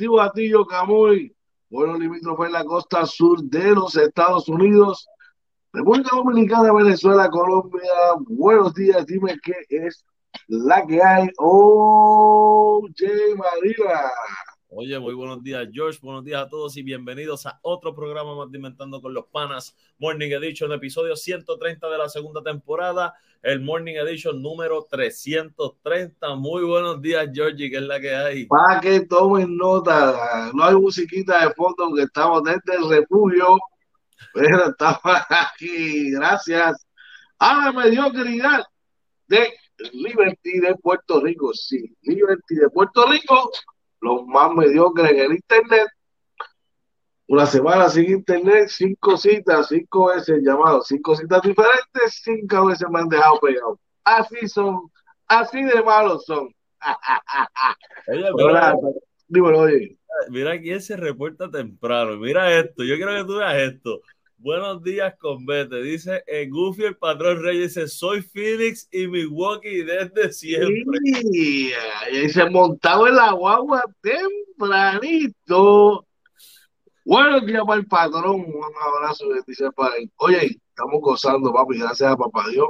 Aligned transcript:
Días, 0.00 0.12
agresivo 0.12 0.20
a 0.20 0.32
ti, 0.32 0.52
Camuy. 0.68 1.34
Bueno, 1.68 1.98
limítrofe 1.98 2.46
en 2.46 2.52
la 2.52 2.64
costa 2.64 3.06
sur 3.06 3.42
de 3.42 3.74
los 3.74 3.94
Estados 3.96 4.48
Unidos, 4.48 5.08
República 5.72 6.16
Dominicana, 6.16 6.72
Venezuela, 6.72 7.30
Colombia. 7.30 7.82
Buenos 8.26 8.74
días, 8.74 9.06
dime 9.06 9.38
qué 9.42 9.54
es 9.68 10.04
la 10.48 10.84
que 10.86 11.00
hay. 11.00 11.28
Oye, 11.38 12.88
María. 13.36 14.10
Oye, 14.68 14.98
muy 14.98 15.14
buenos 15.14 15.42
días, 15.42 15.68
George. 15.72 15.98
Buenos 16.02 16.24
días 16.24 16.42
a 16.42 16.48
todos 16.48 16.76
y 16.76 16.82
bienvenidos 16.82 17.46
a 17.46 17.60
otro 17.62 17.94
programa 17.94 18.34
más 18.34 18.50
de 18.50 18.58
Inventando 18.58 19.00
con 19.00 19.14
los 19.14 19.26
Panas, 19.26 19.76
Morning 19.98 20.30
Edition, 20.30 20.72
episodio 20.72 21.14
130 21.14 21.88
de 21.88 21.98
la 21.98 22.08
segunda 22.08 22.42
temporada, 22.42 23.14
el 23.42 23.60
Morning 23.60 23.94
Edition 23.94 24.42
número 24.42 24.86
330. 24.90 26.34
Muy 26.36 26.64
buenos 26.64 27.00
días, 27.00 27.28
Georgie, 27.32 27.70
que 27.70 27.76
es 27.76 27.82
la 27.82 28.00
que 28.00 28.14
hay. 28.14 28.46
Para 28.46 28.80
que 28.80 29.00
tomen 29.00 29.56
nota, 29.56 30.50
no 30.54 30.64
hay 30.64 30.74
musiquita 30.74 31.46
de 31.46 31.54
fondo, 31.54 31.84
aunque 31.84 32.02
estamos 32.02 32.42
desde 32.44 32.76
el 32.78 32.88
refugio, 32.88 33.58
pero 34.34 34.70
estamos 34.70 35.22
aquí, 35.28 36.10
gracias 36.12 36.86
a 37.38 37.66
la 37.66 37.72
mediocridad 37.72 38.64
de 39.26 39.52
Liberty 39.92 40.60
de 40.60 40.74
Puerto 40.76 41.20
Rico. 41.20 41.52
Sí, 41.54 41.96
Liberty 42.02 42.54
de 42.56 42.68
Puerto 42.68 43.06
Rico 43.06 43.50
los 44.00 44.26
más 44.26 44.52
mediocres 44.54 45.10
en 45.10 45.18
el 45.18 45.32
internet. 45.32 45.88
Una 47.30 47.46
semana 47.46 47.88
sin 47.88 48.10
internet, 48.10 48.66
cinco 48.66 49.16
citas, 49.16 49.68
cinco 49.68 50.08
veces 50.08 50.42
llamados, 50.42 50.88
cinco 50.88 51.14
citas 51.14 51.40
diferentes, 51.42 52.20
cinco 52.24 52.66
veces 52.66 52.88
me 52.90 52.98
han 52.98 53.08
dejado 53.08 53.38
pegado. 53.38 53.78
Así 54.02 54.48
son, 54.48 54.90
así 55.28 55.62
de 55.62 55.80
malos 55.80 56.24
son. 56.24 56.52
Oye, 58.08 58.24
mira, 58.36 58.74
Dímelo, 59.28 59.60
oye. 59.60 59.96
Mira 60.28 60.60
quién 60.60 60.82
se 60.82 60.96
reporta 60.96 61.48
temprano. 61.48 62.16
Mira 62.16 62.52
esto, 62.58 62.82
yo 62.82 62.96
quiero 62.96 63.14
que 63.14 63.24
tú 63.24 63.36
veas 63.36 63.74
esto. 63.74 64.00
Buenos 64.36 64.82
días, 64.82 65.14
Convete. 65.20 65.80
Dice 65.82 66.24
en 66.26 66.50
Goofy, 66.50 66.82
el 66.82 66.96
patrón 66.96 67.44
Reyes. 67.44 67.74
Dice: 67.74 67.86
Soy 67.86 68.22
Phoenix 68.22 68.88
y 68.90 69.06
Milwaukee 69.06 69.84
desde 69.84 70.32
siempre. 70.32 70.98
Sí, 71.30 71.70
y 72.10 72.28
se 72.28 72.50
montado 72.50 73.06
en 73.06 73.14
la 73.14 73.30
guagua 73.34 73.84
tempranito. 74.00 76.08
Buenos 77.04 77.46
días 77.46 77.62
para 77.66 77.80
el 77.80 77.86
patrón. 77.86 78.40
Un 78.40 78.62
abrazo, 78.80 79.24
para 79.74 79.96
él. 79.96 80.10
Oye, 80.16 80.60
estamos 80.68 81.00
gozando, 81.00 81.52
papi. 81.52 81.78
Gracias 81.78 82.12
a 82.12 82.16
papá 82.16 82.44
Dios. 82.50 82.68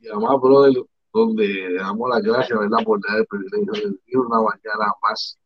Y 0.00 0.08
además, 0.08 0.40
brother, 0.40 0.84
donde 1.12 1.74
damos 1.74 2.10
las 2.10 2.22
gracias, 2.22 2.58
¿verdad? 2.58 2.84
Por 2.84 3.00
dar 3.06 3.18
el 3.18 3.26
privilegio 3.26 3.90
de 3.90 4.18
una 4.18 4.42
mañana 4.42 4.92
más. 5.02 5.38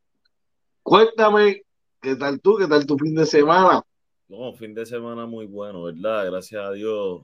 Cuéntame, 0.83 1.63
¿qué 2.01 2.17
tal 2.17 2.41
tú? 2.41 2.57
¿Qué 2.57 2.67
tal 2.67 2.87
tu 2.87 2.99
fin 2.99 3.15
de 3.15 3.27
semana? 3.27 3.83
No, 4.29 4.53
fin 4.55 4.75
de 4.75 4.85
semana 4.85 5.27
muy 5.27 5.47
bueno, 5.47 5.85
¿verdad? 5.85 6.27
Gracias 6.27 6.65
a 6.65 6.73
Dios, 6.73 7.23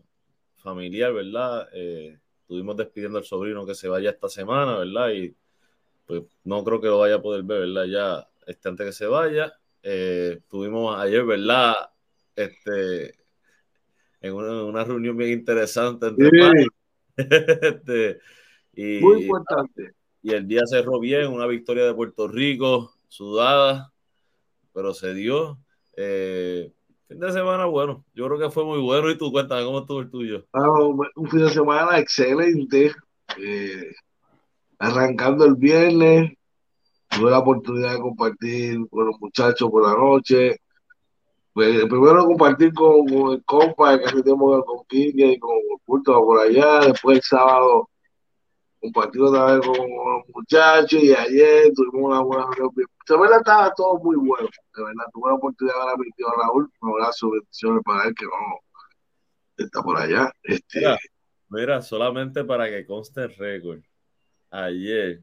familiar, 0.56 1.12
¿verdad? 1.12 1.68
Eh, 1.72 2.18
estuvimos 2.42 2.76
despidiendo 2.76 3.18
al 3.18 3.24
sobrino 3.24 3.66
que 3.66 3.74
se 3.74 3.88
vaya 3.88 4.10
esta 4.10 4.28
semana, 4.28 4.78
¿verdad? 4.78 5.10
Y 5.10 5.36
pues 6.06 6.22
no 6.44 6.62
creo 6.62 6.80
que 6.80 6.88
lo 6.88 7.00
vaya 7.00 7.16
a 7.16 7.22
poder 7.22 7.42
ver, 7.42 7.60
¿verdad? 7.60 7.84
Ya 7.86 8.28
este, 8.46 8.68
antes 8.68 8.86
que 8.86 8.92
se 8.92 9.06
vaya. 9.06 9.52
Eh, 9.82 10.36
estuvimos 10.38 10.98
ayer, 10.98 11.24
¿verdad? 11.24 11.74
Este, 12.36 13.14
en 14.20 14.34
una, 14.34 14.84
reunión 14.84 15.16
bien 15.16 15.30
interesante 15.30 16.06
entre 16.06 16.30
este, 17.16 18.20
y, 18.74 19.00
Muy 19.00 19.22
importante. 19.22 19.92
Y 20.22 20.32
el 20.32 20.46
día 20.46 20.62
cerró 20.66 21.00
bien, 21.00 21.26
una 21.26 21.46
victoria 21.46 21.84
de 21.84 21.94
Puerto 21.94 22.28
Rico, 22.28 22.94
sudada, 23.08 23.92
pero 24.72 24.94
se 24.94 25.14
dio. 25.14 25.58
Eh, 25.96 26.72
Fin 27.12 27.20
de 27.20 27.30
semana 27.30 27.66
bueno, 27.66 28.06
yo 28.14 28.26
creo 28.26 28.38
que 28.38 28.48
fue 28.48 28.64
muy 28.64 28.78
bueno. 28.78 29.10
Y 29.10 29.18
tú 29.18 29.30
cuéntame 29.30 29.64
cómo 29.64 29.80
estuvo 29.80 30.00
el 30.00 30.10
tuyo. 30.10 30.46
Ah, 30.54 30.66
un 31.14 31.28
fin 31.28 31.40
de 31.40 31.50
semana 31.50 31.98
excelente. 31.98 32.90
Eh, 33.38 33.92
arrancando 34.78 35.44
el 35.44 35.54
viernes, 35.56 36.32
tuve 37.16 37.30
la 37.30 37.38
oportunidad 37.38 37.92
de 37.92 38.00
compartir 38.00 38.88
con 38.90 39.06
los 39.06 39.20
muchachos 39.20 39.70
por 39.70 39.82
la 39.82 39.94
noche. 39.94 40.60
Pues, 41.52 41.84
primero 41.84 42.24
compartir 42.24 42.72
con, 42.72 43.08
el 43.08 43.44
compa 43.44 43.98
que 43.98 44.06
hace 44.06 44.22
tiempo 44.22 44.64
con 44.64 44.84
Quique 44.86 45.32
y 45.32 45.38
con 45.38 45.52
culto 45.84 46.24
por 46.24 46.40
allá. 46.40 46.80
Después 46.80 47.18
el 47.18 47.22
sábado 47.22 47.90
compartir 48.80 49.22
otra 49.22 49.56
vez 49.56 49.66
con 49.66 49.76
los 49.76 50.28
muchachos 50.34 51.02
y 51.02 51.14
ayer 51.14 51.72
tuvimos 51.74 52.10
una 52.10 52.20
buena 52.20 52.46
reunión. 52.56 52.88
De 53.08 53.18
verdad 53.18 53.38
estaba 53.38 53.74
todo 53.74 53.98
muy 53.98 54.16
bueno. 54.16 54.48
De 54.74 54.82
verdad, 54.82 55.04
tuve 55.12 55.30
la 55.30 55.36
oportunidad 55.36 55.74
de 55.74 55.80
ver 55.80 55.94
a 55.94 55.96
mi 55.98 56.10
tío 56.12 56.26
Raúl. 56.42 56.72
Un 56.80 56.90
abrazo, 56.90 57.30
bendiciones 57.30 57.82
para 57.84 58.08
él 58.08 58.14
que 58.14 58.24
no 58.24 59.64
está 59.64 59.82
por 59.82 59.98
allá. 59.98 60.32
Este... 60.42 60.96
Mira, 61.48 61.82
solamente 61.82 62.44
para 62.44 62.68
que 62.70 62.86
conste 62.86 63.24
el 63.24 63.36
récord. 63.36 63.80
Ayer 64.50 65.22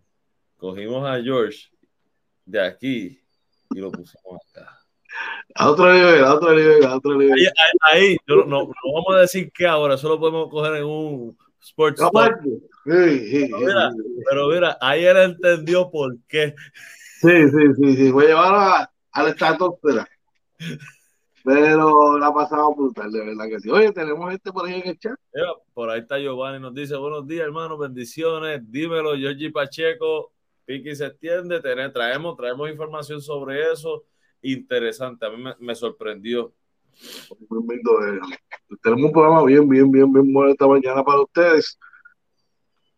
cogimos 0.58 1.06
a 1.08 1.22
George 1.22 1.70
de 2.50 2.62
aquí 2.66 3.22
y 3.72 3.80
lo 3.80 3.92
pusimos 3.92 4.40
acá. 4.50 4.80
A 5.56 5.70
otro 5.70 5.92
nivel, 5.92 6.24
a 6.24 6.34
otro 6.34 6.54
nivel, 6.54 6.86
a 6.86 6.96
otro 6.96 7.16
nivel. 7.16 7.52
Ahí, 7.92 8.18
no, 8.28 8.46
no, 8.46 8.68
vamos 8.68 9.16
a 9.16 9.20
decir 9.20 9.52
que 9.52 9.66
ahora, 9.66 9.98
solo 9.98 10.20
podemos 10.20 10.50
coger 10.50 10.76
en 10.76 10.86
un 10.86 11.38
Sports 11.62 12.02
pero, 12.86 14.48
mira, 14.48 14.78
ahí 14.80 15.06
él 15.06 15.18
entendió 15.18 15.92
por 15.92 16.16
qué. 16.28 16.56
Sí, 17.20 17.50
sí, 17.50 17.74
sí, 17.76 17.96
sí. 17.96 18.12
Voy 18.12 18.26
a 18.26 18.28
llevar 18.30 18.90
al 19.12 19.28
estratosfera. 19.28 20.08
Pero 21.44 22.18
la 22.18 22.28
ha 22.28 22.34
pasado 22.34 22.74
brutal, 22.76 23.12
de 23.12 23.26
verdad 23.26 23.46
que 23.50 23.60
sí. 23.60 23.70
Oye, 23.70 23.92
tenemos 23.92 24.34
este 24.34 24.52
por 24.52 24.68
ahí 24.68 24.82
en 24.82 24.88
el 24.88 25.00
chat. 25.00 25.16
por 25.74 25.90
ahí 25.90 26.00
está 26.02 26.18
Giovanni, 26.18 26.60
nos 26.60 26.74
dice, 26.74 26.96
buenos 26.96 27.28
días, 27.28 27.46
hermano, 27.46 27.78
bendiciones. 27.78 28.62
Dímelo, 28.72 29.16
Georgie 29.16 29.52
Pacheco, 29.52 30.32
Piqui 30.70 30.96
se 30.96 31.08
extiende, 31.08 31.60
traemos, 31.62 32.38
traemos 32.38 32.70
información 32.70 33.20
sobre 33.20 33.72
eso. 33.72 34.06
Interesante, 34.40 35.26
a 35.26 35.32
mí 35.32 35.44
me, 35.60 35.74
sorprendió. 35.74 36.54
Tenemos 38.84 39.06
un 39.06 39.12
programa 39.12 39.44
bien, 39.46 39.68
bien, 39.68 39.92
bien, 39.92 40.14
bien 40.14 40.32
bueno 40.32 40.52
esta 40.52 40.68
mañana 40.68 41.04
para 41.04 41.22
ustedes. 41.22 41.80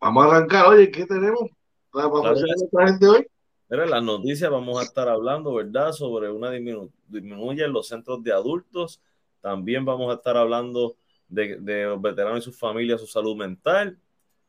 Vamos 0.02 0.26
a 0.26 0.28
arrancar. 0.28 0.68
Oye, 0.68 0.92
¿qué 0.92 1.06
tenemos 1.06 1.50
para 1.94 2.10
la 2.34 2.88
gente 2.88 3.08
hoy? 3.08 3.26
Mira, 3.70 3.86
las 3.86 4.04
noticias 4.04 4.52
vamos 4.52 4.78
a 4.78 4.84
estar 4.84 5.08
hablando, 5.08 5.54
¿verdad?, 5.54 5.94
sobre 5.94 6.30
una 6.30 6.52
disminuye 6.52 7.64
en 7.64 7.72
los 7.72 7.88
centros 7.88 8.22
de 8.22 8.34
adultos. 8.34 9.02
También 9.40 9.86
vamos 9.86 10.12
a 10.12 10.16
estar 10.16 10.36
hablando 10.36 10.98
de, 11.30 11.86
los 11.86 12.02
veteranos 12.02 12.40
y 12.40 12.42
sus 12.42 12.60
familias, 12.60 13.00
su 13.00 13.08
salud 13.08 13.38
mental. 13.38 13.98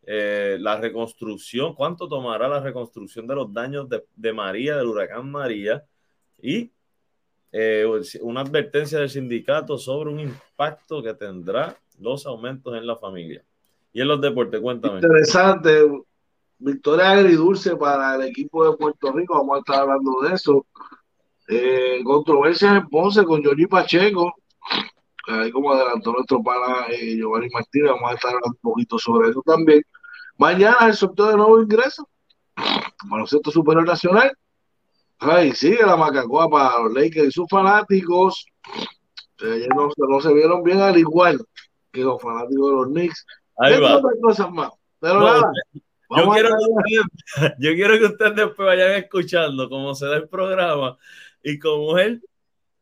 Eh, 0.05 0.57
la 0.61 0.81
reconstrucción, 0.81 1.75
cuánto 1.75 2.09
tomará 2.09 2.49
la 2.49 2.61
reconstrucción 2.61 3.27
de 3.27 3.37
los 3.37 3.53
daños 3.53 3.87
de, 3.89 4.33
María, 4.33 4.77
del 4.77 4.87
huracán 4.87 5.31
María, 5.31 5.85
y 6.41 6.73
eh, 7.53 7.87
una 8.21 8.41
advertencia 8.41 8.99
del 8.99 9.11
sindicato 9.11 9.79
sobre 9.79 10.11
un 10.11 10.19
impacto 10.19 11.03
que 11.03 11.15
tendrá 11.15 11.77
los 12.01 12.27
aumentos 12.27 12.77
en 12.77 12.87
la 12.87 12.97
familia. 12.97 13.45
Y 13.93 14.01
en 14.01 14.09
los 14.09 14.21
deportes, 14.21 14.61
cuéntame. 14.61 14.97
Interesante, 14.97 15.85
victoria 16.59 17.11
agridulce 17.13 17.77
para 17.77 18.17
el 18.17 18.23
equipo 18.23 18.69
de 18.69 18.77
Puerto 18.77 19.13
Rico, 19.13 19.35
vamos 19.35 19.57
a 19.57 19.59
estar 19.59 19.81
hablando 19.83 20.21
de 20.23 20.35
eso. 20.35 20.67
Eh, 21.49 22.01
controversias 22.05 22.77
en 22.77 22.89
Ponce 22.89 23.25
con 23.25 23.45
Johnny 23.45 23.67
Pacheco, 23.67 24.35
ahí 25.29 25.51
como 25.51 25.73
adelantó 25.73 26.13
nuestro 26.13 26.43
pana 26.43 26.87
eh, 26.89 27.17
Giovanni 27.17 27.49
Martínez, 27.51 27.91
vamos 27.93 28.11
a 28.11 28.15
estar 28.15 28.31
hablando 28.31 28.57
un 28.63 28.71
poquito 28.71 28.99
sobre 28.99 29.31
eso 29.31 29.43
también. 29.45 29.83
Mañana 30.37 30.87
el 30.87 30.95
sorteo 30.95 31.29
de 31.29 31.37
nuevo 31.37 31.63
ingreso, 31.63 32.09
baloncesto 33.05 33.51
superior 33.51 33.87
nacional. 33.87 34.33
Ay, 35.19 35.53
sigue 35.53 35.87
la 35.87 35.97
macacoa 35.97 36.49
para 36.49 36.83
los 36.83 36.93
Lakers 36.95 37.29
y 37.29 37.31
sus 37.31 37.47
fanáticos. 37.49 38.45
Ayer 39.41 39.69
no, 39.75 39.89
no, 39.97 40.21
se 40.21 40.33
vieron 40.33 40.63
bien 40.63 40.81
al 40.81 40.99
igual 40.99 41.45
que 41.93 42.03
los 42.03 42.21
fanáticos 42.21 42.71
de 42.71 42.77
los 42.77 42.87
Knicks. 42.89 43.27
Ahí 43.59 43.81
va. 43.81 44.01
Cosas 44.21 44.51
más. 44.51 44.71
Pero 44.99 45.21
nada, 45.21 45.53
yo 46.11 46.31
quiero, 46.31 46.49
que 46.49 46.55
ustedes, 46.55 47.55
yo 47.59 47.73
quiero 47.75 47.99
que 47.99 48.05
ustedes 48.05 48.37
después 48.37 48.67
vayan 48.67 48.93
escuchando 48.93 49.69
cómo 49.69 49.95
se 49.95 50.07
da 50.07 50.17
el 50.17 50.29
programa 50.29 50.97
y 51.43 51.59
cómo 51.59 51.99
él 51.99 52.23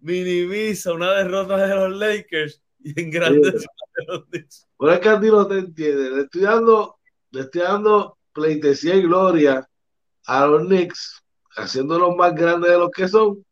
minimiza 0.01 0.93
una 0.93 1.13
derrota 1.13 1.57
de 1.57 1.75
los 1.75 1.97
Lakers 1.97 2.63
y 2.83 3.01
en 3.01 3.11
grandes 3.11 3.63
sí. 3.63 3.69
Pero 4.79 4.93
es 4.93 5.01
que 5.01 5.09
a 5.09 5.21
ti 5.21 5.27
no 5.27 5.47
te 5.47 5.59
entiende. 5.59 6.11
Le 6.11 6.23
estoy 6.23 6.43
dando, 6.43 6.97
le 7.31 7.41
estoy 7.43 7.63
dando 7.63 8.17
pleitesía 8.33 8.95
y 8.97 9.03
gloria 9.03 9.69
a 10.27 10.47
los 10.47 10.67
Knicks, 10.67 11.23
haciéndolos 11.57 12.17
más 12.17 12.35
grandes 12.35 12.71
de 12.71 12.79
los 12.79 12.91
que 12.91 13.09
son. 13.09 13.45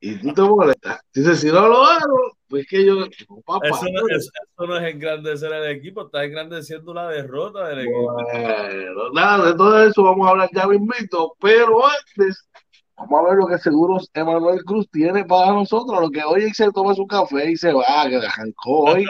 Y 0.00 0.16
tú 0.20 0.32
te 0.32 0.42
molestas. 0.42 1.00
Dices, 1.12 1.40
si 1.40 1.48
no 1.48 1.66
lo 1.66 1.84
hago, 1.84 2.38
pues 2.48 2.66
que 2.68 2.84
yo. 2.84 3.04
Papá, 3.44 3.66
eso, 3.66 3.86
no, 3.92 4.16
eso, 4.16 4.30
no, 4.58 4.78
es 4.78 4.94
engrandecer 4.94 5.52
el 5.52 5.76
equipo, 5.76 6.06
está 6.06 6.24
engrandeciendo 6.24 6.94
la 6.94 7.08
derrota 7.08 7.66
del 7.68 7.80
equipo. 7.80 8.12
Bueno, 8.12 9.10
nada, 9.12 9.46
de 9.46 9.54
todo 9.54 9.82
eso 9.82 10.04
vamos 10.04 10.26
a 10.26 10.30
hablar 10.30 10.50
ya 10.54 10.68
mismito, 10.68 11.34
pero 11.40 11.80
antes 11.84 12.48
Vamos 12.98 13.20
a 13.20 13.24
ver 13.28 13.36
lo 13.38 13.46
que 13.46 13.58
seguros 13.58 14.10
Emanuel 14.12 14.64
Cruz 14.64 14.88
tiene 14.90 15.24
para 15.24 15.52
nosotros. 15.52 16.00
Lo 16.00 16.10
que 16.10 16.24
hoy 16.24 16.52
se 16.52 16.72
toma 16.72 16.94
su 16.94 17.06
café 17.06 17.48
y 17.50 17.56
se 17.56 17.72
va, 17.72 18.08
que 18.08 18.16
arrancó 18.16 18.90
hoy 18.90 19.06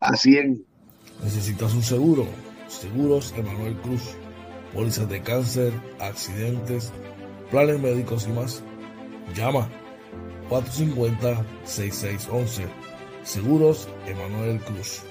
a 0.00 0.14
100. 0.14 0.62
Necesitas 1.22 1.72
un 1.74 1.82
seguro. 1.82 2.26
Seguros 2.68 3.32
Emanuel 3.36 3.76
Cruz. 3.80 4.14
Pólizas 4.74 5.08
de 5.08 5.22
cáncer, 5.22 5.72
accidentes, 5.98 6.92
planes 7.50 7.80
médicos 7.80 8.28
y 8.28 8.32
más. 8.32 8.62
Llama 9.34 9.68
450-6611. 10.50 12.68
Seguros 13.22 13.88
Emanuel 14.06 14.60
Cruz. 14.60 15.02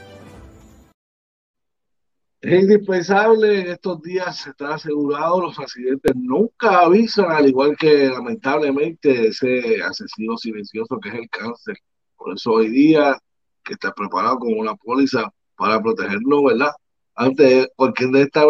Es 2.41 2.61
indispensable 2.63 3.61
en 3.61 3.67
estos 3.67 4.01
días 4.01 4.47
estar 4.47 4.71
asegurado, 4.71 5.41
los 5.41 5.59
accidentes 5.59 6.15
nunca 6.15 6.79
avisan, 6.85 7.29
al 7.31 7.49
igual 7.49 7.75
que 7.75 8.07
lamentablemente 8.07 9.27
ese 9.27 9.81
asesino 9.83 10.37
silencioso 10.37 10.97
que 11.01 11.09
es 11.09 11.15
el 11.15 11.29
cáncer. 11.29 11.77
Por 12.15 12.33
eso 12.33 12.51
hoy 12.53 12.69
día 12.69 13.17
que 13.61 13.73
está 13.73 13.91
preparado 13.91 14.39
con 14.39 14.57
una 14.57 14.73
póliza 14.75 15.29
para 15.57 15.81
protegerlo, 15.81 16.45
¿verdad? 16.45 16.71
Ante 17.15 17.67
cualquier 17.75 18.11
de 18.11 18.21
estas 18.21 18.45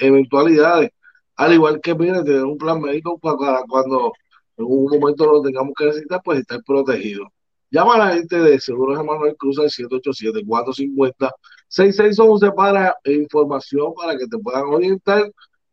eventualidades. 0.00 0.90
Al 1.36 1.52
igual 1.54 1.80
que, 1.80 1.94
mire, 1.94 2.24
tener 2.24 2.42
un 2.42 2.58
plan 2.58 2.80
médico 2.80 3.18
para 3.20 3.62
cuando 3.68 4.12
en 4.56 4.64
un 4.64 4.98
momento 4.98 5.26
lo 5.26 5.42
tengamos 5.42 5.74
que 5.78 5.84
necesitar, 5.84 6.20
pues 6.24 6.40
estar 6.40 6.60
protegido. 6.64 7.32
Llama 7.70 7.94
a 7.94 7.98
la 7.98 8.14
gente 8.14 8.36
de 8.36 8.58
Seguros 8.58 8.98
Emanuel 8.98 9.36
Cruz 9.36 9.60
al 9.60 9.70
787-450-6611 11.70 12.54
para 12.54 12.96
información, 13.04 13.94
para 13.94 14.16
que 14.16 14.26
te 14.26 14.38
puedan 14.38 14.64
orientar 14.64 15.30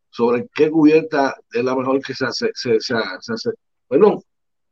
sobre 0.10 0.48
qué 0.54 0.70
cubierta 0.70 1.36
es 1.52 1.64
la 1.64 1.76
mejor 1.76 2.02
que 2.02 2.14
se 2.14 2.26
hace. 2.26 2.52
Se, 2.54 2.80
se, 2.80 2.96
hace. 2.96 3.52
Bueno, 3.90 4.22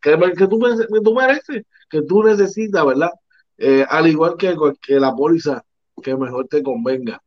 que, 0.02 0.18
que, 0.38 0.48
tú, 0.48 0.60
que 0.60 1.02
tú 1.02 1.14
mereces, 1.14 1.64
que 1.90 2.02
tú 2.02 2.24
necesitas, 2.24 2.86
¿verdad? 2.86 3.12
Eh, 3.58 3.86
al 3.90 4.08
igual 4.08 4.36
que, 4.38 4.56
que 4.82 5.00
la 5.00 5.14
póliza 5.14 5.64
que 6.02 6.16
mejor 6.16 6.48
te 6.48 6.64
convenga. 6.64 7.22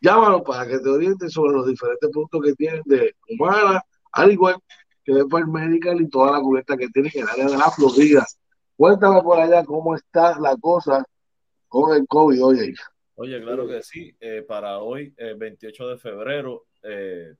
Llámalo 0.00 0.42
para 0.44 0.66
que 0.66 0.78
te 0.78 0.88
orienten 0.88 1.30
sobre 1.30 1.52
los 1.52 1.66
diferentes 1.66 2.10
puntos 2.10 2.40
que 2.42 2.54
tienen 2.54 2.82
de 2.84 3.14
humana, 3.28 3.82
al 4.12 4.32
igual 4.32 4.56
que 5.04 5.12
de 5.12 5.24
Medical 5.24 6.00
y 6.00 6.08
toda 6.08 6.32
la 6.32 6.40
cubierta 6.40 6.76
que 6.76 6.88
tienen 6.88 7.10
en 7.14 7.22
el 7.22 7.28
área 7.28 7.58
la 7.58 7.70
Florida. 7.70 8.26
Cuéntame 8.76 9.22
por 9.22 9.40
allá 9.40 9.64
cómo 9.64 9.94
está 9.96 10.38
la 10.38 10.56
cosa 10.56 11.04
con 11.66 11.96
el 11.96 12.06
COVID, 12.06 12.44
oye. 12.44 12.74
Oye, 13.20 13.40
claro 13.42 13.66
que 13.66 13.82
sí. 13.82 14.14
Eh, 14.20 14.42
para 14.46 14.78
hoy, 14.78 15.12
28 15.36 15.84
eh, 15.84 15.90
de 15.90 15.98
febrero, 15.98 16.66
eh, 16.82 17.34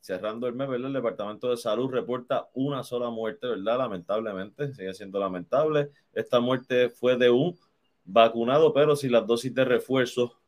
cerrando 0.00 0.46
el 0.46 0.54
mes, 0.54 0.68
¿verdad? 0.68 0.88
El 0.88 0.92
Departamento 0.92 1.50
de 1.50 1.56
Salud 1.56 1.90
reporta 1.90 2.48
una 2.54 2.82
sola 2.82 3.10
muerte, 3.10 3.46
¿verdad? 3.46 3.78
Lamentablemente, 3.78 4.74
sigue 4.74 4.94
siendo 4.94 5.18
lamentable. 5.18 5.90
Esta 6.12 6.40
muerte 6.40 6.90
fue 6.90 7.16
de 7.16 7.30
un 7.30 7.58
vacunado, 8.04 8.72
pero 8.72 8.94
si 8.96 9.08
las 9.08 9.26
dosis 9.26 9.54
de 9.54 9.64
refuerzo 9.64 10.38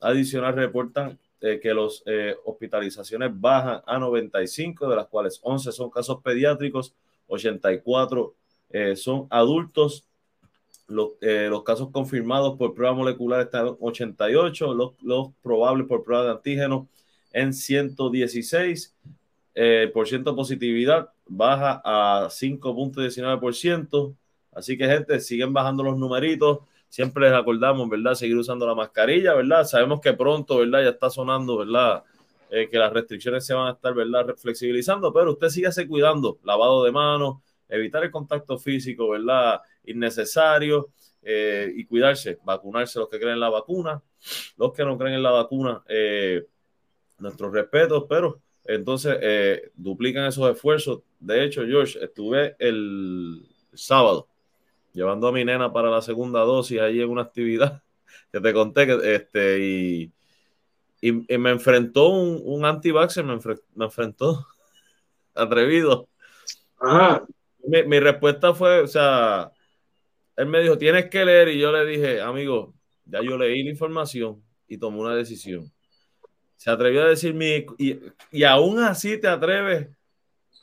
adicional 0.00 0.54
reportan 0.54 1.18
que 1.40 1.72
las 1.72 2.02
hospitalizaciones 2.44 3.30
bajan 3.32 3.80
a 3.86 3.98
95, 3.98 4.88
de 4.88 4.96
las 4.96 5.06
cuales 5.06 5.38
11 5.42 5.70
son 5.70 5.88
casos 5.90 6.20
pediátricos, 6.22 6.94
84 7.28 8.34
eh, 8.70 8.96
son 8.96 9.26
adultos. 9.30 10.04
Los, 10.88 11.12
eh, 11.20 11.48
los, 11.50 11.62
casos 11.64 11.90
confirmados 11.90 12.56
por 12.56 12.74
prueba 12.74 12.94
molecular 12.94 13.42
están 13.42 13.68
en 13.68 13.76
88, 13.78 14.74
los, 14.74 14.92
los 15.02 15.28
probables 15.42 15.86
por 15.86 16.02
prueba 16.02 16.24
de 16.24 16.30
antígeno 16.30 16.88
en 17.32 17.52
116. 17.52 18.94
Eh, 19.54 19.90
por 19.92 20.08
ciento 20.08 20.30
de 20.30 20.36
positividad 20.36 21.10
baja 21.26 21.82
a 21.84 22.28
5.19%. 22.30 24.14
Así 24.52 24.78
que, 24.78 24.86
gente, 24.86 25.20
siguen 25.20 25.52
bajando 25.52 25.82
los 25.82 25.98
numeritos. 25.98 26.60
Siempre 26.88 27.28
les 27.28 27.38
acordamos, 27.38 27.88
¿verdad? 27.88 28.14
Seguir 28.14 28.36
usando 28.36 28.66
la 28.66 28.74
mascarilla, 28.74 29.34
¿verdad? 29.34 29.64
Sabemos 29.64 30.00
que 30.00 30.14
pronto, 30.14 30.58
¿verdad? 30.58 30.82
Ya 30.84 30.90
está 30.90 31.10
sonando, 31.10 31.58
¿verdad? 31.58 32.04
que 32.50 32.78
las 32.78 32.90
restricciones 32.94 33.44
se 33.44 33.52
van 33.52 33.66
a 33.66 33.72
estar, 33.72 33.92
¿verdad? 33.92 34.34
Flexibilizando, 34.38 35.12
pero 35.12 35.32
usted 35.32 35.50
sígase 35.50 35.86
cuidando. 35.86 36.38
Lavado 36.44 36.82
de 36.82 36.90
manos, 36.90 37.42
evitar 37.68 38.02
el 38.04 38.10
contacto 38.10 38.58
físico, 38.58 39.10
¿verdad? 39.10 39.60
Innecesario 39.90 40.90
eh, 41.22 41.72
y 41.74 41.84
cuidarse, 41.84 42.38
vacunarse 42.44 42.98
los 42.98 43.08
que 43.08 43.18
creen 43.18 43.34
en 43.34 43.40
la 43.40 43.50
vacuna, 43.50 44.02
los 44.56 44.72
que 44.72 44.84
no 44.84 44.96
creen 44.96 45.14
en 45.14 45.22
la 45.22 45.30
vacuna, 45.30 45.82
eh, 45.88 46.46
nuestros 47.18 47.52
respetos, 47.52 48.04
pero 48.08 48.40
entonces 48.64 49.18
eh, 49.20 49.70
duplican 49.74 50.26
esos 50.26 50.50
esfuerzos. 50.50 51.02
De 51.18 51.44
hecho, 51.44 51.64
George, 51.66 51.98
estuve 52.02 52.56
el 52.58 53.46
sábado 53.72 54.28
llevando 54.92 55.28
a 55.28 55.32
mi 55.32 55.44
nena 55.44 55.72
para 55.72 55.90
la 55.90 56.02
segunda 56.02 56.40
dosis 56.40 56.80
allí 56.80 57.02
en 57.02 57.10
una 57.10 57.22
actividad 57.22 57.82
que 58.32 58.40
te 58.40 58.52
conté 58.52 58.86
que 58.86 59.14
este 59.14 59.58
y, 59.60 60.12
y, 61.00 61.38
me 61.38 61.50
enfrentó 61.50 62.08
un, 62.08 62.40
un 62.44 62.64
anti 62.64 62.92
me, 62.92 63.38
me 63.74 63.84
enfrentó 63.84 64.46
atrevido. 65.34 66.08
Ajá 66.78 67.26
mi, 67.68 68.00
respuesta 68.00 68.54
fue, 68.54 68.80
o 68.80 68.86
sea, 68.86 69.52
él 70.38 70.46
me 70.46 70.60
dijo, 70.60 70.78
tienes 70.78 71.10
que 71.10 71.24
leer, 71.24 71.48
y 71.48 71.58
yo 71.58 71.72
le 71.72 71.84
dije, 71.84 72.20
amigo, 72.20 72.72
ya 73.04 73.20
yo 73.20 73.36
leí 73.36 73.64
la 73.64 73.70
información 73.70 74.40
y 74.68 74.78
tomé 74.78 75.00
una 75.00 75.16
decisión. 75.16 75.68
Se 76.54 76.70
atrevió 76.70 77.02
a 77.02 77.08
decirme, 77.08 77.66
y, 77.76 77.98
y 78.30 78.44
aún 78.44 78.78
así 78.78 79.20
te 79.20 79.26
atreves 79.26 79.88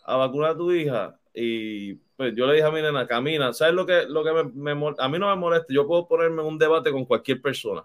a 0.05 0.15
vacunar 0.15 0.51
a 0.51 0.57
tu 0.57 0.71
hija. 0.71 1.19
Y 1.33 1.95
pues 2.15 2.33
yo 2.37 2.47
le 2.47 2.53
dije 2.53 2.65
a 2.65 2.71
mi 2.71 2.81
nena, 2.81 3.05
camina, 3.05 3.51
¿sabes 3.51 3.73
lo 3.73 3.85
que, 3.85 4.05
lo 4.07 4.23
que 4.23 4.31
me, 4.53 4.71
a 4.71 5.09
mí 5.09 5.19
no 5.19 5.27
me 5.27 5.35
molesta? 5.35 5.73
Yo 5.73 5.85
puedo 5.85 6.07
ponerme 6.07 6.41
en 6.41 6.47
un 6.47 6.57
debate 6.57 6.89
con 6.89 7.03
cualquier 7.03 7.41
persona. 7.41 7.83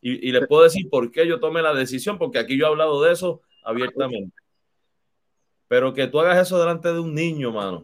Y, 0.00 0.30
y 0.30 0.46
puedo 0.46 0.62
decir 0.62 0.88
por 0.88 1.10
qué 1.12 1.26
yo 1.26 1.38
tomé 1.38 1.60
la 1.60 1.74
decisión, 1.74 2.16
porque 2.16 2.38
aquí 2.38 2.58
yo 2.58 2.64
he 2.64 2.68
hablado 2.70 3.02
de 3.02 3.12
eso 3.12 3.42
abiertamente. 3.62 4.34
Pero 5.68 5.92
que 5.92 6.06
tú 6.06 6.18
hagas 6.18 6.46
eso 6.46 6.58
delante 6.58 6.90
de 6.90 6.98
un 6.98 7.14
niño, 7.14 7.52
mano, 7.52 7.82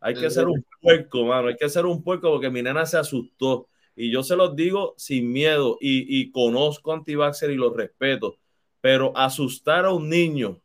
hay 0.00 0.14
que 0.14 0.30
ser 0.30 0.48
un 0.48 0.64
puerco, 0.80 1.24
mano. 1.24 1.48
Hay 1.48 1.56
que 1.56 1.68
ser 1.68 1.86
un 1.86 2.02
puerco 2.02 2.30
porque 2.30 2.50
mi 2.50 2.62
nena 2.62 2.86
se 2.86 2.98
asustó. 2.98 3.68
Y 3.94 4.10
yo 4.10 4.22
se 4.22 4.36
los 4.36 4.56
digo 4.56 4.94
sin 4.96 5.30
miedo 5.30 5.76
y, 5.80 6.20
y 6.20 6.30
conozco 6.30 6.92
a 6.92 7.02
y 7.06 7.54
los 7.54 7.76
respeto. 7.76 8.36
Pero 8.80 9.16
asustar 9.16 9.84
a 9.84 9.92
un 9.92 10.08
niño 10.08 10.58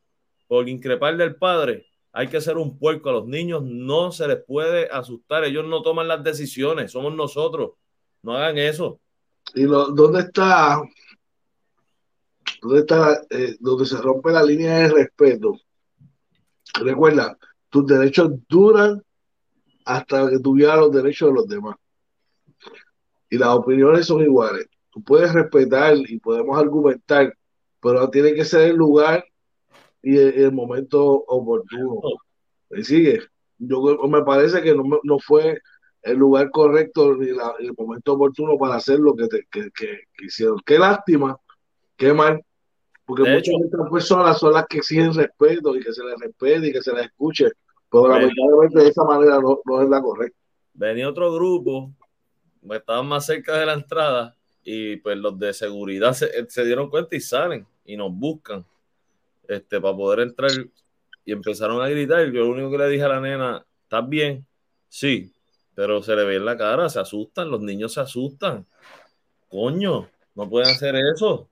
por 0.47 0.69
increpar 0.69 1.17
del 1.17 1.35
padre, 1.35 1.85
hay 2.13 2.27
que 2.27 2.39
ser 2.39 2.57
un 2.57 2.79
puerco. 2.79 3.09
A 3.09 3.13
los 3.13 3.27
niños 3.27 3.61
no 3.63 4.11
se 4.11 4.27
les 4.27 4.43
puede 4.43 4.87
asustar. 4.89 5.43
Ellos 5.43 5.65
no 5.65 5.81
toman 5.81 6.07
las 6.07 6.23
decisiones. 6.23 6.91
Somos 6.91 7.13
nosotros. 7.13 7.71
No 8.21 8.37
hagan 8.37 8.57
eso. 8.57 8.99
¿Y 9.53 9.63
lo, 9.63 9.87
dónde 9.87 10.21
está 10.21 10.81
donde, 12.61 12.79
está, 12.79 13.21
eh, 13.29 13.55
donde 13.59 13.85
se 13.85 13.97
rompe 13.97 14.31
la 14.31 14.43
línea 14.43 14.77
de 14.79 14.89
respeto. 14.89 15.55
Recuerda, 16.81 17.37
tus 17.69 17.85
derechos 17.85 18.31
duran 18.47 19.03
hasta 19.85 20.29
que 20.29 20.39
tú 20.39 20.55
los 20.55 20.91
derechos 20.91 21.29
de 21.29 21.35
los 21.35 21.47
demás. 21.47 21.75
Y 23.29 23.37
las 23.37 23.49
opiniones 23.49 24.07
son 24.07 24.21
iguales. 24.21 24.67
Tú 24.89 25.03
puedes 25.03 25.31
respetar 25.31 25.95
y 25.95 26.19
podemos 26.19 26.57
argumentar, 26.57 27.33
pero 27.81 28.09
tiene 28.09 28.33
que 28.33 28.45
ser 28.45 28.71
el 28.71 28.75
lugar 28.75 29.23
y 30.01 30.17
el, 30.17 30.51
momento 30.51 31.03
oportuno. 31.03 32.01
¿Me 32.69 32.83
sigue? 32.83 33.21
Yo 33.57 33.81
me 34.07 34.23
parece 34.23 34.61
que 34.61 34.75
no, 34.75 34.83
no 35.03 35.19
fue 35.19 35.59
el 36.01 36.17
lugar 36.17 36.51
correcto 36.51 37.15
ni 37.15 37.29
el 37.29 37.73
momento 37.77 38.13
oportuno 38.13 38.57
para 38.57 38.75
hacer 38.75 38.99
lo 38.99 39.15
que, 39.15 39.27
que, 39.51 39.71
que, 39.71 39.99
hicieron. 40.23 40.59
Qué 40.65 40.77
lástima, 40.77 41.37
qué 41.97 42.13
mal, 42.13 42.43
porque 43.05 43.23
muchas 43.23 43.55
de 43.59 43.65
estas 43.65 43.89
personas 43.89 44.39
son 44.39 44.53
las 44.53 44.65
que 44.67 44.77
exigen 44.77 45.13
respeto 45.13 45.75
y 45.75 45.79
que 45.83 45.93
se 45.93 46.03
les 46.03 46.19
respete 46.19 46.67
y 46.67 46.73
que 46.73 46.81
se 46.81 46.93
les 46.93 47.05
escuche, 47.05 47.51
pero 47.91 48.07
lamentablemente 48.07 48.79
de 48.79 48.89
esa 48.89 49.03
manera 49.03 49.39
no, 49.39 49.59
no 49.65 49.81
es 49.81 49.89
la 49.89 50.01
correcta. 50.01 50.37
Venía 50.73 51.09
otro 51.09 51.33
grupo, 51.33 51.91
estaban 52.69 53.07
más 53.07 53.25
cerca 53.25 53.57
de 53.57 53.65
la 53.65 53.73
entrada 53.73 54.35
y 54.63 54.97
pues 54.97 55.17
los 55.17 55.37
de 55.37 55.53
seguridad 55.53 56.13
se, 56.13 56.49
se 56.49 56.65
dieron 56.65 56.89
cuenta 56.89 57.15
y 57.15 57.21
salen 57.21 57.65
y 57.85 57.95
nos 57.95 58.11
buscan 58.11 58.65
este, 59.47 59.79
para 59.79 59.95
poder 59.95 60.19
entrar 60.21 60.51
y 61.23 61.31
empezaron 61.31 61.81
a 61.81 61.89
gritar. 61.89 62.25
Yo 62.31 62.45
lo 62.45 62.49
único 62.49 62.71
que 62.71 62.77
le 62.77 62.89
dije 62.89 63.03
a 63.03 63.09
la 63.09 63.21
nena, 63.21 63.65
¿estás 63.83 64.07
bien? 64.07 64.45
Sí, 64.89 65.31
pero 65.73 66.01
se 66.01 66.15
le 66.15 66.23
ve 66.23 66.35
en 66.37 66.45
la 66.45 66.57
cara, 66.57 66.89
se 66.89 66.99
asustan, 66.99 67.49
los 67.49 67.61
niños 67.61 67.93
se 67.93 68.01
asustan. 68.01 68.65
Coño, 69.49 70.09
no 70.35 70.49
pueden 70.49 70.69
hacer 70.69 70.95
eso. 70.95 71.49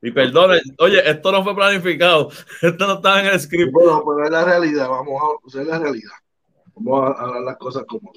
Y 0.00 0.12
perdón, 0.12 0.58
oye, 0.78 1.10
esto 1.10 1.32
no 1.32 1.42
fue 1.42 1.56
planificado, 1.56 2.30
esto 2.62 2.86
no 2.86 2.94
estaba 2.94 3.20
en 3.20 3.26
el 3.26 3.40
script. 3.40 3.72
Bueno, 3.72 4.02
pero 4.06 4.24
es 4.24 4.30
la 4.30 4.44
realidad, 4.44 4.88
vamos 4.88 5.20
a 5.20 5.46
usar 5.46 5.66
la 5.66 5.78
realidad. 5.78 6.12
Vamos 6.74 7.16
a 7.16 7.22
hablar 7.22 7.42
las 7.42 7.56
cosas 7.56 7.84
como 7.88 8.12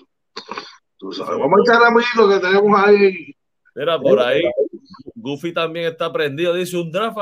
tú 0.97 1.11
sabes. 1.11 1.39
Vamos 1.39 1.59
a 1.59 1.63
echar 1.63 2.15
lo 2.15 2.29
que 2.29 2.39
tenemos 2.39 2.79
ahí. 2.79 3.35
Mira, 3.73 3.99
por 3.99 4.19
ahí, 4.19 4.43
Goofy 5.15 5.53
también 5.53 5.87
está 5.87 6.11
prendido. 6.11 6.53
Dice 6.53 6.77
un 6.77 6.91
draft 6.91 7.17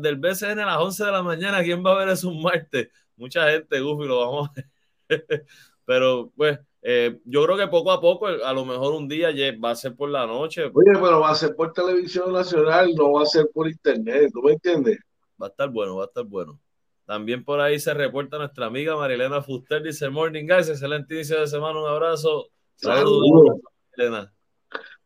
del 0.00 0.16
BCN 0.16 0.60
a 0.60 0.66
las 0.66 0.78
11 0.78 1.04
de 1.04 1.12
la 1.12 1.22
mañana. 1.22 1.62
¿Quién 1.62 1.84
va 1.84 1.92
a 1.92 1.98
ver 1.98 2.08
eso 2.08 2.28
un 2.28 2.42
martes? 2.42 2.88
Mucha 3.16 3.50
gente, 3.50 3.80
Goofy, 3.80 4.06
lo 4.06 4.20
vamos 4.20 4.50
a 4.50 4.52
ver. 4.52 4.66
Pero, 5.86 6.30
pues, 6.36 6.58
eh, 6.86 7.18
yo 7.24 7.42
creo 7.44 7.56
que 7.56 7.66
poco 7.68 7.90
a 7.92 7.98
poco, 7.98 8.26
a 8.26 8.52
lo 8.52 8.66
mejor 8.66 8.92
un 8.92 9.08
día 9.08 9.30
va 9.62 9.70
a 9.70 9.74
ser 9.74 9.96
por 9.96 10.10
la 10.10 10.26
noche. 10.26 10.64
Oye, 10.64 10.92
pero 10.92 11.20
va 11.20 11.30
a 11.30 11.34
ser 11.34 11.56
por 11.56 11.72
televisión 11.72 12.30
nacional, 12.30 12.94
no 12.94 13.12
va 13.12 13.22
a 13.22 13.26
ser 13.26 13.48
por 13.54 13.66
internet, 13.66 14.30
¿tú 14.30 14.42
me 14.42 14.52
entiendes? 14.52 14.98
Va 15.42 15.46
a 15.46 15.48
estar 15.48 15.70
bueno, 15.70 15.96
va 15.96 16.04
a 16.04 16.06
estar 16.08 16.24
bueno. 16.24 16.60
También 17.06 17.42
por 17.42 17.58
ahí 17.58 17.80
se 17.80 17.94
reporta 17.94 18.36
nuestra 18.36 18.66
amiga 18.66 18.96
Marilena 18.96 19.40
Fuster, 19.40 19.82
dice 19.82 20.10
Morning 20.10 20.46
Guys, 20.46 20.68
excelente 20.68 21.14
inicio 21.14 21.40
de 21.40 21.46
semana, 21.46 21.80
un 21.80 21.88
abrazo. 21.88 22.48
Saludos, 22.76 23.60
Marilena. 23.96 24.30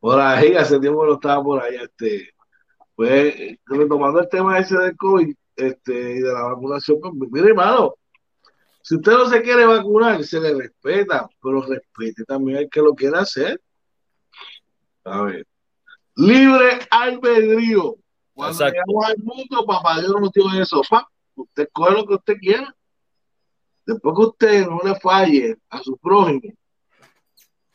Por 0.01 0.19
ahí, 0.19 0.55
hace 0.55 0.81
tiempo 0.81 1.07
no 1.07 1.15
estaba 1.15 1.45
por 1.45 1.63
ahí, 1.63 1.77
este, 1.77 2.31
pues, 2.97 3.57
retomando 3.67 4.19
el 4.19 4.29
tema 4.29 4.59
ese 4.59 4.77
del 4.77 4.97
COVID, 4.97 5.33
este, 5.55 5.93
y 5.93 6.19
de 6.19 6.33
la 6.33 6.43
vacunación, 6.43 6.99
pues, 7.01 7.31
mire, 7.31 7.51
hermano, 7.51 7.95
si 8.89 8.97
usted 8.97 9.13
no 9.13 9.29
se 9.29 9.43
quiere 9.43 9.67
vacunar, 9.67 10.25
se 10.25 10.41
le 10.41 10.55
respeta, 10.55 11.29
pero 11.43 11.61
respete 11.61 12.25
también 12.25 12.57
al 12.57 12.71
que 12.71 12.81
lo 12.81 12.95
quiera 12.95 13.21
hacer. 13.21 13.61
A 15.05 15.25
ver. 15.25 15.47
Libre 16.15 16.79
albedrío. 16.91 17.97
Cuando 18.33 18.65
llegamos 18.65 19.05
al 19.05 19.19
mundo, 19.19 19.67
papá 19.67 20.01
Dios 20.01 20.15
nos 20.19 20.33
dio 20.33 20.45
eso. 20.59 20.81
usted 21.35 21.69
coge 21.71 21.93
lo 21.93 22.07
que 22.07 22.15
usted 22.15 22.37
quiera. 22.39 22.75
Después 23.85 24.15
que 24.17 24.23
usted 24.23 24.67
no 24.67 24.81
le 24.83 24.99
falle 24.99 25.59
a 25.69 25.83
su 25.83 25.95
prójimo, 25.99 26.55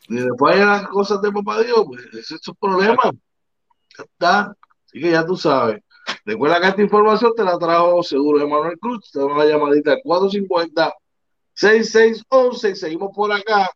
ni 0.08 0.20
le 0.20 0.36
falle 0.36 0.66
las 0.66 0.88
cosas 0.88 1.22
de 1.22 1.30
papá 1.30 1.62
Dios, 1.62 1.80
pues 1.86 2.06
ese 2.06 2.34
es 2.34 2.40
su 2.42 2.56
problema. 2.56 3.02
Ya 3.96 4.02
está. 4.02 4.40
Así 4.86 5.00
que 5.00 5.12
ya 5.12 5.24
tú 5.24 5.36
sabes. 5.36 5.80
Recuerda 6.24 6.60
que 6.60 6.66
esta 6.70 6.82
información 6.82 7.32
te 7.36 7.44
la 7.44 7.56
trajo 7.56 8.02
seguro 8.02 8.40
Emanuel 8.40 8.76
Cruz. 8.80 9.12
Te 9.12 9.20
da 9.20 9.26
una 9.26 9.44
llamadita 9.44 9.92
al 9.92 10.00
450 10.02 10.92
6611 11.54 12.70
y 12.70 12.76
seguimos 12.76 13.10
por 13.14 13.32
acá. 13.32 13.70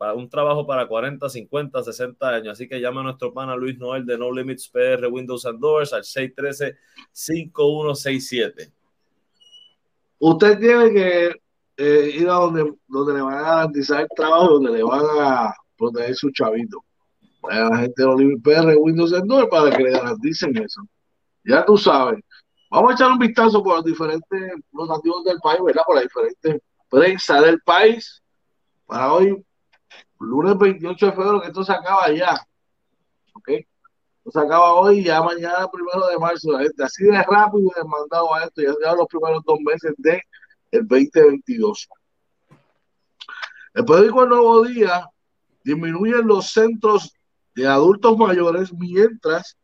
para 0.00 0.14
un 0.14 0.30
trabajo 0.30 0.66
para 0.66 0.88
40, 0.88 1.28
50, 1.28 1.82
60 1.82 2.26
años. 2.26 2.52
Así 2.52 2.66
que 2.66 2.80
llama 2.80 3.02
a 3.02 3.04
nuestro 3.04 3.34
pana 3.34 3.54
Luis 3.54 3.76
Noel 3.76 4.06
de 4.06 4.16
No 4.16 4.32
Limits 4.32 4.70
PR 4.70 5.06
Windows 5.10 5.44
and 5.44 5.60
Doors 5.60 5.92
al 5.92 6.04
613-5167. 6.04 8.72
Usted 10.20 10.58
tiene 10.58 10.94
que 10.94 11.34
eh, 11.76 12.12
ir 12.14 12.30
a 12.30 12.32
donde, 12.32 12.72
donde 12.88 13.12
le 13.12 13.20
van 13.20 13.34
a 13.34 13.42
garantizar 13.42 14.00
el 14.00 14.08
trabajo, 14.16 14.54
donde 14.54 14.78
le 14.78 14.82
van 14.82 15.04
a 15.20 15.52
proteger 15.76 16.14
su 16.14 16.30
chavito. 16.30 16.82
A 17.50 17.68
la 17.68 17.76
gente 17.80 18.02
de 18.02 18.08
No 18.08 18.16
Limits 18.16 18.42
PR 18.42 18.74
Windows 18.78 19.12
and 19.12 19.28
Doors 19.28 19.48
para 19.50 19.76
que 19.76 19.82
le 19.82 19.90
garanticen 19.90 20.56
eso. 20.56 20.80
Ya 21.44 21.62
tú 21.66 21.76
sabes. 21.76 22.20
Vamos 22.70 22.92
a 22.92 22.94
echar 22.94 23.10
un 23.10 23.18
vistazo 23.18 23.62
por 23.64 23.76
los 23.76 23.84
diferentes 23.84 24.52
los 24.72 24.88
nativos 24.88 25.24
del 25.24 25.40
país, 25.40 25.60
¿verdad? 25.64 25.82
Por 25.84 25.96
la 25.96 26.02
diferente 26.02 26.62
prensa 26.88 27.40
del 27.40 27.60
país. 27.62 28.22
Para 28.86 29.12
hoy, 29.12 29.44
lunes 30.20 30.56
28 30.56 31.06
de 31.06 31.12
febrero, 31.12 31.40
que 31.40 31.48
esto 31.48 31.64
se 31.64 31.72
acaba 31.72 32.12
ya. 32.12 32.40
¿Ok? 33.34 33.48
Esto 33.48 34.30
se 34.30 34.38
acaba 34.38 34.74
hoy 34.74 35.00
y 35.00 35.04
ya 35.04 35.20
mañana, 35.20 35.68
primero 35.68 36.06
de 36.06 36.18
marzo. 36.18 36.52
La 36.52 36.60
gente 36.60 36.84
así 36.84 37.04
de 37.04 37.22
rápido 37.22 37.70
y 37.74 37.80
demandado 37.80 38.32
a 38.34 38.44
esto. 38.44 38.62
Ya 38.62 38.72
se 38.72 38.96
los 38.96 39.06
primeros 39.08 39.42
dos 39.44 39.58
meses 39.60 39.92
del 39.98 40.20
de 40.70 40.78
2022. 40.78 41.88
El 43.74 43.84
periódico 43.84 44.22
El 44.22 44.28
Nuevo 44.28 44.62
Día 44.62 45.08
disminuye 45.64 46.22
los 46.22 46.52
centros 46.52 47.12
de 47.56 47.66
adultos 47.66 48.16
mayores 48.16 48.72
mientras 48.72 49.56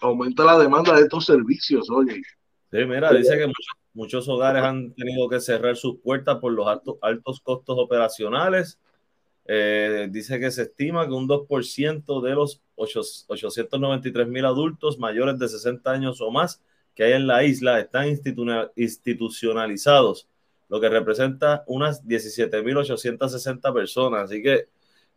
aumenta 0.00 0.44
la 0.44 0.58
demanda 0.58 0.94
de 0.94 1.02
estos 1.02 1.26
servicios, 1.26 1.88
oye. 1.90 2.22
Sí, 2.70 2.84
mira, 2.86 3.12
dice 3.12 3.36
que 3.36 3.52
muchos, 3.92 4.28
hogares 4.28 4.62
han 4.62 4.94
tenido 4.94 5.28
que 5.28 5.40
cerrar 5.40 5.76
sus 5.76 5.98
puertas 6.00 6.38
por 6.38 6.52
los 6.52 6.68
altos, 6.68 6.96
altos 7.02 7.40
costos 7.40 7.76
operacionales. 7.78 8.78
Eh, 9.46 10.08
dice 10.10 10.38
que 10.38 10.50
se 10.52 10.62
estima 10.62 11.06
que 11.06 11.12
un 11.12 11.26
2% 11.26 12.20
de 12.20 12.34
los 12.34 12.62
893 12.76 14.28
mil 14.28 14.44
adultos 14.44 14.98
mayores 14.98 15.38
de 15.38 15.48
60 15.48 15.90
años 15.90 16.20
o 16.20 16.30
más 16.30 16.62
que 16.94 17.02
hay 17.04 17.12
en 17.14 17.26
la 17.26 17.42
isla 17.42 17.80
están 17.80 18.06
institucionalizados, 18.76 20.28
lo 20.68 20.80
que 20.80 20.88
representa 20.88 21.64
unas 21.66 22.06
17.860 22.06 23.74
personas. 23.74 24.24
Así 24.24 24.42
que 24.42 24.68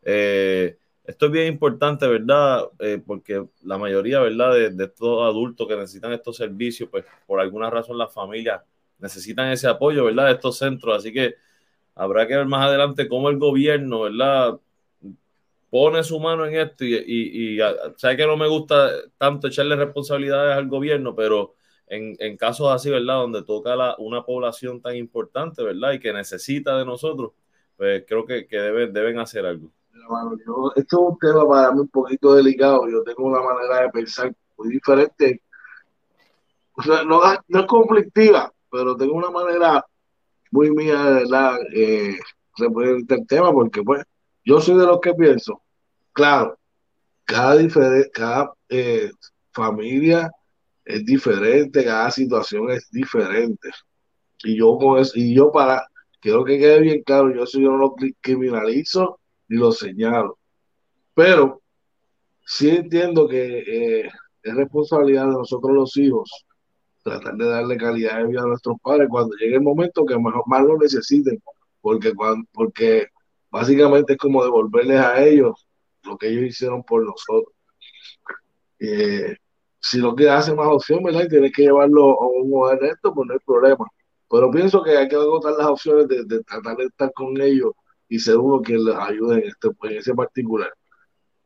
eh, 0.02 0.78
esto 1.06 1.26
es 1.26 1.32
bien 1.32 1.48
importante, 1.48 2.08
¿verdad? 2.08 2.70
Eh, 2.80 3.02
porque 3.06 3.46
la 3.64 3.78
mayoría, 3.78 4.20
¿verdad? 4.22 4.54
De, 4.54 4.84
estos 4.86 5.22
adultos 5.24 5.68
que 5.68 5.76
necesitan 5.76 6.14
estos 6.14 6.38
servicios, 6.38 6.90
pues 6.90 7.06
por 7.28 7.40
alguna 7.42 7.70
razón 7.70 7.98
las 7.98 8.14
familias 8.14 8.62
necesitan 9.00 9.50
ese 9.52 9.68
apoyo, 9.68 10.06
¿verdad? 10.06 10.28
De 10.28 10.34
estos 10.34 10.58
centros. 10.58 10.98
Así 10.98 11.12
que 11.14 11.36
habrá 11.96 12.28
que 12.28 12.38
ver 12.38 12.46
más 12.46 12.68
adelante 12.68 13.08
cómo 13.10 13.30
el 13.30 13.38
gobierno, 13.38 14.02
¿verdad? 14.02 14.60
Pone 15.70 16.04
su 16.04 16.20
mano 16.20 16.46
en 16.46 16.56
esto 16.56 16.86
y, 16.86 16.96
y, 17.06 17.58
que 17.58 18.28
no 18.28 18.38
me 18.38 18.48
gusta 18.48 18.92
tanto 19.18 19.48
echarle 19.48 19.76
responsabilidades 19.76 20.56
al 20.56 20.68
gobierno, 20.68 21.16
pero 21.16 21.56
en, 21.88 22.38
casos 22.38 22.72
así, 22.72 22.90
¿verdad? 22.90 23.16
Donde 23.16 23.44
toca 23.44 23.76
la, 23.76 23.96
una 24.00 24.24
población 24.24 24.82
tan 24.82 24.96
importante, 24.96 25.64
¿verdad? 25.64 25.94
Y 25.94 26.00
que 26.00 26.14
necesita 26.14 26.78
de 26.78 26.86
nosotros, 26.86 27.32
pues 27.78 28.04
creo 28.08 28.26
que, 28.26 28.48
deben 28.50 29.20
hacer 29.20 29.46
algo 29.46 29.72
esto 30.76 30.76
es 30.76 30.94
un 30.94 31.18
tema 31.18 31.48
para 31.48 31.72
mí 31.72 31.82
un 31.82 31.88
poquito 31.88 32.34
delicado. 32.34 32.88
Yo 32.90 33.04
tengo 33.04 33.24
una 33.24 33.42
manera 33.42 33.82
de 33.82 33.90
pensar 33.90 34.34
muy 34.58 34.70
diferente. 34.70 35.42
O 36.74 36.82
sea, 36.82 37.04
no, 37.04 37.22
es 37.32 37.66
conflictiva, 37.68 38.52
pero 38.72 38.96
tengo 38.96 39.14
una 39.14 39.30
manera 39.30 39.86
muy 40.52 40.72
mía 40.72 41.04
de 41.04 41.14
verdad 41.14 41.58
eh, 41.74 42.18
el 42.60 43.28
tema, 43.28 43.52
porque 43.52 43.84
pues 43.84 44.04
yo 44.44 44.60
soy 44.60 44.78
de 44.78 44.86
los 44.86 45.00
que 45.00 45.14
pienso, 45.14 45.62
claro, 46.12 46.58
cada, 47.26 47.56
cada 48.12 48.54
eh, 48.70 49.12
familia 49.52 50.32
es 50.86 51.06
diferente, 51.06 51.84
cada 51.84 52.12
situación 52.12 52.72
es 52.72 52.90
diferente. 52.92 53.70
Y 54.44 54.58
yo, 54.58 54.78
y 55.16 55.34
yo 55.36 55.52
para, 55.52 55.88
quiero 56.20 56.44
que 56.44 56.58
quede 56.60 56.80
bien 56.82 57.04
claro, 57.04 57.34
yo, 57.34 57.44
eso 57.44 57.60
yo 57.60 57.72
no 57.72 57.78
lo 57.78 57.96
criminalizo 58.22 59.20
lo 59.58 59.72
señalo. 59.72 60.38
Pero 61.14 61.62
sí 62.46 62.70
entiendo 62.70 63.28
que 63.28 63.60
eh, 64.06 64.10
es 64.44 64.56
responsabilidad 64.56 65.28
de 65.28 65.34
nosotros 65.34 65.74
los 65.74 65.98
hijos 65.98 66.46
tratar 67.04 67.36
de 67.36 67.46
darle 67.46 67.78
calidad 67.78 68.18
de 68.18 68.28
vida 68.28 68.42
a 68.42 68.48
nuestros 68.48 68.78
padres 68.82 69.08
cuando 69.10 69.36
llegue 69.36 69.56
el 69.56 69.62
momento 69.62 70.06
que 70.06 70.18
mejor 70.18 70.44
más 70.48 70.64
lo 70.64 70.78
necesiten, 70.78 71.42
porque, 71.82 72.14
cuando, 72.16 72.48
porque 72.54 73.08
básicamente 73.52 74.14
es 74.14 74.20
como 74.20 74.44
devolverles 74.44 75.00
a 75.00 75.24
ellos 75.24 75.68
lo 76.04 76.18
que 76.18 76.30
ellos 76.30 76.46
hicieron 76.46 76.84
por 76.84 77.06
nosotros. 77.06 77.54
Eh, 78.80 79.36
si 79.80 80.00
no 80.00 80.16
queda 80.16 80.38
hace 80.38 80.56
más 80.56 80.68
opción, 80.68 81.04
¿verdad? 81.04 81.26
Y 81.26 81.30
tienes 81.30 81.52
que 81.54 81.64
llevarlo 81.64 82.22
a 82.22 82.28
un 82.28 82.50
hogar 82.54 82.84
esto, 82.84 83.14
pues 83.14 83.28
no 83.28 83.34
hay 83.34 83.40
problema. 83.46 83.86
Pero 84.30 84.50
pienso 84.50 84.82
que 84.82 84.98
hay 84.98 85.08
que 85.08 85.16
agotar 85.16 85.54
las 85.54 85.68
opciones 85.68 86.08
de, 86.08 86.44
tratar 86.44 86.78
de 86.78 86.86
estar 86.86 87.12
con 87.14 87.40
ellos 87.40 87.72
y 88.14 88.20
ser 88.20 88.38
uno 88.38 88.62
quien 88.62 88.86
les 88.86 88.96
ayude 88.96 89.40
en, 89.40 89.48
este, 89.48 89.70
en 89.90 89.98
ese 89.98 90.14
particular. 90.14 90.72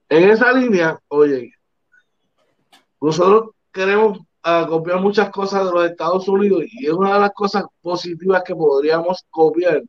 En 0.10 0.30
esa 0.30 0.52
línea, 0.52 1.00
oye, 1.08 1.54
nosotros 3.00 3.52
queremos 3.72 4.20
copiar 4.68 5.00
muchas 5.00 5.30
cosas 5.30 5.66
de 5.66 5.72
los 5.72 5.86
Estados 5.86 6.28
Unidos 6.28 6.64
y 6.70 6.88
es 6.88 6.92
una 6.92 7.14
de 7.14 7.20
las 7.22 7.32
cosas 7.32 7.64
positivas 7.82 8.44
que 8.44 8.54
podríamos 8.54 9.24
copiar 9.30 9.82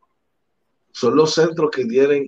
son 0.93 1.17
los 1.17 1.35
centros 1.35 1.69
que 1.73 1.85
tienen 1.85 2.27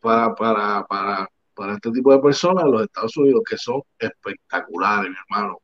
para, 0.00 0.34
para, 0.34 0.86
para, 0.86 1.28
para 1.54 1.74
este 1.74 1.90
tipo 1.90 2.12
de 2.12 2.18
personas 2.20 2.64
los 2.64 2.84
Estados 2.84 3.14
Unidos 3.18 3.42
que 3.46 3.58
son 3.58 3.82
espectaculares, 3.98 5.10
mi 5.10 5.16
hermano. 5.28 5.58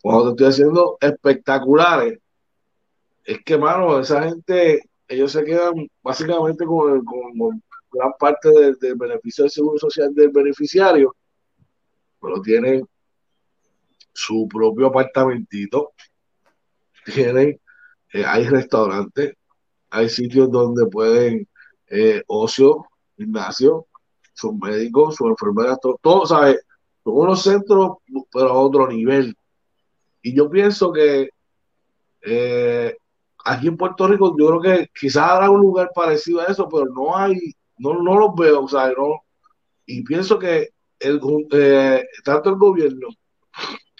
Cuando 0.00 0.34
te 0.34 0.44
estoy 0.44 0.46
haciendo 0.46 0.96
espectaculares, 0.98 2.18
es 3.22 3.44
que, 3.44 3.54
hermano, 3.54 3.98
esa 4.00 4.22
gente, 4.22 4.82
ellos 5.08 5.32
se 5.32 5.44
quedan 5.44 5.86
básicamente 6.02 6.64
con, 6.64 7.04
con 7.04 7.62
gran 7.96 8.12
parte 8.18 8.50
del, 8.50 8.94
beneficio 8.96 9.44
del 9.44 9.50
seguro 9.50 9.78
social 9.78 10.14
del 10.14 10.30
beneficiario, 10.30 11.14
pero 12.20 12.40
tienen 12.40 12.86
su 14.12 14.48
propio 14.48 14.86
apartamentito, 14.86 15.92
tienen, 17.04 17.60
eh, 18.12 18.24
hay 18.24 18.48
restaurantes, 18.48 19.34
hay 19.90 20.08
sitios 20.08 20.50
donde 20.50 20.86
pueden 20.86 21.48
eh, 21.88 22.22
ocio, 22.26 22.86
gimnasio, 23.16 23.86
sus 24.32 24.54
médicos, 24.54 25.16
sus 25.16 25.28
enfermeras, 25.28 25.78
todo, 25.80 25.98
todo 26.02 26.26
¿sabes? 26.26 26.60
Son 27.04 27.14
unos 27.14 27.42
centros, 27.42 27.98
pero 28.32 28.48
a 28.48 28.58
otro 28.58 28.88
nivel. 28.88 29.36
Y 30.22 30.34
yo 30.34 30.50
pienso 30.50 30.92
que 30.92 31.30
eh, 32.22 32.96
aquí 33.44 33.68
en 33.68 33.76
Puerto 33.76 34.08
Rico, 34.08 34.34
yo 34.38 34.48
creo 34.48 34.60
que 34.60 34.90
quizás 34.98 35.30
habrá 35.30 35.50
un 35.50 35.60
lugar 35.60 35.90
parecido 35.94 36.40
a 36.40 36.46
eso, 36.46 36.68
pero 36.68 36.86
no 36.86 37.16
hay, 37.16 37.54
no, 37.78 38.02
no 38.02 38.18
los 38.18 38.34
veo, 38.34 38.64
o 38.64 38.68
sea, 38.68 38.88
no. 38.96 39.22
Y 39.86 40.02
pienso 40.02 40.38
que 40.38 40.70
el, 40.98 41.20
tanto 42.24 42.50
el 42.50 42.56
gobierno 42.56 43.08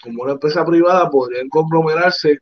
como 0.01 0.23
una 0.23 0.33
empresa 0.33 0.65
privada 0.65 1.09
podrían 1.09 1.49
conglomerarse 1.49 2.39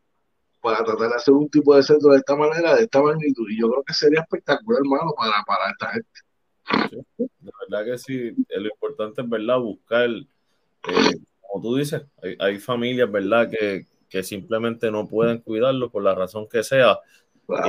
para 0.62 0.84
tratar 0.84 1.10
de 1.10 1.16
hacer 1.16 1.34
un 1.34 1.50
tipo 1.50 1.76
de 1.76 1.84
centro 1.84 2.12
de 2.12 2.18
esta 2.18 2.36
manera, 2.36 2.76
de 2.76 2.84
esta 2.84 3.02
magnitud. 3.02 3.48
Y 3.50 3.60
yo 3.60 3.70
creo 3.70 3.84
que 3.84 3.94
sería 3.94 4.22
espectacular, 4.22 4.82
hermano, 4.84 5.14
para, 5.16 5.44
para 5.46 5.72
esta 5.72 5.92
gente. 5.92 7.06
de 7.18 7.52
verdad 7.70 7.86
que 7.86 7.98
sí, 8.00 8.32
lo 8.50 8.66
importante 8.66 9.22
es, 9.22 9.30
¿verdad? 9.30 9.60
Buscar, 9.60 10.10
eh, 10.10 11.16
como 11.42 11.62
tú 11.62 11.76
dices, 11.76 12.02
hay, 12.40 12.60
familias, 12.60 13.12
¿verdad? 13.12 13.50
Que, 13.50 13.86
que, 14.10 14.24
simplemente 14.24 14.90
no 14.90 15.08
pueden 15.08 15.38
cuidarlo 15.40 15.92
por 15.92 16.04
la 16.04 16.16
razón 16.16 16.48
que 16.50 16.64
sea. 16.64 16.98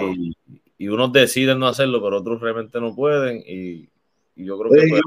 Y, 0.01 0.35
y 0.79 0.89
unos 0.89 1.13
deciden 1.13 1.59
no 1.59 1.67
hacerlo, 1.67 2.03
pero 2.03 2.19
otros 2.19 2.41
realmente 2.41 2.81
no 2.81 2.95
pueden. 2.95 3.43
Y, 3.47 3.89
y 4.37 4.45
yo 4.45 4.59
creo 4.59 4.73
que. 4.73 5.01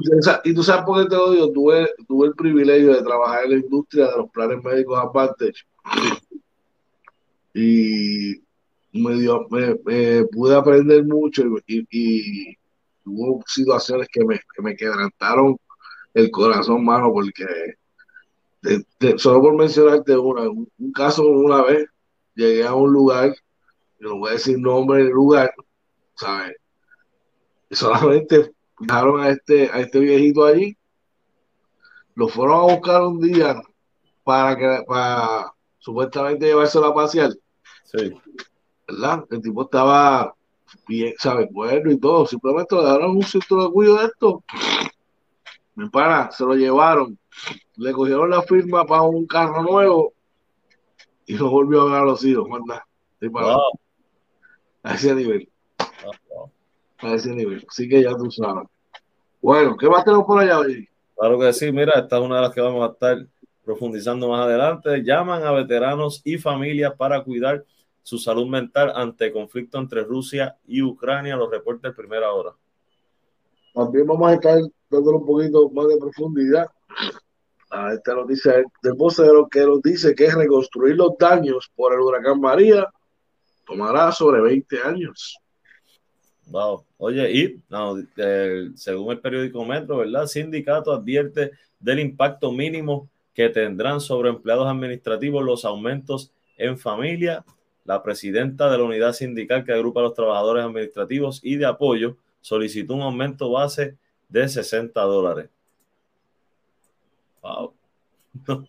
y, 0.44 0.54
tú 0.54 0.62
sabes 0.62 0.84
por 0.84 1.02
qué 1.02 1.08
te 1.08 1.16
odio. 1.16 1.50
Tuve, 1.52 1.88
tuve 2.08 2.28
el 2.28 2.34
privilegio 2.34 2.94
de 2.94 3.02
trabajar 3.02 3.44
en 3.44 3.50
la 3.50 3.56
industria 3.58 4.06
de 4.08 4.16
los 4.16 4.30
planes 4.30 4.62
médicos 4.62 4.98
aparte. 4.98 5.52
Y 7.54 8.42
me, 8.92 9.14
dio, 9.14 9.46
me, 9.50 10.24
pude 10.26 10.54
aprender 10.54 11.04
mucho 11.04 11.42
y, 11.66 11.86
y, 11.90 12.58
hubo 13.04 13.42
situaciones 13.46 14.08
que 14.12 14.24
me, 14.24 14.38
que 14.38 14.62
me 14.62 14.76
quebrantaron 14.76 15.56
el 16.14 16.30
corazón, 16.30 16.84
mano, 16.84 17.12
porque 17.12 17.46
solo 19.16 19.40
por 19.40 19.56
mencionarte 19.56 20.16
una, 20.16 20.48
un, 20.48 20.92
caso 20.92 21.26
una 21.26 21.62
vez, 21.62 21.86
llegué 22.34 22.66
a 22.66 22.74
un 22.74 22.92
lugar, 22.92 23.34
no 24.00 24.18
voy 24.18 24.30
a 24.30 24.32
decir 24.34 24.58
nombre 24.58 25.04
del 25.04 25.12
lugar, 25.12 25.52
¿sabes? 26.20 26.56
Solamente 27.70 28.52
dejaron 28.78 29.20
a 29.20 29.30
este, 29.30 29.70
a 29.70 29.80
este 29.80 30.00
viejito 30.00 30.44
allí, 30.44 30.76
lo 32.14 32.28
fueron 32.28 32.60
a 32.60 32.74
buscar 32.74 33.02
un 33.02 33.20
día 33.20 33.62
para 34.22 34.56
que 34.56 34.84
para 34.86 35.54
supuestamente 35.78 36.46
llevárselo 36.46 36.86
a 36.86 36.94
pasear. 36.94 37.30
Sí. 37.84 38.12
¿Verdad? 38.86 39.24
El 39.30 39.40
tipo 39.40 39.62
estaba 39.62 40.34
bien, 40.86 41.14
sabe, 41.18 41.48
bueno 41.50 41.90
y 41.90 41.98
todo, 41.98 42.26
simplemente 42.26 42.76
le 42.76 42.82
dejaron 42.82 43.16
un 43.16 43.22
centro 43.22 43.64
de 43.64 43.70
cuidado 43.70 43.98
de 43.98 44.06
esto. 44.06 44.44
Mi 45.74 45.88
pana, 45.88 46.30
se 46.30 46.44
lo 46.44 46.54
llevaron, 46.54 47.18
le 47.76 47.92
cogieron 47.92 48.28
la 48.28 48.42
firma 48.42 48.84
para 48.84 49.02
un 49.02 49.26
carro 49.26 49.62
nuevo 49.62 50.12
y 51.24 51.34
no 51.34 51.48
volvió 51.48 51.82
a 51.82 51.84
ver 51.86 51.94
a 51.94 52.04
los 52.04 52.22
hijos, 52.24 52.46
manda. 52.48 52.86
A 54.82 54.94
ese 54.94 55.14
nivel 55.14 55.49
a 57.02 57.14
ese 57.14 57.34
nivel. 57.34 57.64
Así 57.68 57.88
que 57.88 58.02
ya 58.02 58.16
tú 58.16 58.30
sabes. 58.30 58.68
Bueno, 59.40 59.76
¿qué 59.76 59.88
más 59.88 60.04
tenemos 60.04 60.26
por 60.26 60.38
allá 60.38 60.58
hoy? 60.58 60.88
Claro 61.16 61.38
que 61.38 61.52
sí, 61.52 61.70
mira, 61.72 61.92
esta 61.98 62.18
es 62.18 62.22
una 62.22 62.36
de 62.36 62.42
las 62.42 62.54
que 62.54 62.60
vamos 62.60 62.88
a 62.88 62.92
estar 62.92 63.26
profundizando 63.64 64.28
más 64.28 64.46
adelante. 64.46 65.02
Llaman 65.02 65.44
a 65.44 65.52
veteranos 65.52 66.22
y 66.24 66.38
familias 66.38 66.94
para 66.96 67.22
cuidar 67.22 67.64
su 68.02 68.18
salud 68.18 68.46
mental 68.46 68.92
ante 68.94 69.32
conflicto 69.32 69.78
entre 69.78 70.02
Rusia 70.02 70.56
y 70.66 70.82
Ucrania, 70.82 71.36
los 71.36 71.50
reportes 71.50 71.94
primera 71.94 72.32
hora. 72.32 72.52
También 73.74 74.06
vamos 74.06 74.30
a 74.30 74.34
estar 74.34 74.58
dándole 74.90 75.18
un 75.18 75.26
poquito 75.26 75.70
más 75.70 75.88
de 75.88 75.98
profundidad 75.98 76.66
a 77.70 77.92
esta 77.92 78.14
noticia 78.14 78.64
del 78.82 78.94
vocero 78.94 79.48
que 79.48 79.60
nos 79.60 79.80
dice 79.80 80.14
que 80.14 80.30
reconstruir 80.30 80.96
los 80.96 81.16
daños 81.18 81.70
por 81.76 81.92
el 81.92 82.00
huracán 82.00 82.40
María 82.40 82.88
tomará 83.64 84.10
sobre 84.10 84.40
20 84.40 84.82
años. 84.82 85.38
Wow. 86.50 86.84
Oye, 86.98 87.32
y 87.32 87.62
según 88.74 89.12
el 89.12 89.20
periódico 89.20 89.64
Metro, 89.64 89.98
¿verdad? 89.98 90.26
Sindicato 90.26 90.92
advierte 90.92 91.52
del 91.78 92.00
impacto 92.00 92.50
mínimo 92.50 93.08
que 93.32 93.48
tendrán 93.48 94.00
sobre 94.00 94.30
empleados 94.30 94.66
administrativos 94.66 95.44
los 95.44 95.64
aumentos 95.64 96.32
en 96.56 96.76
familia. 96.76 97.44
La 97.84 98.02
presidenta 98.02 98.68
de 98.68 98.78
la 98.78 98.84
unidad 98.84 99.12
sindical 99.12 99.64
que 99.64 99.72
agrupa 99.72 100.00
a 100.00 100.04
los 100.04 100.14
trabajadores 100.14 100.64
administrativos 100.64 101.40
y 101.42 101.56
de 101.56 101.66
apoyo 101.66 102.16
solicitó 102.40 102.94
un 102.94 103.02
aumento 103.02 103.50
base 103.50 103.96
de 104.28 104.48
60 104.48 105.00
dólares. 105.02 105.50
Wow. 107.42 107.74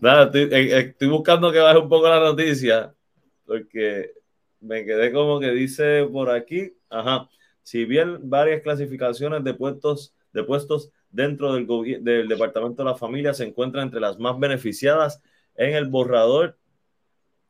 Nada, 0.00 0.24
estoy, 0.24 0.42
eh, 0.52 0.78
estoy 0.78 1.08
buscando 1.08 1.52
que 1.52 1.58
baje 1.60 1.78
un 1.78 1.88
poco 1.88 2.08
la 2.08 2.20
noticia 2.20 2.92
porque 3.46 4.17
me 4.60 4.84
quedé 4.84 5.12
como 5.12 5.40
que 5.40 5.50
dice 5.50 6.06
por 6.10 6.30
aquí, 6.30 6.72
ajá, 6.90 7.28
si 7.62 7.84
bien 7.84 8.18
varias 8.30 8.62
clasificaciones 8.62 9.44
de 9.44 9.54
puestos, 9.54 10.14
de 10.32 10.42
puestos 10.42 10.90
dentro 11.10 11.54
del, 11.54 11.66
del 12.02 12.28
Departamento 12.28 12.82
de 12.82 12.90
la 12.90 12.96
Familia 12.96 13.34
se 13.34 13.44
encuentran 13.44 13.84
entre 13.84 14.00
las 14.00 14.18
más 14.18 14.38
beneficiadas 14.38 15.22
en 15.54 15.74
el 15.74 15.86
borrador 15.86 16.56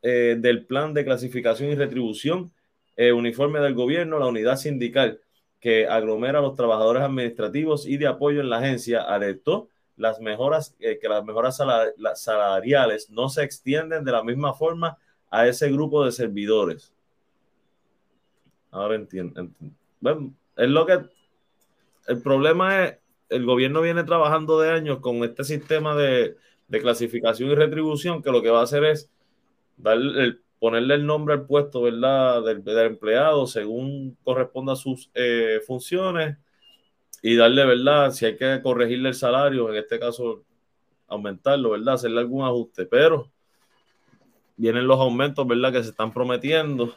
eh, 0.02 0.36
del 0.38 0.64
plan 0.64 0.94
de 0.94 1.04
clasificación 1.04 1.70
y 1.70 1.74
retribución 1.74 2.52
eh, 2.96 3.12
uniforme 3.12 3.60
del 3.60 3.74
gobierno, 3.74 4.18
la 4.18 4.26
unidad 4.26 4.56
sindical 4.56 5.20
que 5.60 5.86
aglomera 5.86 6.38
a 6.38 6.42
los 6.42 6.54
trabajadores 6.54 7.02
administrativos 7.02 7.86
y 7.86 7.96
de 7.96 8.06
apoyo 8.06 8.40
en 8.40 8.50
la 8.50 8.58
agencia 8.58 9.02
alertó 9.02 9.68
las 9.96 10.20
mejoras, 10.20 10.76
eh, 10.78 10.98
que 11.00 11.08
las 11.08 11.24
mejoras 11.24 11.60
salariales 12.14 13.10
no 13.10 13.28
se 13.28 13.42
extienden 13.42 14.04
de 14.04 14.12
la 14.12 14.22
misma 14.22 14.54
forma 14.54 14.98
a 15.30 15.46
ese 15.46 15.70
grupo 15.70 16.04
de 16.04 16.12
servidores. 16.12 16.92
Ahora 18.70 18.94
entiendo. 18.94 19.48
Bueno, 20.00 20.34
es 20.56 20.68
lo 20.68 20.86
que. 20.86 21.00
El 22.06 22.22
problema 22.22 22.84
es, 22.84 22.98
el 23.28 23.44
gobierno 23.44 23.82
viene 23.82 24.04
trabajando 24.04 24.60
de 24.60 24.70
años 24.70 25.00
con 25.00 25.22
este 25.24 25.44
sistema 25.44 25.94
de, 25.94 26.36
clasificación 26.70 27.50
y 27.50 27.54
retribución 27.54 28.22
que 28.22 28.30
lo 28.30 28.42
que 28.42 28.50
va 28.50 28.60
a 28.60 28.64
hacer 28.64 28.84
es 28.84 29.10
darle, 29.76 30.38
ponerle 30.58 30.94
el 30.94 31.06
nombre 31.06 31.34
al 31.34 31.46
puesto, 31.46 31.82
¿verdad? 31.82 32.42
Del, 32.42 32.62
empleado 32.66 33.46
según 33.46 34.16
corresponda 34.22 34.72
a 34.72 34.76
sus 34.76 35.10
eh, 35.14 35.60
funciones 35.66 36.36
y 37.22 37.36
darle, 37.36 37.64
¿verdad? 37.66 38.10
Si 38.12 38.26
hay 38.26 38.36
que 38.36 38.60
corregirle 38.62 39.10
el 39.10 39.14
salario, 39.14 39.70
en 39.70 39.76
este 39.76 39.98
caso 39.98 40.44
aumentarlo, 41.06 41.70
¿verdad? 41.70 41.94
Hacerle 41.94 42.20
algún 42.20 42.44
ajuste, 42.44 42.86
pero 42.86 43.30
vienen 44.56 44.86
los 44.86 44.98
aumentos, 45.00 45.46
¿verdad? 45.46 45.72
Que 45.72 45.82
se 45.82 45.90
están 45.90 46.12
prometiendo 46.12 46.94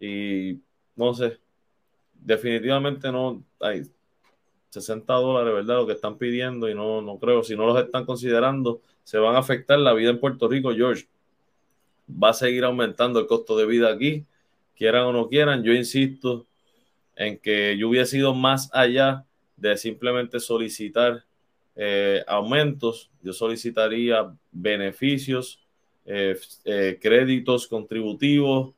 y 0.00 0.60
no 0.96 1.14
sé, 1.14 1.38
definitivamente 2.14 3.10
no 3.10 3.42
hay 3.60 3.82
60 4.70 5.12
dólares, 5.14 5.54
¿verdad? 5.54 5.76
Lo 5.76 5.86
que 5.86 5.92
están 5.92 6.18
pidiendo 6.18 6.68
y 6.68 6.74
no, 6.74 7.00
no 7.00 7.18
creo, 7.18 7.42
si 7.42 7.56
no 7.56 7.66
los 7.66 7.82
están 7.82 8.04
considerando, 8.04 8.80
se 9.04 9.18
van 9.18 9.36
a 9.36 9.38
afectar 9.38 9.78
la 9.78 9.92
vida 9.92 10.10
en 10.10 10.18
Puerto 10.18 10.48
Rico, 10.48 10.74
George. 10.74 11.06
Va 12.10 12.30
a 12.30 12.34
seguir 12.34 12.64
aumentando 12.64 13.20
el 13.20 13.26
costo 13.26 13.56
de 13.56 13.66
vida 13.66 13.90
aquí, 13.90 14.24
quieran 14.76 15.04
o 15.04 15.12
no 15.12 15.28
quieran. 15.28 15.62
Yo 15.62 15.72
insisto 15.72 16.46
en 17.16 17.38
que 17.38 17.76
yo 17.78 17.88
hubiera 17.88 18.06
sido 18.06 18.34
más 18.34 18.68
allá 18.72 19.24
de 19.56 19.76
simplemente 19.76 20.40
solicitar 20.40 21.24
eh, 21.76 22.22
aumentos, 22.26 23.10
yo 23.22 23.32
solicitaría 23.32 24.32
beneficios, 24.52 25.60
eh, 26.06 26.38
eh, 26.64 26.98
créditos 27.00 27.66
contributivos, 27.66 28.74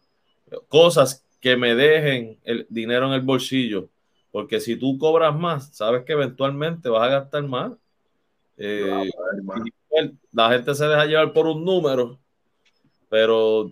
cosas 0.69 1.26
que 1.47 1.57
me 1.57 1.77
dejen 1.77 2.41
el 2.43 2.67
dinero 2.69 3.07
en 3.07 3.13
el 3.13 3.21
bolsillo, 3.21 3.89
porque 4.33 4.59
si 4.59 4.75
tú 4.75 4.99
cobras 4.99 5.33
más, 5.33 5.77
sabes 5.77 6.03
que 6.03 6.15
eventualmente 6.15 6.89
vas 6.89 7.07
a 7.07 7.21
gastar 7.21 7.45
más. 7.45 7.71
la 10.33 10.51
gente 10.51 10.75
se 10.75 10.87
deja 10.89 11.07
llevar 11.07 11.33
por 11.33 11.47
un 11.47 11.65
número, 11.65 12.19
pero 13.09 13.71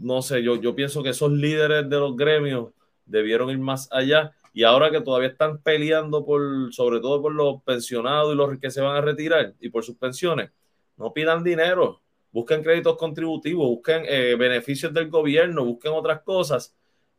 no 0.00 0.22
sé, 0.22 0.42
yo, 0.42 0.56
yo 0.56 0.74
pienso 0.74 1.02
que 1.02 1.10
esos 1.10 1.30
líderes 1.30 1.90
de 1.90 1.98
los 1.98 2.16
gremios 2.16 2.70
debieron 3.04 3.50
ir 3.50 3.58
más 3.58 3.86
allá 3.92 4.32
y 4.54 4.62
ahora 4.62 4.90
que 4.90 5.02
todavía 5.02 5.28
están 5.28 5.58
peleando 5.58 6.24
por, 6.24 6.72
sobre 6.72 7.00
todo 7.00 7.20
por 7.20 7.34
los 7.34 7.62
pensionados 7.62 8.32
y 8.32 8.36
los 8.38 8.58
que 8.58 8.70
se 8.70 8.80
van 8.80 8.96
a 8.96 9.02
retirar 9.02 9.52
y 9.60 9.68
por 9.68 9.84
sus 9.84 9.96
pensiones, 9.96 10.52
no 10.96 11.12
pidan 11.12 11.44
dinero, 11.44 12.00
busquen 12.32 12.62
créditos 12.62 12.96
contributivos, 12.96 13.68
busquen 13.68 14.04
eh, 14.08 14.36
beneficios 14.38 14.94
del 14.94 15.10
gobierno, 15.10 15.66
busquen 15.66 15.92
otras 15.92 16.22
cosas 16.22 16.74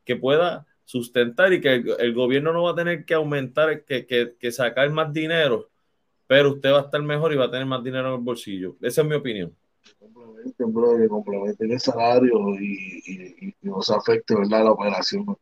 que 0.06 0.16
pueda 0.16 0.66
sustentar 0.86 1.54
y 1.54 1.62
que 1.62 1.76
el, 2.00 2.14
gobierno 2.14 2.52
no 2.52 2.64
va 2.64 2.72
a 2.72 2.76
tener 2.76 3.06
que 3.06 3.14
aumentar, 3.14 3.86
que, 3.86 4.06
que, 4.06 4.52
sacar 4.52 4.90
más 4.92 5.14
dinero, 5.14 5.70
pero 6.28 6.52
usted 6.52 6.72
va 6.72 6.80
a 6.80 6.84
estar 6.84 7.02
mejor 7.02 7.32
y 7.32 7.38
va 7.38 7.46
a 7.46 7.52
tener 7.52 7.66
más 7.66 7.84
dinero 7.84 8.10
en 8.10 8.16
el 8.16 8.20
bolsillo. 8.20 8.76
Esa 8.82 9.02
es 9.02 9.08
mi 9.08 9.16
opinión. 9.16 9.56
Complementen, 10.00 11.08
complementen 11.08 11.72
el 11.72 11.80
salario 11.80 12.38
y, 12.60 13.02
y, 13.08 13.56
no 13.62 13.82
se 13.82 13.96
afecte 13.96 14.36
¿verdad? 14.36 14.66
la 14.66 14.72
operación. 14.72 15.38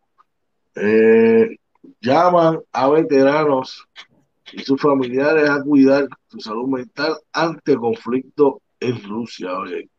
Eh, 0.76 1.58
llaman 2.00 2.60
a 2.72 2.90
veteranos 2.90 3.88
y 4.54 4.62
sus 4.62 4.82
familiares 4.82 5.50
a 5.50 5.64
cuidar 5.64 6.08
su 6.28 6.40
salud 6.40 6.68
mental 6.68 7.18
ante 7.34 7.76
conflicto 7.76 8.62
en 8.80 9.02
Rusia. 9.04 9.58
Oye. 9.58 9.90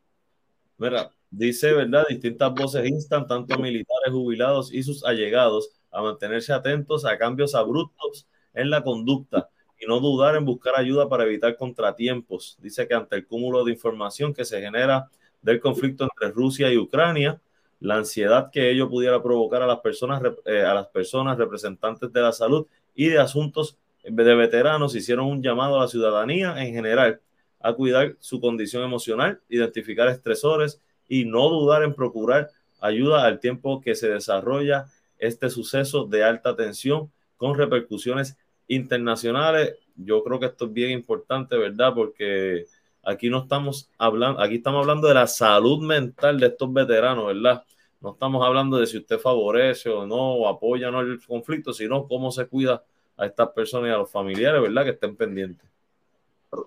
Dice, 1.30 1.72
¿verdad? 1.72 2.06
Distintas 2.08 2.52
voces 2.54 2.88
instan 2.88 3.26
tanto 3.26 3.58
militares 3.58 4.12
jubilados 4.12 4.72
y 4.72 4.82
sus 4.82 5.04
allegados 5.04 5.70
a 5.90 6.02
mantenerse 6.02 6.52
atentos 6.52 7.04
a 7.04 7.18
cambios 7.18 7.54
abruptos 7.54 8.26
en 8.54 8.70
la 8.70 8.82
conducta 8.82 9.48
y 9.80 9.86
no 9.86 10.00
dudar 10.00 10.36
en 10.36 10.44
buscar 10.44 10.74
ayuda 10.76 11.08
para 11.08 11.24
evitar 11.24 11.56
contratiempos. 11.56 12.58
Dice 12.60 12.86
que 12.86 12.94
ante 12.94 13.16
el 13.16 13.26
cúmulo 13.26 13.64
de 13.64 13.72
información 13.72 14.34
que 14.34 14.44
se 14.44 14.60
genera 14.60 15.08
del 15.40 15.60
conflicto 15.60 16.04
entre 16.04 16.30
Rusia 16.30 16.70
y 16.72 16.76
Ucrania, 16.76 17.40
la 17.80 17.96
ansiedad 17.96 18.50
que 18.50 18.70
ello 18.70 18.90
pudiera 18.90 19.22
provocar 19.22 19.62
a 19.62 19.66
las 19.66 19.80
personas, 19.80 20.22
eh, 20.44 20.60
a 20.60 20.74
las 20.74 20.88
personas 20.88 21.38
representantes 21.38 22.12
de 22.12 22.20
la 22.20 22.32
salud 22.32 22.66
y 22.94 23.08
de 23.08 23.18
asuntos 23.18 23.78
de 24.04 24.34
veteranos 24.34 24.94
hicieron 24.94 25.26
un 25.26 25.42
llamado 25.42 25.76
a 25.76 25.82
la 25.82 25.88
ciudadanía 25.88 26.62
en 26.62 26.74
general 26.74 27.20
a 27.60 27.72
cuidar 27.74 28.16
su 28.20 28.40
condición 28.40 28.82
emocional, 28.82 29.40
identificar 29.48 30.08
estresores 30.08 30.80
y 31.10 31.26
no 31.26 31.50
dudar 31.50 31.82
en 31.82 31.92
procurar 31.92 32.48
ayuda 32.80 33.26
al 33.26 33.38
tiempo 33.38 33.82
que 33.82 33.94
se 33.94 34.08
desarrolla 34.08 34.86
este 35.18 35.50
suceso 35.50 36.06
de 36.06 36.24
alta 36.24 36.56
tensión 36.56 37.12
con 37.36 37.58
repercusiones 37.58 38.38
internacionales. 38.68 39.74
Yo 39.96 40.24
creo 40.24 40.40
que 40.40 40.46
esto 40.46 40.64
es 40.64 40.72
bien 40.72 40.92
importante, 40.92 41.58
¿verdad? 41.58 41.92
Porque 41.94 42.64
Aquí 43.02 43.30
no 43.30 43.38
estamos 43.42 43.90
hablando, 43.98 44.40
aquí 44.40 44.56
estamos 44.56 44.82
hablando 44.82 45.08
de 45.08 45.14
la 45.14 45.26
salud 45.26 45.82
mental 45.82 46.38
de 46.38 46.48
estos 46.48 46.72
veteranos, 46.72 47.26
¿verdad? 47.26 47.64
No 48.00 48.12
estamos 48.12 48.44
hablando 48.44 48.78
de 48.78 48.86
si 48.86 48.98
usted 48.98 49.18
favorece 49.18 49.88
o 49.88 50.06
no, 50.06 50.34
o 50.34 50.48
apoya 50.48 50.88
o 50.88 50.90
no 50.92 51.00
el 51.00 51.20
conflicto, 51.24 51.72
sino 51.72 52.06
cómo 52.06 52.30
se 52.30 52.46
cuida 52.46 52.84
a 53.16 53.26
estas 53.26 53.48
personas 53.50 53.88
y 53.88 53.92
a 53.92 53.98
los 53.98 54.10
familiares, 54.10 54.60
¿verdad? 54.60 54.84
Que 54.84 54.90
estén 54.90 55.16
pendientes. 55.16 55.66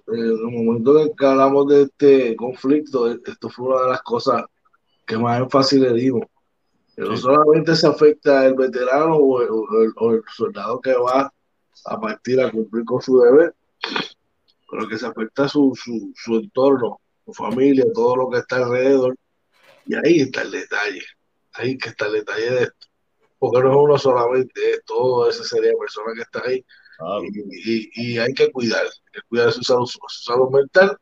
En 0.07 0.19
el 0.19 0.37
momento 0.43 0.99
en 0.99 1.15
que 1.15 1.25
hablamos 1.25 1.67
de 1.67 1.83
este 1.83 2.35
conflicto, 2.35 3.11
esto 3.11 3.49
fue 3.49 3.67
una 3.67 3.81
de 3.81 3.89
las 3.89 4.01
cosas 4.01 4.43
que 5.05 5.17
más 5.17 5.39
énfasis 5.39 5.79
le 5.79 5.93
dimos. 5.93 6.23
Que 6.95 7.01
no 7.01 7.17
solamente 7.17 7.75
se 7.75 7.87
afecta 7.87 8.45
el 8.45 8.53
veterano 8.53 9.17
o 9.17 10.11
el 10.11 10.23
soldado 10.35 10.79
que 10.79 10.93
va 10.93 11.33
a 11.85 11.99
partir 11.99 12.39
a 12.41 12.51
cumplir 12.51 12.85
con 12.85 13.01
su 13.01 13.19
deber, 13.19 13.53
pero 14.69 14.87
que 14.87 14.97
se 14.97 15.05
afecta 15.05 15.47
su, 15.47 15.73
su, 15.75 16.11
su 16.15 16.35
entorno, 16.35 16.99
su 17.25 17.33
familia, 17.33 17.85
todo 17.93 18.15
lo 18.15 18.29
que 18.29 18.39
está 18.39 18.57
alrededor. 18.57 19.15
Y 19.85 19.95
ahí 19.95 20.21
está 20.21 20.43
el 20.43 20.51
detalle, 20.51 21.03
ahí 21.53 21.77
que 21.77 21.89
está 21.89 22.07
el 22.07 22.13
detalle 22.13 22.51
de 22.51 22.63
esto. 22.63 22.87
Porque 23.37 23.61
no 23.61 23.71
es 23.71 23.77
uno 23.77 23.97
solamente, 23.97 24.71
es 24.71 24.85
todo 24.85 25.29
ese 25.29 25.43
serie 25.43 25.71
de 25.71 25.77
personas 25.77 26.15
que 26.15 26.21
está 26.21 26.41
ahí. 26.45 26.65
Y, 27.33 28.13
y, 28.13 28.17
hay 28.17 28.33
que 28.33 28.51
cuidar, 28.51 28.85
que 29.13 29.21
cuidar 29.29 29.51
su 29.51 29.63
salud, 29.63 29.85
su 29.85 29.99
salud 30.09 30.49
mental, 30.49 30.97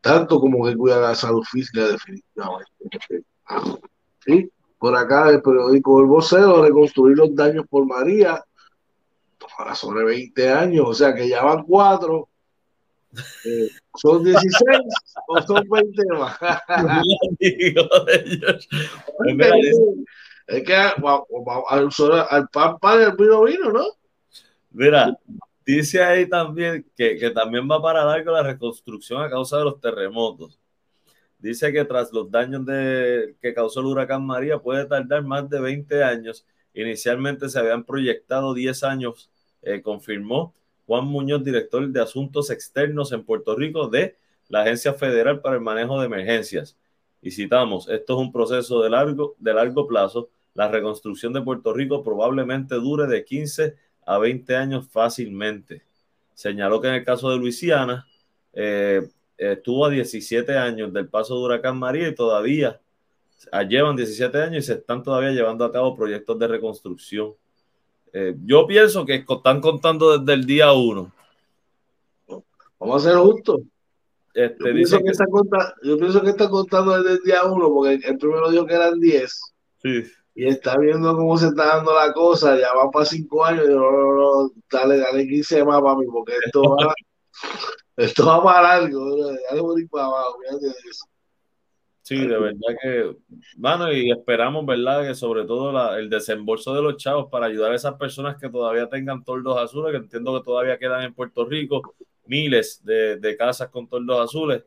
tanto 0.00 0.40
como 0.40 0.66
que 0.66 0.76
cuidar 0.76 1.00
la 1.00 1.14
salud 1.14 1.42
física 1.50 1.86
definitivamente. 1.88 2.70
¿Sí? 4.24 4.50
Por 4.78 4.96
acá 4.96 5.30
el 5.30 5.40
periódico 5.40 6.00
El 6.00 6.06
Vocero, 6.06 6.62
reconstruir 6.62 7.16
los 7.16 7.34
daños 7.34 7.66
por 7.68 7.86
María, 7.86 8.44
para 9.56 9.74
sobre 9.74 10.04
20 10.04 10.50
años, 10.50 10.86
o 10.88 10.94
sea 10.94 11.14
que 11.14 11.28
ya 11.28 11.42
van 11.42 11.64
cuatro 11.64 12.28
eh, 13.44 13.68
¿Son 13.94 14.24
16 14.24 14.52
o 15.28 15.42
son 15.42 15.68
20 15.68 16.02
más? 16.18 16.36
es 20.46 20.62
que 20.64 20.74
al, 20.74 22.48
pan 22.48 22.78
pan 22.78 23.02
el 23.02 23.12
vino 23.16 23.42
vino, 23.42 23.70
¿no? 23.70 23.84
Mira, 24.70 25.14
dice 25.64 26.02
ahí 26.02 26.28
también 26.28 26.86
que, 26.96 27.16
que 27.16 27.30
también 27.30 27.68
va 27.70 27.80
para 27.80 28.04
largo 28.04 28.32
la 28.32 28.42
reconstrucción 28.42 29.22
a 29.22 29.30
causa 29.30 29.58
de 29.58 29.64
los 29.64 29.80
terremotos. 29.80 30.58
Dice 31.42 31.72
que 31.72 31.84
tras 31.84 32.12
los 32.12 32.30
daños 32.30 32.64
de, 32.64 33.34
que 33.40 33.52
causó 33.52 33.80
el 33.80 33.86
huracán 33.86 34.24
María 34.24 34.58
puede 34.58 34.84
tardar 34.86 35.24
más 35.24 35.50
de 35.50 35.60
20 35.60 36.04
años. 36.04 36.46
Inicialmente 36.72 37.48
se 37.48 37.58
habían 37.58 37.84
proyectado 37.84 38.54
10 38.54 38.84
años, 38.84 39.28
eh, 39.62 39.82
confirmó 39.82 40.54
Juan 40.86 41.04
Muñoz, 41.06 41.42
director 41.42 41.86
de 41.88 42.00
Asuntos 42.00 42.50
Externos 42.50 43.10
en 43.10 43.24
Puerto 43.24 43.56
Rico 43.56 43.88
de 43.88 44.16
la 44.48 44.62
Agencia 44.62 44.94
Federal 44.94 45.40
para 45.40 45.56
el 45.56 45.62
Manejo 45.62 45.98
de 45.98 46.06
Emergencias. 46.06 46.76
Y 47.20 47.32
citamos, 47.32 47.88
esto 47.88 48.14
es 48.14 48.18
un 48.20 48.30
proceso 48.30 48.80
de 48.80 48.90
largo, 48.90 49.34
de 49.38 49.54
largo 49.54 49.88
plazo. 49.88 50.30
La 50.54 50.68
reconstrucción 50.68 51.32
de 51.32 51.42
Puerto 51.42 51.72
Rico 51.72 52.04
probablemente 52.04 52.76
dure 52.76 53.08
de 53.08 53.24
15 53.24 53.74
a 54.06 54.18
20 54.18 54.56
años 54.56 54.88
fácilmente. 54.88 55.82
Señaló 56.34 56.80
que 56.80 56.88
en 56.88 56.94
el 56.94 57.04
caso 57.04 57.30
de 57.30 57.36
Luisiana 57.36 58.06
eh, 58.52 59.08
estuvo 59.36 59.86
a 59.86 59.90
17 59.90 60.56
años 60.56 60.92
del 60.92 61.08
paso 61.08 61.36
de 61.36 61.44
Huracán 61.44 61.78
María 61.78 62.08
y 62.08 62.14
todavía 62.14 62.80
llevan 63.68 63.96
17 63.96 64.42
años 64.42 64.64
y 64.64 64.66
se 64.66 64.74
están 64.74 65.02
todavía 65.02 65.30
llevando 65.30 65.64
a 65.64 65.72
cabo 65.72 65.96
proyectos 65.96 66.38
de 66.38 66.48
reconstrucción. 66.48 67.34
Eh, 68.12 68.36
yo 68.44 68.66
pienso 68.66 69.04
que 69.06 69.24
están 69.28 69.60
contando 69.60 70.18
desde 70.18 70.32
el 70.34 70.46
día 70.46 70.72
uno. 70.72 71.12
Vamos 72.78 73.06
a 73.06 73.10
ser 73.10 73.18
justos. 73.18 73.60
Este, 74.34 74.68
yo, 74.68 74.74
pienso 74.74 74.98
que, 74.98 75.10
está 75.10 75.26
contando, 75.26 75.74
yo 75.82 75.98
pienso 75.98 76.22
que 76.22 76.30
está 76.30 76.48
contando 76.48 77.02
desde 77.02 77.18
el 77.18 77.22
día 77.22 77.44
uno, 77.44 77.68
porque 77.68 78.06
el 78.06 78.18
primero 78.18 78.50
dijo 78.50 78.66
que 78.66 78.74
eran 78.74 78.98
10. 78.98 79.40
Sí. 79.82 80.04
Y 80.34 80.46
está 80.46 80.78
viendo 80.78 81.14
cómo 81.16 81.36
se 81.36 81.48
está 81.48 81.76
dando 81.76 81.94
la 81.94 82.12
cosa, 82.12 82.58
ya 82.58 82.72
va 82.74 82.90
para 82.90 83.04
5 83.04 83.44
años, 83.44 83.64
y 83.66 83.74
no, 83.74 83.90
no, 83.90 84.14
no, 84.14 84.50
dale, 84.70 84.98
dale 84.98 85.26
15 85.26 85.64
más 85.64 85.82
para 85.82 85.96
mí, 85.96 86.06
porque 86.06 86.32
esto 86.44 86.62
va, 86.62 86.94
esto 87.96 88.26
va 88.26 88.42
para 88.42 88.62
largo, 88.62 89.16
dale 89.50 89.62
morir 89.62 89.88
para 89.90 90.06
abajo, 90.06 90.38
fíjate 90.40 90.66
de 90.66 90.72
eso. 90.90 91.04
Sí, 92.02 92.26
de 92.26 92.36
verdad 92.36 92.76
que, 92.82 93.16
bueno, 93.56 93.92
y 93.92 94.10
esperamos, 94.10 94.66
¿verdad? 94.66 95.06
Que 95.06 95.14
sobre 95.14 95.44
todo 95.44 95.96
el 95.96 96.10
desembolso 96.10 96.74
de 96.74 96.82
los 96.82 96.96
chavos 96.96 97.28
para 97.30 97.46
ayudar 97.46 97.70
a 97.70 97.76
esas 97.76 97.94
personas 97.94 98.36
que 98.40 98.50
todavía 98.50 98.88
tengan 98.88 99.22
toldos 99.22 99.56
azules, 99.56 99.92
que 99.92 99.98
entiendo 99.98 100.36
que 100.36 100.44
todavía 100.44 100.78
quedan 100.78 101.04
en 101.04 101.14
Puerto 101.14 101.44
Rico 101.44 101.94
miles 102.26 102.82
de, 102.84 103.36
casas 103.38 103.68
con 103.68 103.88
toldos 103.88 104.20
azules. 104.20 104.64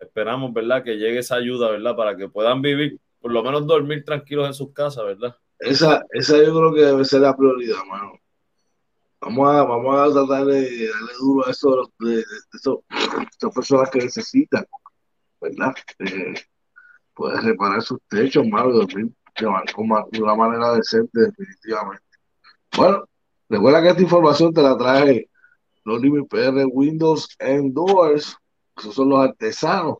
Esperamos, 0.00 0.52
¿verdad? 0.52 0.82
Que 0.82 0.96
llegue 0.96 1.18
esa 1.18 1.36
ayuda, 1.36 1.70
¿verdad? 1.70 1.94
Para 1.96 2.16
que 2.16 2.28
puedan 2.28 2.60
vivir, 2.62 2.98
por 3.22 3.32
lo 3.32 3.42
menos 3.42 3.66
dormir 3.66 4.04
tranquilos 4.04 4.48
en 4.48 4.54
sus 4.54 4.72
casas, 4.72 5.04
¿verdad? 5.04 5.36
Esa, 5.60 6.04
esa 6.10 6.36
yo 6.38 6.52
creo 6.52 6.74
que 6.74 6.80
debe 6.80 7.04
ser 7.04 7.20
la 7.20 7.36
prioridad, 7.36 7.84
mano. 7.88 8.18
Vamos 9.20 9.48
a, 9.48 9.62
vamos 9.62 9.96
a 9.96 10.12
tratar 10.12 10.46
de 10.46 10.88
darle 10.88 11.12
duro 11.20 11.46
a 11.46 11.50
eso, 11.52 11.92
de, 12.00 12.16
de, 12.16 12.24
esas 12.52 13.54
personas 13.54 13.88
que 13.90 14.00
necesitan, 14.00 14.66
¿verdad? 15.40 15.72
Eh, 16.00 16.34
poder 17.14 17.44
reparar 17.44 17.80
sus 17.80 18.00
techos, 18.08 18.44
malo, 18.48 18.70
y 18.70 18.78
dormir 18.80 19.12
de 20.10 20.20
una 20.20 20.34
manera 20.34 20.74
decente, 20.74 21.20
definitivamente. 21.20 22.04
Bueno, 22.76 23.04
recuerda 23.48 23.82
que 23.82 23.88
esta 23.90 24.02
información 24.02 24.52
te 24.52 24.62
la 24.62 24.76
trae 24.76 25.30
los 25.84 26.00
Limit 26.00 26.28
PR 26.28 26.66
Windows 26.72 27.28
and 27.38 27.72
Doors, 27.72 28.36
esos 28.76 28.94
son 28.94 29.10
los 29.10 29.20
artesanos 29.20 29.98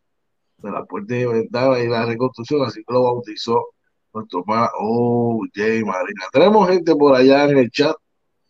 de 0.62 0.70
la 0.70 0.85
puerta 0.85 1.16
y 1.16 1.25
ventana 1.25 1.79
y 1.81 1.88
la 1.88 2.07
reconstrucción, 2.07 2.62
así 2.62 2.83
que 2.85 2.92
lo 2.92 3.03
bautizó 3.03 3.68
nuestro 4.12 4.44
pana 4.44 4.68
Oh, 4.79 5.44
Jay 5.55 5.83
Marina. 5.83 6.25
Tenemos 6.33 6.68
gente 6.68 6.94
por 6.94 7.14
allá 7.14 7.44
en 7.48 7.59
el 7.59 7.70
chat. 7.70 7.96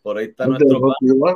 Por 0.01 0.17
ahí 0.17 0.25
está 0.25 0.45
nuestro 0.47 0.79
pana. 0.79 1.35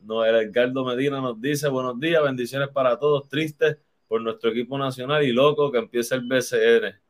No, 0.00 0.24
el 0.24 0.34
Edgardo 0.34 0.84
Medina 0.84 1.20
nos 1.20 1.40
dice 1.40 1.68
buenos 1.68 1.98
días, 2.00 2.22
bendiciones 2.22 2.68
para 2.70 2.98
todos, 2.98 3.28
tristes 3.28 3.78
por 4.08 4.20
nuestro 4.20 4.50
equipo 4.50 4.76
nacional 4.76 5.22
y 5.22 5.32
loco 5.32 5.70
que 5.70 5.78
empiece 5.78 6.14
el 6.14 6.22
BCN. 6.22 7.00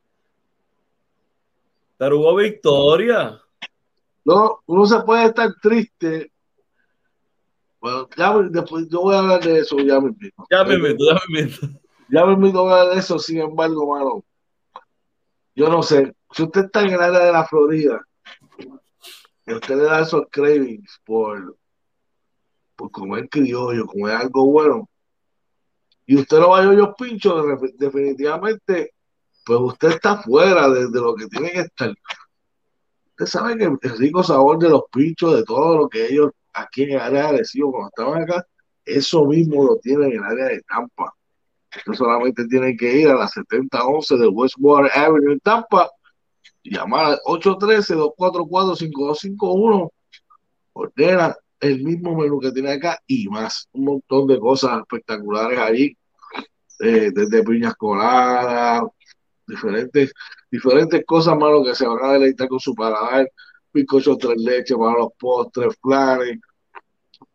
Pero 1.97 2.19
hubo 2.19 2.37
victoria. 2.37 3.41
No, 4.25 4.61
uno 4.67 4.87
se 4.87 5.01
puede 5.01 5.27
estar 5.27 5.51
triste. 5.61 6.31
Bueno, 7.81 8.09
ya 8.17 8.39
después 8.51 8.89
yo 8.89 9.01
voy 9.01 9.15
a 9.17 9.19
hablar 9.19 9.43
de 9.43 9.59
eso, 9.59 9.77
ya 9.79 10.01
me 10.01 10.09
invito. 10.09 10.47
Ya 10.51 10.63
me 10.63 10.75
invito, 10.75 11.05
ya 11.05 11.21
me 11.29 11.41
invito. 11.41 11.82
Ya 12.13 12.27
me 12.27 12.35
invito 12.35 12.69
a 12.69 12.91
de 12.91 12.99
eso, 12.99 13.19
sin 13.19 13.41
embargo, 13.41 13.87
mano. 13.87 14.23
Yo 15.55 15.71
no 15.71 15.83
sé, 15.83 16.15
si 16.31 16.43
usted 16.43 16.67
está 16.67 16.83
en 16.83 16.91
el 16.91 17.01
área 17.01 17.21
de 17.21 17.33
la 17.33 17.47
Florida, 17.47 18.07
y 19.47 19.55
usted 19.55 19.77
le 19.77 19.85
da 19.85 20.01
esos 20.03 20.27
cravings 20.31 21.01
por, 21.07 21.57
por 22.77 22.91
comer 22.91 23.31
criollo, 23.31 23.87
comer 23.87 24.17
algo 24.17 24.45
bueno, 24.45 24.91
y 26.05 26.17
usted 26.17 26.39
no 26.39 26.51
va 26.51 26.59
a 26.59 26.65
los 26.65 26.95
pinchos, 26.99 27.47
definitivamente, 27.79 28.93
pues 29.47 29.61
usted 29.63 29.93
está 29.93 30.19
fuera 30.19 30.69
de, 30.69 30.91
lo 30.91 31.15
que 31.15 31.29
tiene 31.29 31.51
que 31.51 31.61
estar. 31.61 31.95
Usted 33.07 33.25
sabe 33.27 33.57
que 33.57 33.65
el 33.65 33.99
rico 33.99 34.23
sabor 34.23 34.59
de 34.59 34.69
los 34.69 34.83
pinchos, 34.93 35.35
de 35.35 35.45
todo 35.45 35.79
lo 35.79 35.89
que 35.89 36.09
ellos 36.09 36.33
aquí 36.53 36.83
en 36.83 36.91
el 36.91 37.01
área 37.01 37.33
de 37.33 37.43
cuando 37.63 37.89
estaban 37.89 38.23
acá, 38.23 38.47
eso 38.85 39.25
mismo 39.25 39.65
lo 39.65 39.79
tienen 39.79 40.13
en 40.13 40.19
el 40.19 40.25
área 40.25 40.47
de 40.49 40.61
Tampa. 40.63 41.15
Usted 41.77 41.93
solamente 41.95 42.47
tiene 42.47 42.77
que 42.77 43.01
ir 43.01 43.09
a 43.09 43.15
la 43.15 43.29
7011 43.29 44.17
de 44.17 44.29
Westwater 44.29 44.91
Avenue 44.95 45.33
en 45.33 45.41
Tampa 45.41 45.89
llamar 46.65 47.07
al 47.07 47.19
813-244-5251. 47.27 49.91
Ordena 50.75 51.37
el 51.61 51.83
mismo 51.83 52.17
menú 52.17 52.41
que 52.41 52.53
tiene 52.53 52.73
acá 52.73 52.99
y 53.07 53.29
más. 53.29 53.69
Un 53.73 53.85
montón 53.85 54.27
de 54.27 54.39
cosas 54.39 54.81
espectaculares 54.81 55.59
ahí. 55.59 55.97
Eh, 56.81 57.11
desde 57.15 57.45
piñas 57.45 57.75
coladas, 57.77 58.83
diferentes, 59.47 60.13
diferentes 60.51 61.05
cosas, 61.07 61.37
mano, 61.39 61.63
que 61.63 61.75
se 61.75 61.87
van 61.87 62.05
a 62.05 62.13
deleitar 62.15 62.49
con 62.49 62.59
su 62.59 62.75
paladar. 62.75 63.31
Bizcochos 63.73 64.19
tres 64.19 64.37
leches 64.39 64.77
para 64.77 64.99
los 64.99 65.11
postres, 65.19 65.77
flanes, 65.81 66.39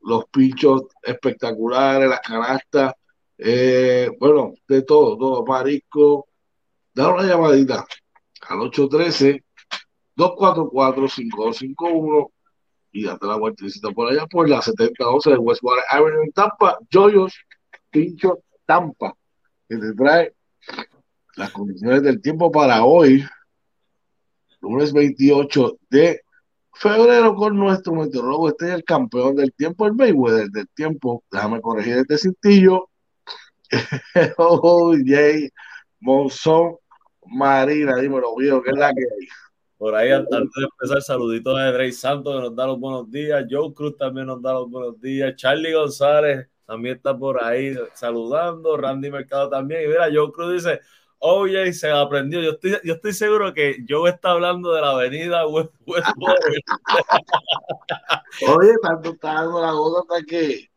los 0.01 0.25
pinchos 0.25 0.83
espectaculares, 1.01 2.09
las 2.09 2.19
canastas, 2.19 2.93
eh, 3.37 4.09
bueno, 4.19 4.53
de 4.67 4.81
todo, 4.81 5.17
todo, 5.17 5.45
marisco. 5.45 6.27
Da 6.93 7.13
una 7.13 7.23
llamadita 7.23 7.85
al 8.47 8.57
813-244-5251 10.17 12.31
y 12.91 13.03
date 13.03 13.27
la 13.27 13.35
vueltecita 13.35 13.91
por 13.91 14.11
allá 14.11 14.25
por 14.25 14.49
la 14.49 14.61
7012 14.61 15.31
de 15.31 15.37
Westwater 15.37 15.83
Avenue 15.91 16.23
en 16.23 16.31
Tampa, 16.31 16.79
Joyos, 16.91 17.33
Pincho, 17.91 18.39
Tampa, 18.65 19.15
que 19.69 19.77
te 19.77 19.93
trae 19.93 20.33
las 21.35 21.51
condiciones 21.51 22.01
del 22.01 22.21
tiempo 22.21 22.51
para 22.51 22.83
hoy, 22.83 23.23
lunes 24.61 24.91
28 24.91 25.77
de 25.89 26.21
febrero, 26.73 27.35
con 27.35 27.55
nuestro 27.55 27.93
meteorólogo. 27.93 28.49
Este 28.49 28.67
es 28.67 28.73
el 28.73 28.83
campeón 28.83 29.35
del 29.35 29.53
tiempo, 29.53 29.85
el 29.85 29.93
Mayweather 29.93 30.49
del 30.49 30.67
tiempo. 30.69 31.23
Déjame 31.31 31.61
corregir 31.61 31.97
este 31.97 32.17
cintillo. 32.17 32.86
oh, 34.37 34.93
Jay 35.05 35.49
Monzón 35.99 36.77
Marina, 37.25 37.95
dímelo, 37.97 38.35
viejo, 38.35 38.61
¿qué 38.61 38.71
es 38.71 38.77
la 38.77 38.93
que 38.93 39.01
hay? 39.01 39.27
Por 39.77 39.93
ahí, 39.93 40.09
antes 40.11 40.31
de 40.31 40.63
empezar, 40.63 41.01
saluditos 41.03 41.55
a 41.57 41.71
Drey 41.71 41.91
Santos 41.91 42.35
que 42.35 42.41
nos 42.41 42.55
da 42.55 42.65
los 42.65 42.79
buenos 42.79 43.11
días. 43.11 43.45
Joe 43.49 43.73
Cruz 43.75 43.95
también 43.95 44.25
nos 44.25 44.41
da 44.41 44.53
los 44.53 44.69
buenos 44.69 44.99
días. 44.99 45.35
Charlie 45.35 45.73
González 45.73 46.47
también 46.65 46.95
está 46.95 47.15
por 47.15 47.43
ahí 47.43 47.75
saludando. 47.93 48.75
Randy 48.75 49.11
Mercado 49.11 49.49
también. 49.49 49.83
Y 49.83 49.87
mira, 49.87 50.09
Joe 50.11 50.31
Cruz 50.31 50.53
dice: 50.53 50.81
Oye, 51.19 51.71
se 51.73 51.91
aprendió. 51.91 52.41
Yo 52.41 52.51
estoy, 52.51 52.77
yo 52.83 52.95
estoy 52.95 53.13
seguro 53.13 53.53
que 53.53 53.83
Joe 53.87 54.09
está 54.09 54.31
hablando 54.31 54.73
de 54.73 54.81
la 54.81 54.91
avenida 54.91 55.45
West, 55.45 55.71
Oye, 58.47 58.73
tanto 58.81 59.11
está 59.11 59.33
dando 59.33 59.61
la 59.61 59.71
gota 59.73 60.15
hasta 60.15 60.25
que, 60.25 60.71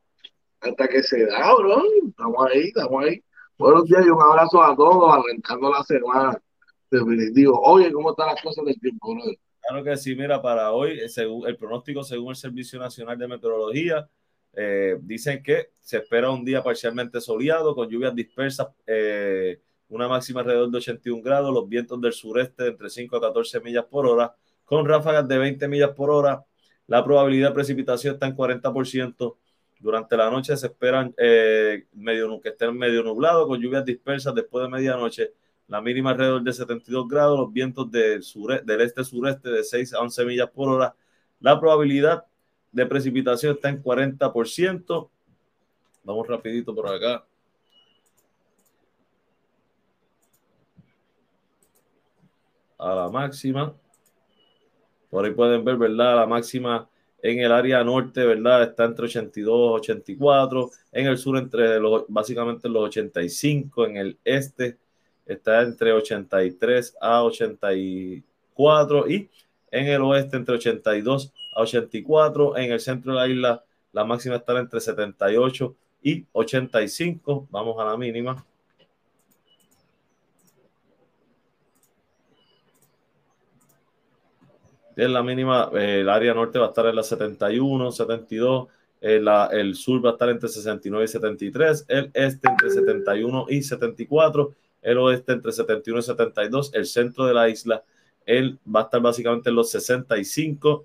hasta 0.61 0.89
que 0.89 1.03
se 1.03 1.27
da, 1.27 1.55
bro. 1.55 1.83
Estamos 2.09 2.47
ahí, 2.51 2.69
estamos 2.69 3.05
ahí. 3.05 3.23
Buenos 3.59 3.85
días 3.85 4.05
y 4.07 4.11
un 4.11 4.23
abrazo 4.23 4.63
a 4.63 4.77
todos, 4.77 5.15
arrancando 5.15 5.71
la 5.71 5.83
semana. 5.85 6.43
Definitivo. 6.91 7.61
Oye, 7.63 7.93
¿cómo 7.93 8.11
están 8.11 8.29
las 8.29 8.43
cosas 8.43 8.65
del 8.65 8.79
tiempo, 8.81 9.17
Claro 9.61 9.85
que 9.85 9.97
sí, 9.97 10.17
mira, 10.17 10.43
para 10.43 10.73
hoy, 10.73 11.09
según, 11.09 11.47
el 11.47 11.57
pronóstico 11.57 12.03
según 12.03 12.31
el 12.31 12.37
Servicio 12.37 12.79
Nacional 12.79 13.17
de 13.19 13.29
Meteorología, 13.29 14.09
eh, 14.55 14.99
dicen 15.03 15.43
que 15.43 15.71
se 15.79 15.99
espera 15.99 16.31
un 16.31 16.45
día 16.45 16.63
parcialmente 16.63 17.21
soleado, 17.21 17.75
con 17.75 17.89
lluvias 17.89 18.15
dispersas, 18.15 18.69
eh, 18.87 19.61
una 19.89 20.09
máxima 20.09 20.41
alrededor 20.41 20.71
de 20.71 20.79
81 20.79 21.23
grados, 21.23 21.55
los 21.55 21.69
vientos 21.69 22.01
del 22.01 22.13
sureste 22.13 22.67
entre 22.67 22.91
5 22.91 23.17
a 23.17 23.21
14 23.21 23.61
millas 23.61 23.85
por 23.85 24.07
hora, 24.07 24.35
con 24.65 24.85
ráfagas 24.87 25.29
de 25.29 25.39
20 25.39 25.69
millas 25.69 25.91
por 25.91 26.11
hora. 26.11 26.45
La 26.87 27.05
probabilidad 27.05 27.51
de 27.51 27.55
precipitación 27.55 28.15
está 28.15 28.27
en 28.27 28.35
40%. 28.35 29.37
Durante 29.81 30.15
la 30.15 30.31
noche 30.31 30.55
se 30.59 30.67
esperan 30.67 31.15
eh, 31.17 31.87
medio, 31.95 32.39
que 32.41 32.51
estén 32.51 32.77
medio 32.77 33.03
nublado 33.03 33.49
con 33.49 33.59
lluvias 33.59 33.83
dispersas 33.83 34.35
después 34.35 34.63
de 34.65 34.69
medianoche. 34.69 35.33
La 35.69 35.81
mínima 35.81 36.11
alrededor 36.11 36.43
de 36.43 36.53
72 36.53 37.09
grados, 37.09 37.39
los 37.39 37.53
vientos 37.53 37.91
del, 37.91 38.23
del 38.65 38.81
este-sureste 38.83 39.49
de 39.49 39.65
6 39.65 39.95
a 39.95 40.01
11 40.01 40.25
millas 40.27 40.51
por 40.51 40.69
hora. 40.69 40.95
La 41.41 41.59
probabilidad 41.59 42.27
de 42.73 42.85
precipitación 42.85 43.55
está 43.55 43.71
en 43.71 43.83
40%. 43.83 45.09
Vamos 46.05 46.29
rapidito 46.29 46.75
por 46.75 46.89
acá. 46.89 47.25
A 52.79 52.95
la 52.95 53.09
máxima. 53.09 53.75
Por 55.09 55.25
ahí 55.25 55.33
pueden 55.33 55.65
ver, 55.65 55.77
¿verdad? 55.77 56.17
La 56.17 56.27
máxima 56.27 56.89
en 57.23 57.41
el 57.41 57.53
área 57.53 57.83
norte, 57.85 58.25
¿verdad? 58.25 58.63
Está 58.63 58.85
entre 58.85 59.07
82 59.07 59.47
y 59.47 59.75
84. 59.81 60.71
En 60.93 61.07
el 61.07 61.19
sur, 61.19 61.37
entre 61.37 61.79
los, 61.81 62.05
básicamente 62.09 62.69
los 62.69 62.85
85. 62.85 63.87
En 63.87 63.97
el 63.97 64.19
este, 64.25 64.79
está 65.27 65.63
entre 65.63 65.93
83 65.93 66.97
a 67.01 67.23
84. 67.23 69.09
Y 69.09 69.29
en 69.71 69.87
el 69.87 70.03
oeste, 70.03 70.37
entre 70.37 70.55
82 70.57 71.33
a 71.55 71.61
84. 71.63 72.57
En 72.57 72.73
el 72.73 72.81
centro 72.81 73.13
de 73.13 73.19
la 73.19 73.29
isla, 73.29 73.65
la 73.93 74.05
máxima 74.05 74.37
está 74.37 74.59
entre 74.59 74.81
78 74.81 75.75
y 76.03 76.27
85. 76.33 77.49
Vamos 77.51 77.79
a 77.79 77.85
la 77.85 77.97
mínima. 77.97 78.45
En 85.03 85.13
la 85.13 85.23
mínima, 85.23 85.71
eh, 85.75 86.01
el 86.01 86.09
área 86.09 86.35
norte 86.35 86.59
va 86.59 86.67
a 86.67 86.69
estar 86.69 86.87
en 86.87 86.97
la 86.97 87.03
71, 87.03 87.93
72, 87.93 88.69
eh, 89.01 89.25
el 89.53 89.75
sur 89.75 90.05
va 90.05 90.11
a 90.11 90.13
estar 90.13 90.29
entre 90.29 90.49
69 90.49 91.05
y 91.05 91.09
73, 91.09 91.85
el 91.89 92.11
este 92.15 92.49
entre 92.49 92.71
71 92.71 93.47
y 93.49 93.63
74, 93.63 94.55
el 94.83 94.99
oeste 94.99 95.33
entre 95.33 95.53
71 95.53 96.01
y 96.01 96.03
72, 96.03 96.75
el 96.75 96.87
centro 96.87 97.27
de 97.27 97.35
la 97.35 97.49
isla 97.49 97.83
él 98.31 98.59
va 98.65 98.81
a 98.81 98.83
estar 98.85 99.01
básicamente 99.01 99.51
en 99.51 99.57
los 99.57 99.71
65. 99.71 100.85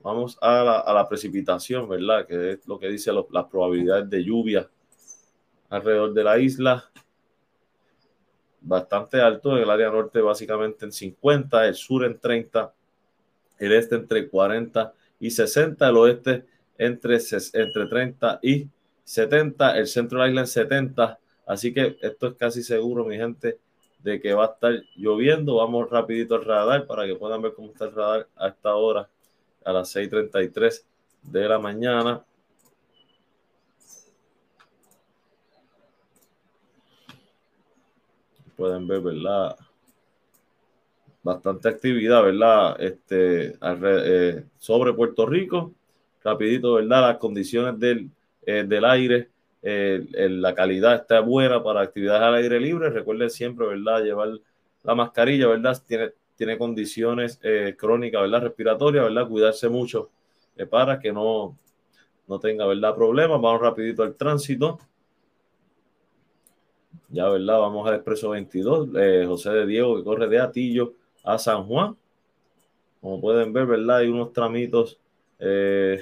Vamos 0.00 0.38
a 0.40 0.92
la, 0.92 1.08
precipitación, 1.08 1.88
¿verdad? 1.88 2.26
Que 2.26 2.52
es 2.52 2.66
lo 2.66 2.78
que 2.78 2.88
dice 2.88 3.12
las 3.12 3.44
probabilidades 3.46 4.08
de 4.08 4.22
lluvia 4.22 4.68
alrededor 5.70 6.12
de 6.12 6.24
la 6.24 6.38
isla. 6.38 6.84
Bastante 8.60 9.20
alto, 9.20 9.56
en 9.56 9.62
el 9.62 9.70
área 9.70 9.90
norte 9.90 10.20
básicamente 10.20 10.84
en 10.84 10.92
50, 10.92 11.66
el 11.66 11.74
sur 11.74 12.04
en 12.04 12.18
30, 12.18 12.72
el 13.64 13.72
este 13.72 13.96
entre 13.96 14.28
40 14.28 14.92
y 15.20 15.30
60, 15.30 15.88
el 15.88 15.96
oeste 15.96 16.44
entre, 16.78 17.18
entre 17.52 17.86
30 17.86 18.40
y 18.42 18.68
70, 19.04 19.78
el 19.78 19.86
centro 19.86 20.18
de 20.18 20.24
la 20.24 20.30
isla 20.30 20.40
en 20.42 20.46
70. 20.46 21.18
Así 21.46 21.72
que 21.72 21.96
esto 22.00 22.28
es 22.28 22.34
casi 22.34 22.62
seguro, 22.62 23.04
mi 23.04 23.16
gente, 23.16 23.58
de 23.98 24.20
que 24.20 24.34
va 24.34 24.44
a 24.44 24.52
estar 24.52 24.72
lloviendo. 24.96 25.56
Vamos 25.56 25.90
rapidito 25.90 26.34
al 26.34 26.44
radar 26.44 26.86
para 26.86 27.06
que 27.06 27.14
puedan 27.14 27.42
ver 27.42 27.54
cómo 27.54 27.68
está 27.68 27.86
el 27.86 27.94
radar 27.94 28.28
a 28.36 28.48
esta 28.48 28.74
hora, 28.74 29.08
a 29.64 29.72
las 29.72 29.94
6.33 29.94 30.84
de 31.22 31.48
la 31.48 31.58
mañana. 31.58 32.24
Pueden 38.56 38.86
ver, 38.86 39.00
¿verdad? 39.00 39.56
Bastante 41.24 41.70
actividad, 41.70 42.22
¿verdad? 42.22 42.76
Este, 42.78 43.56
eh, 43.58 44.44
sobre 44.58 44.92
Puerto 44.92 45.24
Rico. 45.24 45.72
Rapidito, 46.22 46.74
¿verdad? 46.74 47.00
Las 47.00 47.16
condiciones 47.16 47.80
del, 47.80 48.10
eh, 48.44 48.64
del 48.68 48.84
aire, 48.84 49.30
eh, 49.62 50.04
la 50.12 50.54
calidad 50.54 50.96
está 50.96 51.20
buena 51.20 51.62
para 51.62 51.80
actividades 51.80 52.22
al 52.22 52.34
aire 52.34 52.60
libre. 52.60 52.90
Recuerden 52.90 53.30
siempre, 53.30 53.66
¿verdad? 53.66 54.04
Llevar 54.04 54.38
la 54.82 54.94
mascarilla, 54.94 55.48
¿verdad? 55.48 55.82
Tiene, 55.86 56.12
tiene 56.36 56.58
condiciones 56.58 57.40
crónicas, 57.78 58.20
¿verdad? 58.20 58.42
Respiratorias, 58.42 59.04
¿verdad? 59.04 59.26
Cuidarse 59.26 59.70
mucho 59.70 60.10
para 60.68 60.98
que 61.00 61.10
no, 61.10 61.56
no 62.28 62.38
tenga, 62.38 62.66
¿verdad? 62.66 62.94
Problemas. 62.94 63.40
Vamos 63.40 63.62
rapidito 63.62 64.02
al 64.02 64.14
tránsito. 64.14 64.78
Ya, 67.08 67.30
¿verdad? 67.30 67.60
Vamos 67.60 67.88
al 67.88 67.94
Expreso 67.94 68.28
22. 68.30 68.88
Eh, 68.94 69.24
José 69.26 69.50
de 69.52 69.66
Diego 69.66 69.96
que 69.96 70.04
corre 70.04 70.28
de 70.28 70.38
Atillo 70.38 70.92
a 71.24 71.38
San 71.38 71.64
Juan. 71.66 71.96
Como 73.00 73.20
pueden 73.20 73.52
ver, 73.52 73.66
¿verdad? 73.66 73.98
Hay 73.98 74.08
unos 74.08 74.32
tramitos. 74.32 74.98
Eh, 75.38 76.00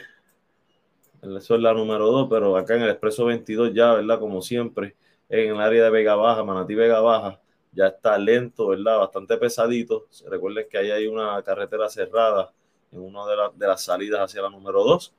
eso 1.22 1.54
es 1.54 1.60
la 1.60 1.72
número 1.72 2.10
2, 2.10 2.28
pero 2.28 2.56
acá 2.56 2.74
en 2.74 2.82
el 2.82 2.90
Expreso 2.90 3.24
22 3.26 3.72
ya, 3.72 3.94
¿verdad? 3.94 4.18
Como 4.18 4.42
siempre, 4.42 4.96
en 5.28 5.54
el 5.54 5.60
área 5.60 5.84
de 5.84 5.90
Vega 5.90 6.16
Baja, 6.16 6.44
Manatí 6.44 6.74
Vega 6.74 7.00
Baja, 7.00 7.40
ya 7.72 7.86
está 7.86 8.18
lento, 8.18 8.68
¿verdad? 8.68 8.98
Bastante 8.98 9.36
pesadito. 9.36 10.06
Recuerden 10.28 10.66
que 10.68 10.78
ahí 10.78 10.90
hay 10.90 11.06
una 11.06 11.40
carretera 11.42 11.88
cerrada 11.88 12.52
en 12.90 13.00
una 13.00 13.20
de, 13.26 13.66
las 13.66 13.82
salidas 13.82 14.20
hacia 14.20 14.42
la 14.42 14.50
número 14.50 14.82
2. 14.84 15.14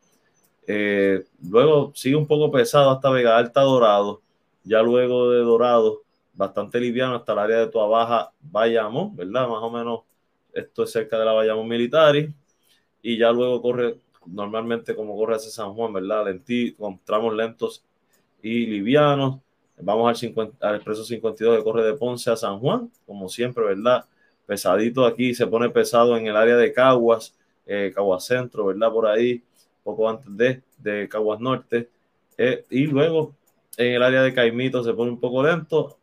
Eh, 0.67 1.23
luego 1.49 1.91
sigue 1.95 2.15
un 2.15 2.27
poco 2.27 2.51
pesado 2.51 2.91
hasta 2.91 3.09
Vega 3.09 3.37
Alta 3.37 3.61
Dorado. 3.61 4.21
Ya 4.63 4.81
luego 4.81 5.31
de 5.31 5.39
Dorado, 5.39 6.03
bastante 6.33 6.79
liviano 6.79 7.15
hasta 7.15 7.33
el 7.33 7.39
área 7.39 7.59
de 7.59 7.67
Tua 7.67 7.87
Baja, 7.87 8.31
Bayamo, 8.41 9.13
¿verdad? 9.15 9.47
Más 9.47 9.61
o 9.61 9.71
menos 9.71 10.01
esto 10.53 10.83
es 10.83 10.91
cerca 10.91 11.17
de 11.17 11.25
la 11.25 11.33
Bayamo 11.33 11.63
Militari. 11.63 12.33
Y 13.01 13.17
ya 13.17 13.31
luego 13.31 13.61
corre 13.61 13.99
normalmente 14.25 14.95
como 14.95 15.15
corre 15.17 15.35
hacia 15.35 15.51
San 15.51 15.73
Juan, 15.73 15.93
¿verdad? 15.93 16.25
Lentí, 16.25 16.73
con 16.73 16.99
tramos 17.03 17.33
lentos 17.33 17.83
y 18.41 18.65
livianos. 18.65 19.39
Vamos 19.77 20.09
al, 20.09 20.15
50, 20.15 20.67
al 20.67 20.75
expreso 20.75 21.03
52 21.03 21.57
que 21.57 21.63
corre 21.63 21.83
de 21.83 21.93
Ponce 21.95 22.31
a 22.31 22.35
San 22.35 22.59
Juan, 22.59 22.89
como 23.05 23.27
siempre, 23.27 23.63
¿verdad? 23.65 24.05
Pesadito 24.45 25.05
aquí, 25.05 25.33
se 25.33 25.47
pone 25.47 25.69
pesado 25.69 26.15
en 26.15 26.27
el 26.27 26.35
área 26.35 26.55
de 26.55 26.71
Caguas 26.71 27.35
eh, 27.65 27.91
Caguas 27.93 28.25
Centro, 28.25 28.65
¿verdad? 28.65 28.91
Por 28.91 29.07
ahí, 29.07 29.41
poco 29.83 30.09
antes 30.09 30.35
de, 30.35 30.61
de 30.77 31.07
Caguas 31.09 31.39
Norte. 31.39 31.89
Eh, 32.37 32.65
y 32.69 32.87
luego 32.87 33.33
en 33.77 33.93
el 33.93 34.03
área 34.03 34.21
de 34.21 34.33
Caimito 34.33 34.83
se 34.83 34.93
pone 34.93 35.11
un 35.11 35.19
poco 35.19 35.43
lento 35.43 35.97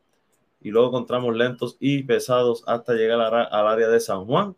y 0.61 0.71
luego 0.71 0.89
encontramos 0.89 1.35
lentos 1.35 1.77
y 1.81 2.03
pesados 2.03 2.63
hasta 2.67 2.95
llegar 2.95 3.21
al 3.21 3.67
área 3.67 3.89
de 3.89 4.01
San 4.01 4.27
Juan. 4.27 4.55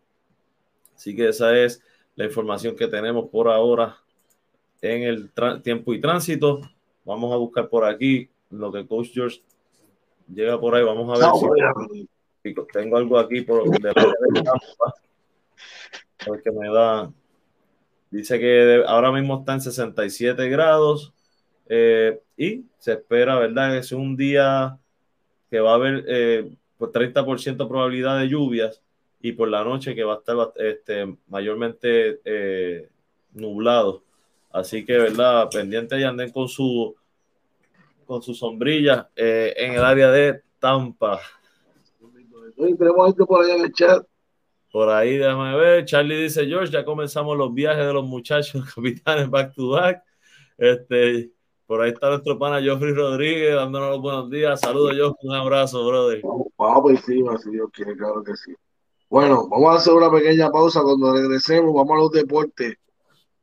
Así 0.95 1.15
que 1.15 1.29
esa 1.29 1.57
es 1.57 1.81
la 2.15 2.25
información 2.25 2.75
que 2.75 2.87
tenemos 2.87 3.29
por 3.29 3.47
ahora 3.47 3.97
en 4.81 5.03
el 5.03 5.31
tiempo 5.61 5.93
y 5.93 6.01
tránsito. 6.01 6.61
Vamos 7.05 7.33
a 7.33 7.37
buscar 7.37 7.69
por 7.69 7.85
aquí 7.85 8.29
lo 8.49 8.71
que 8.71 8.85
Coach 8.85 9.09
George 9.13 9.41
llega 10.33 10.59
por 10.59 10.75
ahí. 10.75 10.83
Vamos 10.83 11.09
a 11.09 11.25
ver 11.25 12.05
si, 12.43 12.53
tengo 12.73 12.97
algo 12.97 13.17
aquí 13.17 13.41
por 13.41 13.69
de, 13.69 13.89
de 13.89 13.93
porque 16.25 16.51
me 16.51 16.69
da. 16.69 17.11
Dice 18.11 18.39
que 18.39 18.83
ahora 18.85 19.11
mismo 19.11 19.39
está 19.39 19.53
en 19.53 19.61
67 19.61 20.49
grados 20.49 21.13
eh, 21.67 22.21
y 22.37 22.65
se 22.77 22.93
espera, 22.93 23.39
¿verdad? 23.39 23.71
Que 23.71 23.77
es 23.79 23.91
un 23.91 24.15
día 24.15 24.77
que 25.53 25.59
va 25.59 25.73
a 25.73 25.75
haber 25.75 26.03
eh, 26.07 26.49
por 26.79 26.91
30% 26.91 27.67
probabilidad 27.67 28.17
de 28.17 28.27
lluvias 28.27 28.81
y 29.21 29.33
por 29.33 29.49
la 29.49 29.63
noche 29.63 29.93
que 29.93 30.03
va 30.03 30.15
a 30.15 30.17
estar 30.17 30.35
este, 30.55 31.15
mayormente 31.27 32.21
eh, 32.25 32.89
nublado. 33.33 34.01
Así 34.51 34.83
que, 34.83 34.97
¿verdad? 34.97 35.47
Pendiente 35.51 35.99
y 35.99 36.03
anden 36.03 36.31
con 36.31 36.47
su 36.47 36.95
con 38.07 38.23
su 38.23 38.33
sombrilla 38.33 39.09
en 39.15 39.73
el 39.73 39.83
área 39.83 40.09
de 40.11 40.41
Tampa. 40.57 41.21
Tenemos 42.57 43.13
por 43.13 43.45
allá 43.45 43.55
en 43.55 43.65
el 43.65 43.71
chat 43.71 44.05
por 44.73 44.89
ahí, 44.89 45.17
déjame 45.17 45.55
ver. 45.55 45.85
Charlie 45.85 46.23
dice, 46.23 46.47
George, 46.47 46.73
ya 46.73 46.83
comenzamos 46.83 47.37
los 47.37 47.53
viajes 47.53 47.85
de 47.85 47.93
los 47.93 48.05
muchachos 48.05 48.65
capitanes 48.75 49.29
back 49.29 49.53
to 49.53 49.69
back. 49.69 50.03
Este, 50.57 51.29
por 51.65 51.81
ahí 51.81 51.91
está 51.91 52.09
nuestro 52.09 52.37
pana 52.37 52.61
Geoffrey 52.61 52.93
Rodríguez 52.93 53.55
dándonos 53.55 53.91
los 53.91 54.01
buenos 54.01 54.29
días. 54.29 54.59
Saludos, 54.59 54.93
Geoffrey. 54.93 55.29
Un 55.29 55.35
abrazo, 55.35 55.87
brother. 55.87 56.21
Vamos 56.23 56.81
por 56.81 56.91
encima, 56.91 57.37
si 57.37 57.51
Dios 57.51 57.69
quiere, 57.71 57.95
claro 57.95 58.23
que 58.23 58.35
sí. 58.35 58.53
Bueno, 59.09 59.47
vamos 59.47 59.73
a 59.73 59.77
hacer 59.77 59.93
una 59.93 60.11
pequeña 60.11 60.49
pausa. 60.49 60.81
Cuando 60.81 61.13
regresemos, 61.13 61.73
vamos 61.73 61.91
a 61.91 62.01
los 62.01 62.11
deportes, 62.11 62.77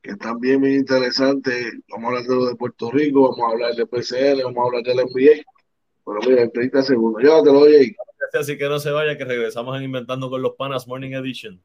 que 0.02 0.10
están 0.10 0.38
bien, 0.40 0.60
muy 0.60 0.74
interesantes. 0.74 1.72
Vamos 1.88 2.04
a 2.04 2.08
hablar 2.08 2.24
de 2.24 2.34
los 2.34 2.48
de 2.48 2.56
Puerto 2.56 2.90
Rico, 2.90 3.30
vamos 3.30 3.40
a 3.40 3.52
hablar 3.52 3.74
de 3.74 3.86
PCL, 3.86 4.42
vamos 4.44 4.58
a 4.58 4.66
hablar 4.66 4.82
del 4.82 4.96
NBA. 4.96 5.42
Bueno, 6.04 6.20
mira, 6.26 6.42
en 6.42 6.50
30 6.50 6.82
segundos. 6.82 7.22
Llévatelo, 7.22 7.64
ahí. 7.64 7.94
Así 8.32 8.58
que 8.58 8.68
no 8.68 8.78
se 8.78 8.90
vaya, 8.90 9.16
que 9.16 9.24
regresamos 9.24 9.76
en 9.76 9.84
Inventando 9.84 10.28
con 10.28 10.42
los 10.42 10.54
Panas 10.54 10.86
Morning 10.86 11.12
Edition. 11.12 11.60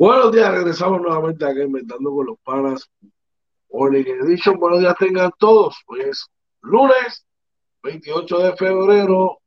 Buenos 0.00 0.32
días, 0.32 0.50
regresamos 0.50 1.02
nuevamente 1.02 1.44
aquí 1.44 1.60
inventando 1.60 2.10
con 2.10 2.24
los 2.24 2.38
panas. 2.38 2.90
Morning 3.70 4.02
Edition, 4.24 4.58
buenos 4.58 4.80
días 4.80 4.94
tengan 4.98 5.30
todos. 5.38 5.76
Hoy 5.88 6.00
es 6.00 6.26
lunes 6.62 7.26
28 7.82 8.38
de 8.38 8.56
febrero, 8.56 9.42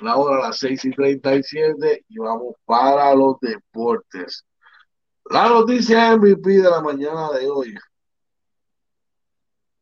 la 0.00 0.16
hora 0.16 0.38
a 0.38 0.48
las 0.48 0.58
6 0.58 0.86
y 0.86 0.90
37 0.90 2.04
y 2.08 2.18
vamos 2.18 2.56
para 2.64 3.14
los 3.14 3.38
deportes. 3.38 4.44
La 5.30 5.50
noticia 5.50 6.16
MVP 6.16 6.50
de 6.50 6.68
la 6.68 6.80
mañana 6.80 7.30
de 7.30 7.48
hoy. 7.48 7.76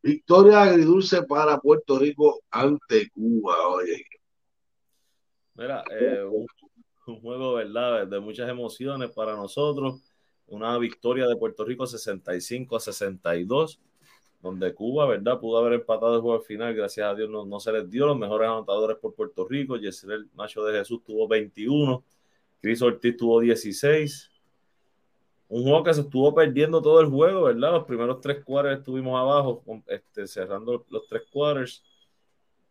Victoria 0.03 0.65
agridulce 0.65 1.23
para 1.23 1.57
Puerto 1.57 1.99
Rico 1.99 2.43
ante 2.51 3.09
Cuba. 3.09 3.69
Oye. 3.69 4.05
Mira, 5.55 5.83
eh, 5.99 6.29
juego, 7.05 7.55
¿verdad? 7.55 8.07
De 8.07 8.21
muchas 8.21 8.49
emociones 8.49 9.11
para 9.11 9.37
nosotros. 9.37 10.01
Una 10.47 10.77
victoria 10.79 11.27
de 11.27 11.37
Puerto 11.37 11.65
Rico 11.65 11.87
65 11.87 12.77
a 12.77 12.81
62, 12.81 13.81
donde 14.43 14.75
Cuba, 14.75 15.07
¿verdad? 15.07 15.41
Pudo 15.41 15.59
haber 15.59 15.75
empatado 15.75 16.17
el 16.17 16.21
juego 16.21 16.39
al 16.39 16.45
final, 16.45 16.75
gracias 16.75 17.07
a 17.07 17.15
Dios 17.15 17.31
no, 17.31 17.45
no 17.47 17.61
se 17.61 17.73
les 17.73 17.89
dio 17.91 18.07
los 18.07 18.19
mejores 18.19 18.49
anotadores 18.49 18.99
por 18.99 19.15
Puerto 19.15 19.47
Rico. 19.47 19.77
Yesel 19.77 20.29
Macho 20.35 20.65
de 20.65 20.79
Jesús 20.79 21.03
tuvo 21.05 21.27
21, 21.29 22.05
Cris 22.61 22.83
Ortiz 22.83 23.17
tuvo 23.17 23.41
16. 23.41 24.31
Un 25.49 25.63
juego 25.63 25.85
que 25.85 25.95
se 25.95 26.01
estuvo 26.03 26.35
perdiendo 26.35 26.83
todo 26.83 27.01
el 27.01 27.09
juego, 27.09 27.45
¿verdad? 27.45 27.73
Los 27.73 27.85
primeros 27.85 28.21
tres 28.21 28.45
quarters 28.45 28.79
estuvimos 28.79 29.19
abajo, 29.19 29.63
este, 29.87 30.27
cerrando 30.27 30.85
los 30.91 31.07
tres 31.07 31.23
quarters. 31.31 31.83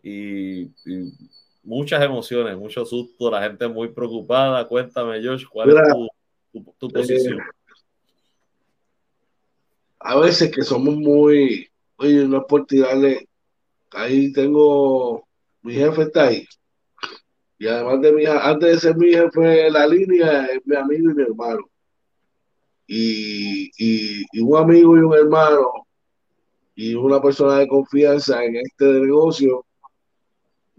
y 0.01 0.69
muchas 1.63 2.03
emociones, 2.03 2.57
mucho 2.57 2.85
susto, 2.85 3.31
la 3.31 3.41
gente 3.41 3.67
muy 3.67 3.89
preocupada. 3.89 4.67
Cuéntame, 4.67 5.23
Josh, 5.23 5.45
¿cuál 5.49 5.69
es 5.69 6.63
tu, 6.77 6.89
posición? 6.89 7.39
Eh, 7.39 7.43
a 9.99 10.19
veces 10.19 10.51
que 10.51 10.61
somos 10.61 10.95
muy, 10.95 11.67
oye, 11.97 12.27
no 12.27 12.37
es 12.37 12.43
por 12.47 12.65
tirarle, 12.65 13.27
ahí 13.91 14.31
tengo, 14.33 15.25
mi 15.61 15.73
jefe 15.73 16.03
está 16.03 16.25
ahí. 16.25 16.45
Y 17.57 17.67
además 17.67 18.01
de 18.01 18.11
mi, 18.11 18.25
antes 18.25 18.71
de 18.71 18.79
ser 18.79 18.97
mi 18.97 19.11
jefe 19.11 19.71
la 19.71 19.87
línea, 19.87 20.45
es 20.47 20.59
mi 20.65 20.75
amigo 20.75 21.11
y 21.11 21.13
mi 21.13 21.23
hermano. 21.23 21.69
Y, 22.85 23.71
y 23.77 24.41
un 24.41 24.57
amigo 24.57 24.97
y 24.97 24.99
un 24.99 25.13
hermano 25.13 25.71
y 26.75 26.95
una 26.95 27.21
persona 27.21 27.59
de 27.59 27.67
confianza 27.67 28.43
en 28.43 28.57
este 28.57 28.85
negocio 28.85 29.65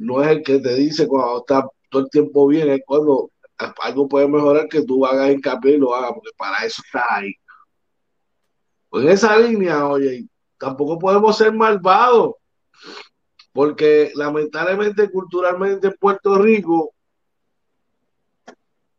no 0.05 0.23
es 0.23 0.29
el 0.29 0.43
que 0.43 0.59
te 0.59 0.75
dice 0.75 1.09
cuando 1.09 1.39
está 1.39 1.67
todo 1.89 2.03
el 2.03 2.11
tiempo 2.11 2.47
bien, 2.47 2.71
es 2.71 2.83
cuando 2.87 3.31
algo 3.83 4.09
puede 4.09 4.29
mejorar 4.29 4.69
que 4.69 4.83
tú 4.83 5.07
hagas 5.07 5.33
hincapié 5.33 5.75
y 5.75 5.79
lo 5.79 5.95
hagas, 5.95 6.13
porque 6.13 6.31
para 6.37 6.65
eso 6.65 6.83
está 6.85 7.05
ahí. 7.09 7.33
Pues 8.91 9.05
en 9.05 9.11
esa 9.11 9.39
línea, 9.39 9.89
oye, 9.89 10.27
tampoco 10.59 10.99
podemos 10.99 11.37
ser 11.37 11.53
malvados, 11.53 12.35
porque 13.53 14.13
lamentablemente, 14.15 15.11
culturalmente 15.11 15.87
en 15.87 15.95
Puerto 15.99 16.37
Rico, 16.37 16.93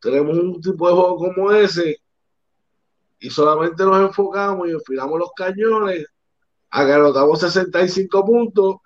tenemos 0.00 0.36
un 0.36 0.60
tipo 0.60 0.88
de 0.88 0.94
juego 0.94 1.16
como 1.16 1.52
ese 1.52 2.00
y 3.20 3.30
solamente 3.30 3.84
nos 3.84 4.00
enfocamos 4.00 4.68
y 4.68 4.72
enfilamos 4.72 5.18
los 5.18 5.30
cañones 5.36 6.06
a 6.70 6.84
que 6.84 6.92
anotamos 6.92 7.40
65 7.40 8.24
puntos 8.24 8.76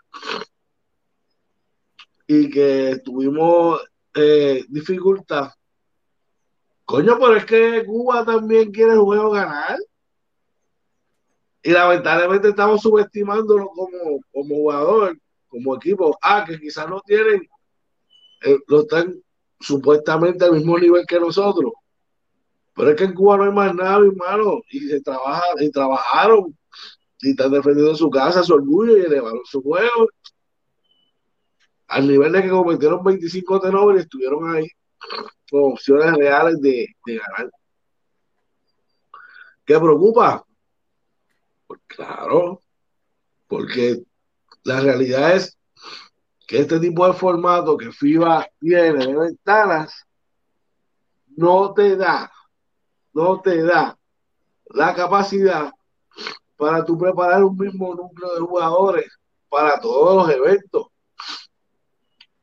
y 2.33 2.49
que 2.49 3.01
tuvimos 3.05 3.81
eh, 4.15 4.65
dificultad. 4.69 5.51
Coño, 6.85 7.19
pero 7.19 7.35
es 7.35 7.45
que 7.45 7.85
Cuba 7.85 8.25
también 8.25 8.71
quiere 8.71 8.93
el 8.93 9.01
juego 9.01 9.33
ganar. 9.33 9.77
Y 11.61 11.73
lamentablemente 11.73 12.51
estamos 12.51 12.83
subestimándolo 12.83 13.67
como, 13.71 14.21
como 14.33 14.55
jugador, 14.55 15.19
como 15.49 15.75
equipo. 15.75 16.17
Ah, 16.23 16.45
que 16.47 16.61
quizás 16.61 16.89
no 16.89 17.01
tienen, 17.01 17.49
eh, 18.45 18.59
lo 18.69 18.83
están 18.83 19.21
supuestamente 19.59 20.45
al 20.45 20.53
mismo 20.53 20.79
nivel 20.79 21.05
que 21.09 21.19
nosotros. 21.19 21.73
Pero 22.77 22.91
es 22.91 22.97
que 22.97 23.05
en 23.05 23.15
Cuba 23.15 23.39
no 23.39 23.45
hay 23.45 23.53
más 23.53 23.75
nada, 23.75 23.99
hermano. 23.99 24.61
Y 24.71 24.79
se 24.87 25.01
trabaja, 25.01 25.43
y 25.59 25.69
trabajaron 25.73 26.57
y 27.23 27.31
están 27.31 27.51
defendiendo 27.51 27.97
su 27.97 28.09
casa, 28.09 28.45
su 28.45 28.55
orgullo 28.55 28.97
y 28.97 29.01
elevaron 29.01 29.43
su 29.45 29.61
juego. 29.63 30.09
Al 31.91 32.07
nivel 32.07 32.33
de 32.33 32.43
que 32.43 32.49
cometieron 32.49 33.05
25 33.05 33.61
tenores 33.61 33.99
y 33.99 34.03
estuvieron 34.05 34.55
ahí 34.55 34.69
con 35.51 35.73
opciones 35.73 36.15
reales 36.15 36.61
de, 36.61 36.87
de 37.05 37.19
ganar. 37.19 37.51
¿Qué 39.65 39.79
preocupa? 39.79 40.45
Pues 41.67 41.81
claro, 41.87 42.63
porque 43.47 44.03
la 44.63 44.81
realidad 44.81 45.37
es 45.37 45.59
que 46.47 46.59
este 46.61 46.81
tipo 46.81 47.07
de 47.07 47.13
formato 47.13 47.77
que 47.77 47.93
FIBA 47.93 48.47
tiene 48.59 49.07
de 49.07 49.17
ventanas 49.17 50.05
no 51.37 51.73
te 51.73 51.97
da, 51.97 52.31
no 53.13 53.41
te 53.41 53.63
da 53.63 53.97
la 54.67 54.95
capacidad 54.95 55.73
para 56.57 56.85
tú 56.85 56.99
preparar 56.99 57.43
un 57.43 57.57
mismo 57.57 57.95
núcleo 57.95 58.35
de 58.35 58.41
jugadores 58.41 59.19
para 59.49 59.81
todos 59.81 60.17
los 60.17 60.37
eventos. 60.37 60.90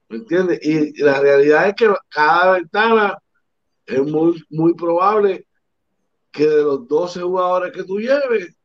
¿Me 0.10 0.18
entiendes? 0.18 0.60
Y, 0.62 1.02
la 1.04 1.20
realidad 1.20 1.68
es 1.68 1.76
que 1.76 1.94
cada 2.10 2.54
ventana 2.54 3.18
es 3.86 4.02
muy, 4.02 4.44
muy 4.50 4.74
probable 4.74 5.48
que 6.32 6.48
de 6.48 6.64
los 6.64 6.88
12 6.88 7.22
jugadores 7.22 7.74
que 7.74 7.84
tú 7.84 8.00
lleves, 8.00 8.56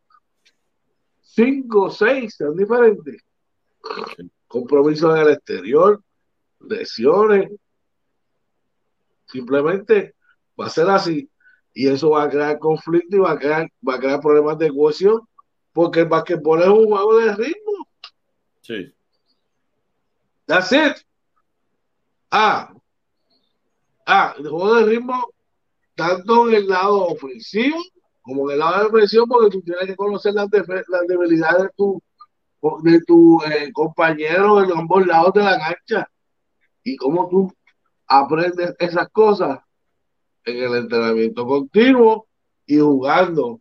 5 1.22 1.82
o 1.82 1.90
6 1.90 2.34
sean 2.36 2.56
diferentes. 2.56 3.22
Compromisos 4.46 5.16
en 5.16 5.22
el 5.22 5.32
exterior, 5.32 6.02
lesiones. 6.60 7.50
Simplemente 9.26 10.14
va 10.60 10.66
a 10.66 10.70
ser 10.70 10.88
así. 10.90 11.28
Y 11.74 11.88
eso 11.88 12.10
va 12.10 12.24
a 12.24 12.28
crear 12.28 12.58
conflicto 12.58 13.16
y 13.16 13.20
va 13.20 13.32
a 13.32 13.38
crear, 13.38 13.68
va 13.86 13.94
a 13.94 13.98
crear 13.98 14.20
problemas 14.20 14.58
de 14.58 14.70
cohesión 14.70 15.22
porque 15.72 16.00
el 16.00 16.08
basquetbol 16.08 16.60
es 16.60 16.68
un 16.68 16.86
juego 16.86 17.18
de 17.18 17.34
ritmo. 17.34 17.88
Sí. 18.60 18.94
That's 20.46 20.72
it. 20.72 21.02
Ah, 22.34 22.72
ah, 24.06 24.34
el 24.38 24.48
juego 24.48 24.74
de 24.76 24.86
ritmo, 24.86 25.22
tanto 25.94 26.48
en 26.48 26.54
el 26.54 26.66
lado 26.66 27.08
ofensivo 27.08 27.76
como 28.22 28.48
en 28.48 28.54
el 28.54 28.58
lado 28.60 28.78
de 28.78 28.90
defensivo, 28.90 29.26
porque 29.26 29.50
tú 29.50 29.60
tienes 29.60 29.84
que 29.84 29.96
conocer 29.96 30.32
las, 30.32 30.48
las 30.50 31.06
debilidades 31.06 31.64
de 31.64 31.70
tu, 31.76 32.02
de 32.82 33.00
tu 33.02 33.42
eh, 33.42 33.70
compañero 33.74 34.62
en 34.62 34.72
ambos 34.72 35.06
lados 35.06 35.34
de 35.34 35.42
la 35.42 35.58
cancha 35.58 36.08
y 36.82 36.96
cómo 36.96 37.28
tú 37.28 37.52
aprendes 38.06 38.74
esas 38.78 39.10
cosas 39.10 39.58
en 40.44 40.56
el 40.56 40.74
entrenamiento 40.76 41.46
continuo 41.46 42.26
y 42.64 42.78
jugando. 42.78 43.60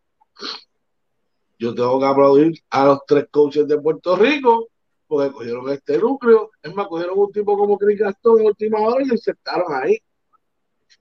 Yo 1.60 1.76
tengo 1.76 2.00
que 2.00 2.06
aplaudir 2.06 2.64
a 2.70 2.86
los 2.86 3.00
tres 3.06 3.28
coaches 3.30 3.68
de 3.68 3.82
Puerto 3.82 4.16
Rico 4.16 4.71
porque 5.12 5.34
cogieron 5.34 5.70
este 5.70 5.98
núcleo. 5.98 6.52
Es 6.64 6.74
más, 6.74 6.88
cogieron 6.88 7.20
un 7.20 7.32
tipo 7.34 7.58
como 7.58 7.78
Chris 7.78 8.00
Gastón 8.00 8.40
en 8.40 8.46
última 8.46 8.80
hora 8.80 9.04
y 9.04 9.08
lo 9.08 9.14
insertaron 9.14 9.74
ahí. 9.74 9.98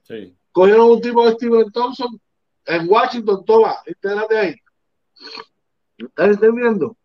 Sí. 0.02 0.36
Cogieron 0.50 0.90
un 0.90 1.00
tipo 1.00 1.24
de 1.24 1.32
Steven 1.34 1.70
Thompson 1.70 2.20
en 2.64 2.90
Washington, 2.90 3.44
toma, 3.44 3.76
de 3.86 4.36
ahí. 4.36 4.56
¿Estás 5.96 6.28
entendiendo? 6.30 6.96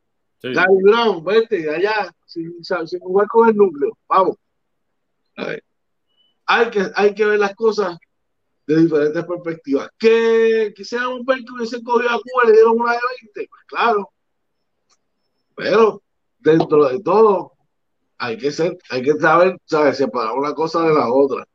Sí. 0.41 0.51
Gary 0.51 0.81
Brown, 0.81 1.23
vete 1.23 1.69
allá, 1.69 2.11
sin, 2.25 2.55
sin 2.63 2.99
jugar 2.99 3.27
con 3.27 3.49
el 3.49 3.55
núcleo. 3.55 3.95
Vamos. 4.09 4.37
A 5.37 5.45
ver. 5.45 5.63
Hay 6.47 6.71
que, 6.71 6.89
hay 6.95 7.13
que 7.13 7.25
ver 7.25 7.37
las 7.37 7.53
cosas 7.53 7.99
de 8.65 8.81
diferentes 8.81 9.23
perspectivas. 9.25 9.91
Que 9.99 10.73
quisiéramos 10.75 11.23
ver 11.23 11.37
que 11.37 11.53
hubiesen 11.55 11.83
cogido 11.83 12.09
a 12.09 12.19
Cuba 12.19 12.45
y 12.45 12.47
le 12.47 12.53
dieron 12.53 12.81
una 12.81 12.93
de 12.93 12.99
20, 13.21 13.47
pues 13.47 13.63
claro. 13.67 14.09
Pero 15.55 16.01
dentro 16.45 16.87
de 16.87 17.01
todo, 17.01 17.53
hay 18.17 18.37
que 18.37 18.51
ser, 18.51 18.77
hay 18.89 19.01
que 19.01 19.13
saber, 19.13 19.57
¿sabes? 19.65 19.97
separar 19.97 20.33
una 20.33 20.53
cosa 20.53 20.83
de 20.87 20.93
la 20.93 21.11
otra. 21.11 21.45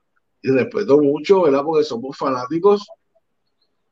Y 0.43 0.51
respeto 0.51 1.01
mucho, 1.01 1.43
¿verdad? 1.43 1.63
Porque 1.65 1.85
somos 1.85 2.17
fanáticos, 2.17 2.87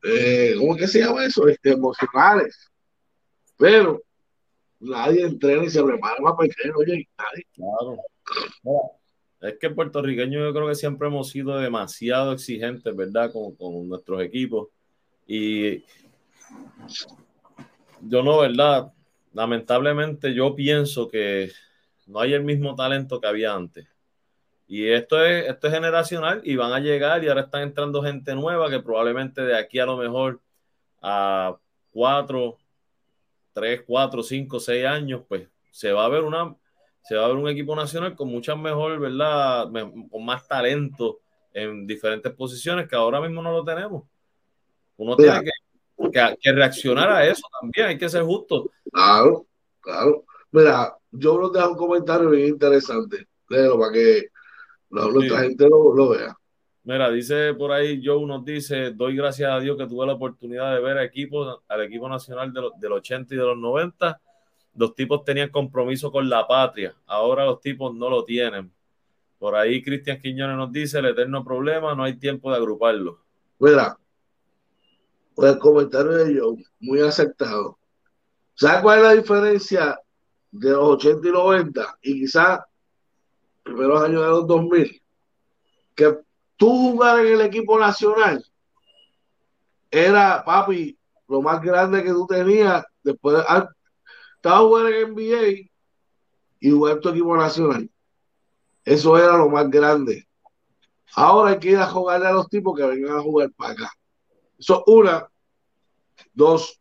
eh, 0.03 0.55
¿cómo 0.57 0.75
que 0.75 0.87
se 0.87 0.99
llama 0.99 1.25
eso? 1.25 1.47
Este, 1.47 1.71
emocionales. 1.71 2.69
Pero 3.57 4.01
nadie 4.79 5.25
entrena 5.25 5.65
y 5.65 5.69
se 5.69 5.83
prepara 5.83 6.17
para 6.21 6.35
perder, 6.37 6.73
oye, 6.75 7.07
nadie. 7.17 7.45
Claro. 7.53 7.97
Es 9.41 9.57
que 9.59 9.69
puertorriqueños 9.69 10.41
yo 10.43 10.53
creo 10.53 10.67
que 10.67 10.75
siempre 10.75 11.07
hemos 11.07 11.29
sido 11.29 11.57
demasiado 11.57 12.33
exigentes, 12.33 12.93
¿verdad? 12.95 13.31
Con, 13.31 13.55
con 13.55 13.87
nuestros 13.87 14.21
equipos. 14.21 14.67
Y 15.27 15.83
yo 18.01 18.23
no, 18.23 18.39
¿verdad? 18.39 18.91
Lamentablemente 19.33 20.33
yo 20.33 20.55
pienso 20.55 21.07
que 21.07 21.51
no 22.07 22.19
hay 22.19 22.33
el 22.33 22.43
mismo 22.43 22.75
talento 22.75 23.21
que 23.21 23.27
había 23.27 23.53
antes. 23.53 23.87
Y 24.67 24.87
esto 24.87 25.23
es, 25.23 25.47
esto 25.47 25.67
es 25.67 25.73
generacional 25.73 26.41
y 26.43 26.55
van 26.55 26.73
a 26.73 26.79
llegar 26.79 27.23
y 27.23 27.27
ahora 27.27 27.41
están 27.41 27.63
entrando 27.63 28.03
gente 28.03 28.35
nueva 28.35 28.69
que 28.69 28.79
probablemente 28.79 29.41
de 29.41 29.57
aquí 29.57 29.79
a 29.79 29.85
lo 29.85 29.97
mejor 29.97 30.39
a 31.01 31.57
cuatro, 31.91 32.57
tres, 33.53 33.81
cuatro, 33.85 34.21
cinco, 34.21 34.59
seis 34.59 34.85
años, 34.85 35.21
pues 35.27 35.47
se 35.71 35.91
va 35.91 36.05
a 36.05 36.09
ver 36.09 36.23
una, 36.23 36.55
se 37.01 37.15
va 37.15 37.25
a 37.25 37.27
ver 37.27 37.37
un 37.37 37.49
equipo 37.49 37.75
nacional 37.75 38.15
con 38.15 38.29
muchas 38.29 38.57
mejor, 38.57 38.99
¿verdad? 38.99 39.69
Con 40.09 40.25
más 40.25 40.47
talento 40.47 41.19
en 41.53 41.87
diferentes 41.87 42.31
posiciones 42.33 42.87
que 42.87 42.95
ahora 42.95 43.21
mismo 43.21 43.41
no 43.41 43.51
lo 43.51 43.63
tenemos. 43.63 44.03
Uno 44.97 45.15
tiene 45.15 45.43
que, 45.43 45.51
reaccionar 46.11 47.09
a 47.09 47.25
eso 47.25 47.43
también, 47.59 47.87
hay 47.87 47.97
que 47.97 48.09
ser 48.09 48.23
justo. 48.23 48.69
Claro, 48.91 49.45
claro. 49.81 50.25
Mira, 50.51 50.95
yo 51.11 51.41
les 51.41 51.51
dejo 51.51 51.69
un 51.71 51.77
comentario 51.77 52.29
bien 52.29 52.49
interesante, 52.49 53.27
léelo 53.49 53.79
para 53.79 53.91
que 53.93 54.29
la, 54.89 55.39
gente 55.41 55.67
lo, 55.69 56.09
vea. 56.09 56.35
Mira, 56.83 57.11
dice 57.11 57.53
por 57.53 57.71
ahí, 57.71 58.01
Joe 58.03 58.25
nos 58.25 58.43
dice, 58.43 58.91
doy 58.91 59.15
gracias 59.15 59.51
a 59.51 59.59
Dios 59.59 59.77
que 59.77 59.85
tuve 59.85 60.07
la 60.07 60.13
oportunidad 60.13 60.73
de 60.73 60.81
ver 60.81 60.97
equipo, 60.97 61.61
al 61.67 61.81
equipo 61.83 62.09
nacional 62.09 62.51
de 62.51 62.61
del 62.79 62.91
80 62.93 63.33
y 63.33 63.37
de 63.37 63.43
los 63.43 63.57
90 63.57 64.19
los 64.75 64.95
tipos 64.95 65.23
tenían 65.23 65.49
compromiso 65.49 66.11
con 66.11 66.29
la 66.29 66.47
patria, 66.47 66.95
ahora 67.05 67.45
los 67.45 67.59
tipos 67.59 67.93
no 67.93 68.09
lo 68.09 68.23
tienen. 68.23 68.71
Por 69.37 69.55
ahí 69.55 69.81
Cristian 69.81 70.21
Quiñones 70.21 70.57
nos 70.57 70.71
dice, 70.71 70.99
el 70.99 71.07
eterno 71.07 71.43
problema, 71.43 71.95
no 71.95 72.03
hay 72.03 72.17
tiempo 72.17 72.49
de 72.49 72.57
agruparlo. 72.57 73.19
Mira, 73.59 73.97
el 75.45 75.59
comentario 75.59 76.11
de 76.11 76.31
ellos, 76.31 76.55
muy 76.79 77.01
aceptado. 77.01 77.77
¿Sabes 78.55 78.81
cuál 78.81 78.99
es 78.99 79.05
la 79.05 79.13
diferencia 79.13 79.99
de 80.51 80.71
los 80.71 80.95
80 80.95 81.27
y 81.27 81.31
90 81.31 81.97
y 82.01 82.13
quizás 82.21 82.59
primeros 83.63 84.03
años 84.03 84.21
de 84.21 84.27
los 84.27 84.47
2000? 84.47 85.01
Que 85.95 86.17
tú 86.57 86.91
jugar 86.91 87.25
en 87.25 87.33
el 87.33 87.41
equipo 87.41 87.79
nacional 87.79 88.43
era, 89.91 90.43
papi, 90.43 90.97
lo 91.27 91.41
más 91.41 91.61
grande 91.61 92.03
que 92.03 92.09
tú 92.09 92.27
tenías 92.27 92.83
después 93.03 93.37
de, 93.37 93.43
estaba 94.35 94.59
jugando 94.59 94.89
en 94.89 95.13
NBA 95.13 95.69
y 96.59 96.71
jugar 96.71 96.99
tu 96.99 97.09
equipo 97.09 97.37
nacional. 97.37 97.89
Eso 98.83 99.17
era 99.17 99.37
lo 99.37 99.49
más 99.49 99.69
grande. 99.69 100.27
Ahora 101.15 101.51
hay 101.51 101.59
que 101.59 101.71
ir 101.71 101.77
a 101.77 101.87
jugarle 101.87 102.27
a 102.27 102.31
los 102.31 102.49
tipos 102.49 102.77
que 102.77 102.85
vengan 102.85 103.17
a 103.17 103.21
jugar 103.21 103.51
para 103.51 103.73
acá. 103.73 103.91
Eso 104.59 104.83
una. 104.87 105.27
Dos. 106.33 106.79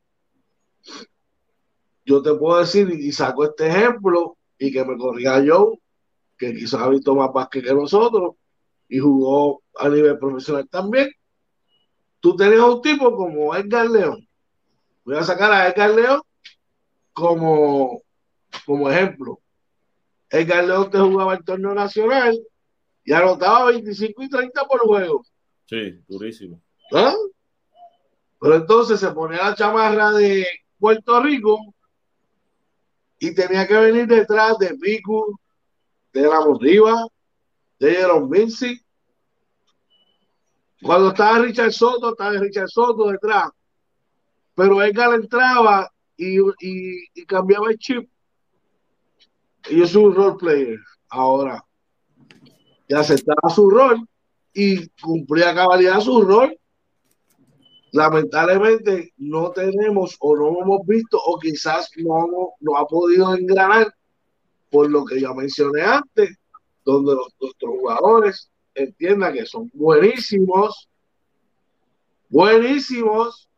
Yo 2.04 2.22
te 2.22 2.34
puedo 2.34 2.58
decir, 2.58 2.90
y 2.90 3.12
saco 3.12 3.44
este 3.44 3.68
ejemplo, 3.68 4.36
y 4.58 4.72
que 4.72 4.84
me 4.84 4.96
corriga 4.96 5.42
yo, 5.44 5.74
que 6.36 6.54
quizás 6.54 6.82
ha 6.82 6.88
visto 6.88 7.14
más 7.14 7.32
básquet 7.32 7.64
que 7.64 7.74
nosotros. 7.74 8.34
y 8.90 8.98
jugó 8.98 9.62
a 9.76 9.88
nivel 9.90 10.18
profesional 10.18 10.66
también. 10.68 11.10
Tú 12.20 12.34
tenías 12.34 12.62
un 12.62 12.80
tipo 12.80 13.14
como 13.14 13.54
Edgar 13.54 13.88
León. 13.88 14.26
Voy 15.04 15.16
a 15.16 15.22
sacar 15.22 15.52
a 15.52 15.68
Edgar 15.68 15.90
León 15.90 16.22
como, 17.12 18.02
como 18.64 18.90
ejemplo. 18.90 19.40
Edgar 20.30 20.64
León 20.64 20.90
te 20.90 20.98
jugaba 20.98 21.34
el 21.34 21.44
torneo 21.44 21.74
nacional 21.74 22.38
y 23.04 23.12
anotaba 23.12 23.66
25 23.66 24.22
y 24.22 24.28
30 24.30 24.64
por 24.64 24.80
juego. 24.80 25.24
Sí, 25.66 26.00
durísimo. 26.08 26.62
¿Ah? 26.92 27.14
Pero 28.40 28.54
entonces 28.54 29.00
se 29.00 29.10
ponía 29.10 29.44
la 29.44 29.54
chamarra 29.54 30.12
de 30.12 30.46
Puerto 30.78 31.20
Rico 31.20 31.58
y 33.18 33.34
tenía 33.34 33.66
que 33.66 33.74
venir 33.74 34.06
detrás 34.06 34.58
de 34.58 34.74
Pico, 34.74 35.40
de 36.12 36.22
la 36.22 36.40
Riva, 36.60 37.06
de 37.78 37.94
Jerome 37.94 38.38
Vinci. 38.38 38.80
Cuando 40.80 41.08
estaba 41.08 41.40
Richard 41.40 41.72
Soto, 41.72 42.10
estaba 42.10 42.32
Richard 42.32 42.68
Soto 42.68 43.10
detrás. 43.10 43.50
Pero 44.54 44.82
Edgar 44.82 45.14
entraba 45.14 45.90
y, 46.16 46.38
y, 46.60 47.26
cambiaba 47.26 47.70
el 47.70 47.78
chip. 47.78 48.08
Y 49.68 49.78
yo 49.78 49.86
soy 49.86 50.04
un 50.04 50.14
role 50.14 50.36
player 50.36 50.78
ahora. 51.08 51.64
Y 52.86 52.94
aceptaba 52.94 53.50
su 53.54 53.68
rol 53.68 54.08
y 54.52 54.88
cumplía 55.00 55.54
cabalidad 55.54 56.00
su 56.00 56.22
rol. 56.22 56.56
Lamentablemente 57.92 59.12
no 59.16 59.50
tenemos 59.50 60.16
o 60.20 60.36
no 60.36 60.60
hemos 60.62 60.86
visto 60.86 61.18
o 61.18 61.38
quizás 61.38 61.90
no, 61.96 62.52
no 62.60 62.76
ha 62.76 62.86
podido 62.86 63.34
engranar 63.34 63.94
por 64.70 64.90
lo 64.90 65.04
que 65.04 65.20
ya 65.20 65.32
mencioné 65.32 65.82
antes, 65.82 66.36
donde 66.84 67.14
los, 67.14 67.28
nuestros 67.40 67.70
jugadores 67.70 68.50
entiendan 68.74 69.34
que 69.34 69.46
son 69.46 69.70
buenísimos, 69.74 70.88
buenísimos, 72.28 73.48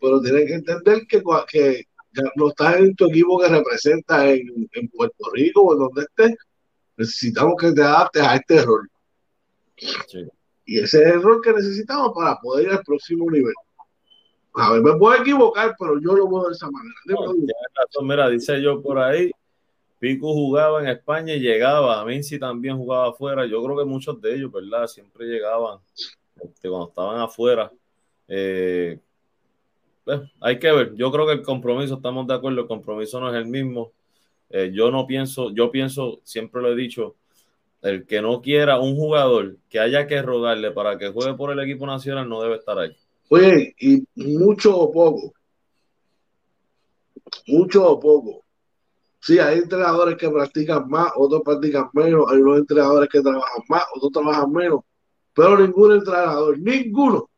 pero 0.00 0.20
tienen 0.20 0.46
que 0.46 0.54
entender 0.54 1.06
que, 1.08 1.22
no 2.36 2.48
estás 2.48 2.76
en 2.76 2.94
tu 2.94 3.06
equipo 3.10 3.38
que 3.38 3.48
representa 3.48 4.30
en, 4.30 4.88
Puerto 4.90 5.30
Rico 5.32 5.62
o 5.62 5.72
en 5.74 5.78
donde 5.80 6.02
estés, 6.02 6.34
necesitamos 6.96 7.54
que 7.60 7.72
te 7.72 7.82
adaptes 7.82 8.22
a 8.22 8.36
este 8.36 8.62
rol. 8.62 8.88
Y 10.66 10.80
ese 10.80 11.02
es 11.02 11.14
el 11.14 11.22
rol 11.22 11.40
que 11.40 11.52
necesitamos 11.52 12.12
para 12.14 12.38
poder 12.40 12.66
ir 12.66 12.72
al 12.72 12.82
próximo 12.82 13.30
nivel. 13.30 13.54
A 14.54 14.72
ver, 14.72 14.82
me 14.82 14.96
puedo 14.96 15.20
equivocar, 15.20 15.76
pero 15.78 16.00
yo 16.00 16.14
lo 16.14 16.28
veo 16.28 16.48
de 16.48 16.54
esa 16.54 16.68
manera. 16.70 16.94
mira, 18.02 18.28
dice 18.28 18.60
yo 18.60 18.82
por 18.82 18.98
ahí, 18.98 19.30
Pico 19.98 20.32
jugaba 20.32 20.80
en 20.80 20.88
España 20.88 21.34
y 21.34 21.40
llegaba, 21.40 22.04
Minci 22.04 22.38
también 22.38 22.76
jugaba 22.76 23.10
afuera, 23.10 23.46
yo 23.46 23.62
creo 23.62 23.76
que 23.76 23.84
muchos 23.84 24.20
de 24.20 24.34
ellos, 24.34 24.50
¿verdad? 24.50 24.86
Siempre 24.86 25.26
llegaban 25.26 25.78
este, 26.42 26.68
cuando 26.68 26.88
estaban 26.88 27.20
afuera. 27.20 27.70
Eh, 28.28 28.98
pues, 30.04 30.20
hay 30.40 30.58
que 30.58 30.72
ver, 30.72 30.94
yo 30.94 31.12
creo 31.12 31.26
que 31.26 31.32
el 31.32 31.42
compromiso, 31.42 31.94
estamos 31.94 32.26
de 32.26 32.34
acuerdo, 32.34 32.62
el 32.62 32.66
compromiso 32.66 33.20
no 33.20 33.28
es 33.28 33.36
el 33.36 33.46
mismo. 33.46 33.92
Eh, 34.50 34.70
yo 34.72 34.90
no 34.90 35.06
pienso, 35.06 35.50
yo 35.52 35.70
pienso, 35.70 36.20
siempre 36.24 36.62
lo 36.62 36.72
he 36.72 36.76
dicho, 36.76 37.16
el 37.86 38.06
que 38.06 38.20
no 38.20 38.40
quiera 38.40 38.80
un 38.80 38.96
jugador 38.96 39.56
que 39.68 39.78
haya 39.78 40.06
que 40.06 40.20
rogarle 40.20 40.72
para 40.72 40.98
que 40.98 41.12
juegue 41.12 41.34
por 41.34 41.52
el 41.52 41.60
equipo 41.60 41.86
nacional 41.86 42.28
no 42.28 42.42
debe 42.42 42.56
estar 42.56 42.76
ahí. 42.78 42.96
Oye, 43.28 43.74
y 43.78 44.04
mucho 44.16 44.76
o 44.76 44.92
poco, 44.92 45.32
mucho 47.46 47.88
o 47.88 48.00
poco. 48.00 48.44
Sí, 49.20 49.38
hay 49.38 49.58
entrenadores 49.58 50.16
que 50.16 50.28
practican 50.28 50.88
más, 50.88 51.12
otros 51.16 51.42
practican 51.44 51.88
menos, 51.92 52.30
hay 52.30 52.38
unos 52.38 52.58
entrenadores 52.58 53.08
que 53.08 53.20
trabajan 53.20 53.62
más, 53.68 53.84
otros 53.94 54.12
trabajan 54.12 54.52
menos, 54.52 54.80
pero 55.32 55.58
ningún 55.58 55.92
entrenador, 55.92 56.58
ninguno, 56.58 57.28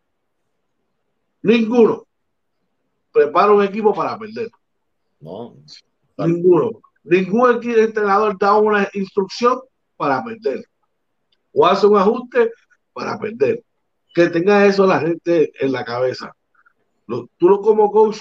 ninguno 1.43 2.07
prepara 3.13 3.53
un 3.53 3.65
equipo 3.65 3.95
para 3.95 4.19
perder. 4.19 4.51
No. 5.21 5.57
Ninguno. 6.19 6.81
Ningún 7.05 7.63
entrenador 7.65 8.37
da 8.39 8.57
una 8.57 8.89
instrucción 8.93 9.61
para 9.99 10.25
perder. 10.25 10.65
O 11.53 11.67
hace 11.67 11.87
un 11.87 11.99
ajuste 11.99 12.51
para 12.95 13.19
perder. 13.19 13.63
Que 14.15 14.31
tenga 14.31 14.65
eso 14.65 14.87
la 14.87 15.01
gente 15.01 15.53
en 15.59 15.73
la 15.73 15.85
cabeza. 15.85 16.35
tú 17.07 17.61
como 17.61 17.91
coach 17.91 18.21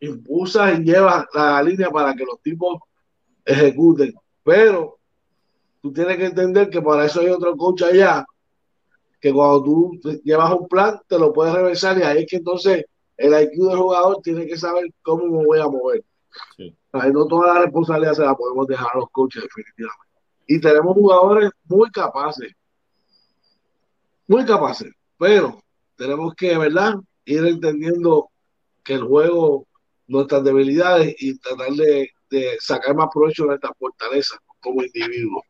impulsas 0.00 0.78
y 0.78 0.82
llevas 0.82 1.26
la 1.32 1.62
línea 1.62 1.90
para 1.90 2.14
que 2.14 2.24
los 2.24 2.40
tipos 2.42 2.80
ejecuten. 3.44 4.12
Pero 4.42 4.98
tú 5.80 5.92
tienes 5.92 6.16
que 6.16 6.26
entender 6.26 6.68
que 6.68 6.82
para 6.82 7.04
eso 7.04 7.20
hay 7.20 7.28
otro 7.28 7.56
coach 7.56 7.82
allá 7.82 8.24
que 9.20 9.32
cuando 9.32 9.62
tú 9.62 10.00
llevas 10.22 10.52
un 10.52 10.68
plan 10.68 11.00
te 11.08 11.18
lo 11.18 11.32
puedes 11.32 11.54
reversar 11.54 11.98
y 11.98 12.02
ahí 12.02 12.22
es 12.22 12.30
que 12.30 12.36
entonces 12.36 12.84
el 13.16 13.32
IQ 13.32 13.68
del 13.68 13.78
jugador 13.78 14.20
tiene 14.22 14.46
que 14.46 14.56
saber 14.56 14.88
cómo 15.02 15.24
me 15.26 15.44
voy 15.44 15.58
a 15.58 15.66
mover. 15.66 16.04
no 17.12 17.26
toda 17.26 17.54
la 17.54 17.60
responsabilidad 17.62 18.14
se 18.14 18.24
la 18.24 18.36
podemos 18.36 18.66
dejar 18.66 18.88
a 18.94 18.98
los 18.98 19.10
coaches 19.10 19.42
definitivamente. 19.42 20.07
Y 20.48 20.60
tenemos 20.60 20.94
jugadores 20.94 21.50
muy 21.64 21.90
capaces, 21.90 22.52
muy 24.26 24.44
capaces, 24.46 24.90
pero 25.18 25.62
tenemos 25.94 26.34
que, 26.34 26.56
¿verdad? 26.56 26.94
Ir 27.26 27.46
entendiendo 27.46 28.30
que 28.82 28.94
el 28.94 29.04
juego, 29.04 29.66
nuestras 30.06 30.42
debilidades 30.42 31.14
y 31.18 31.38
tratar 31.38 31.72
de, 31.72 32.10
sacar 32.60 32.96
más 32.96 33.08
provecho 33.12 33.44
de 33.46 33.56
estas 33.56 33.72
fortalezas 33.78 34.38
como 34.60 34.82
individuos. 34.82 35.42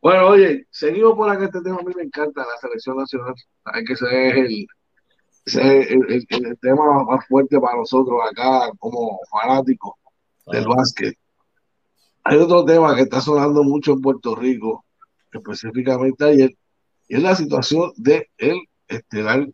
Bueno, 0.00 0.28
oye, 0.28 0.66
seguimos 0.70 1.14
por 1.16 1.28
acá 1.28 1.44
este 1.44 1.60
tema. 1.60 1.78
A 1.80 1.82
mí 1.82 1.92
me 1.94 2.04
encanta 2.04 2.40
la 2.40 2.56
selección 2.58 2.96
nacional. 2.96 3.34
Hay 3.64 3.84
que 3.84 3.92
ese 3.92 4.06
es 5.44 5.90
el, 5.90 6.26
el, 6.30 6.58
tema 6.60 7.04
más 7.04 7.26
fuerte 7.26 7.60
para 7.60 7.76
nosotros 7.76 8.18
acá 8.30 8.70
como 8.78 9.20
fanáticos 9.30 9.94
del 10.46 10.66
básquet. 10.66 11.16
Hay 12.28 12.38
otro 12.38 12.64
tema 12.64 12.96
que 12.96 13.02
está 13.02 13.20
sonando 13.20 13.62
mucho 13.62 13.92
en 13.92 14.00
Puerto 14.00 14.34
Rico, 14.34 14.84
específicamente 15.30 16.24
ayer, 16.24 16.56
y 17.06 17.14
es 17.14 17.22
la 17.22 17.36
situación 17.36 17.92
de 17.96 18.28
el 18.36 18.58
estelar 18.88 19.48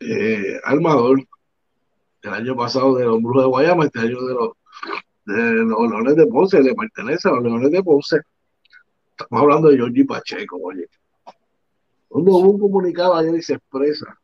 eh, 0.00 0.60
armador 0.64 1.24
el 2.20 2.30
año 2.30 2.54
pasado 2.54 2.94
de 2.94 3.06
los 3.06 3.22
Brujos 3.22 3.44
de 3.44 3.48
Guayama, 3.48 3.86
este 3.86 4.00
año 4.00 4.22
de 4.22 4.34
los, 4.34 4.50
Leones 5.24 6.16
de 6.16 6.26
Ponce, 6.26 6.62
le 6.62 6.74
pertenece 6.74 7.26
a 7.26 7.32
los 7.32 7.44
Leones 7.44 7.70
de 7.70 7.82
Ponce. 7.82 8.20
Estamos 9.10 9.42
hablando 9.42 9.70
de 9.70 9.76
Georgie 9.78 10.04
Pacheco, 10.04 10.60
oye. 10.62 10.86
Cuando 12.06 12.32
hubo 12.32 12.50
un 12.50 12.60
comunicado 12.60 13.14
ayer 13.14 13.34
y 13.34 13.40
se 13.40 13.54
expresa 13.54 14.20